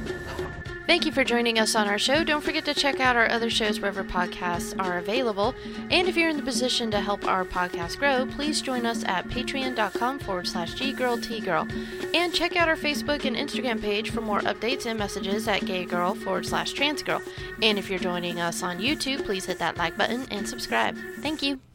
Thank 0.86 1.04
you 1.04 1.10
for 1.10 1.24
joining 1.24 1.58
us 1.58 1.74
on 1.74 1.88
our 1.88 1.98
show. 1.98 2.22
Don't 2.22 2.44
forget 2.44 2.64
to 2.66 2.74
check 2.74 3.00
out 3.00 3.16
our 3.16 3.28
other 3.28 3.50
shows 3.50 3.80
wherever 3.80 4.04
podcasts 4.04 4.72
are 4.80 4.98
available. 4.98 5.52
And 5.90 6.08
if 6.08 6.16
you're 6.16 6.30
in 6.30 6.36
the 6.36 6.44
position 6.44 6.92
to 6.92 7.00
help 7.00 7.26
our 7.26 7.44
podcast 7.44 7.98
grow, 7.98 8.24
please 8.24 8.62
join 8.62 8.86
us 8.86 9.02
at 9.04 9.28
patreon.com 9.28 10.20
forward 10.20 10.46
slash 10.46 10.74
ggirltgirl. 10.74 12.14
And 12.14 12.32
check 12.32 12.54
out 12.54 12.68
our 12.68 12.76
Facebook 12.76 13.24
and 13.24 13.36
Instagram 13.36 13.80
page 13.80 14.10
for 14.10 14.20
more 14.20 14.40
updates 14.42 14.86
and 14.86 14.96
messages 14.96 15.48
at 15.48 15.62
gaygirl 15.62 16.16
forward 16.22 16.46
slash 16.46 16.72
transgirl. 16.72 17.20
And 17.62 17.78
if 17.78 17.90
you're 17.90 17.98
joining 17.98 18.40
us 18.40 18.62
on 18.62 18.78
YouTube, 18.78 19.24
please 19.24 19.46
hit 19.46 19.58
that 19.58 19.76
like 19.76 19.96
button 19.96 20.26
and 20.30 20.48
subscribe. 20.48 20.96
Thank 21.20 21.42
you. 21.42 21.65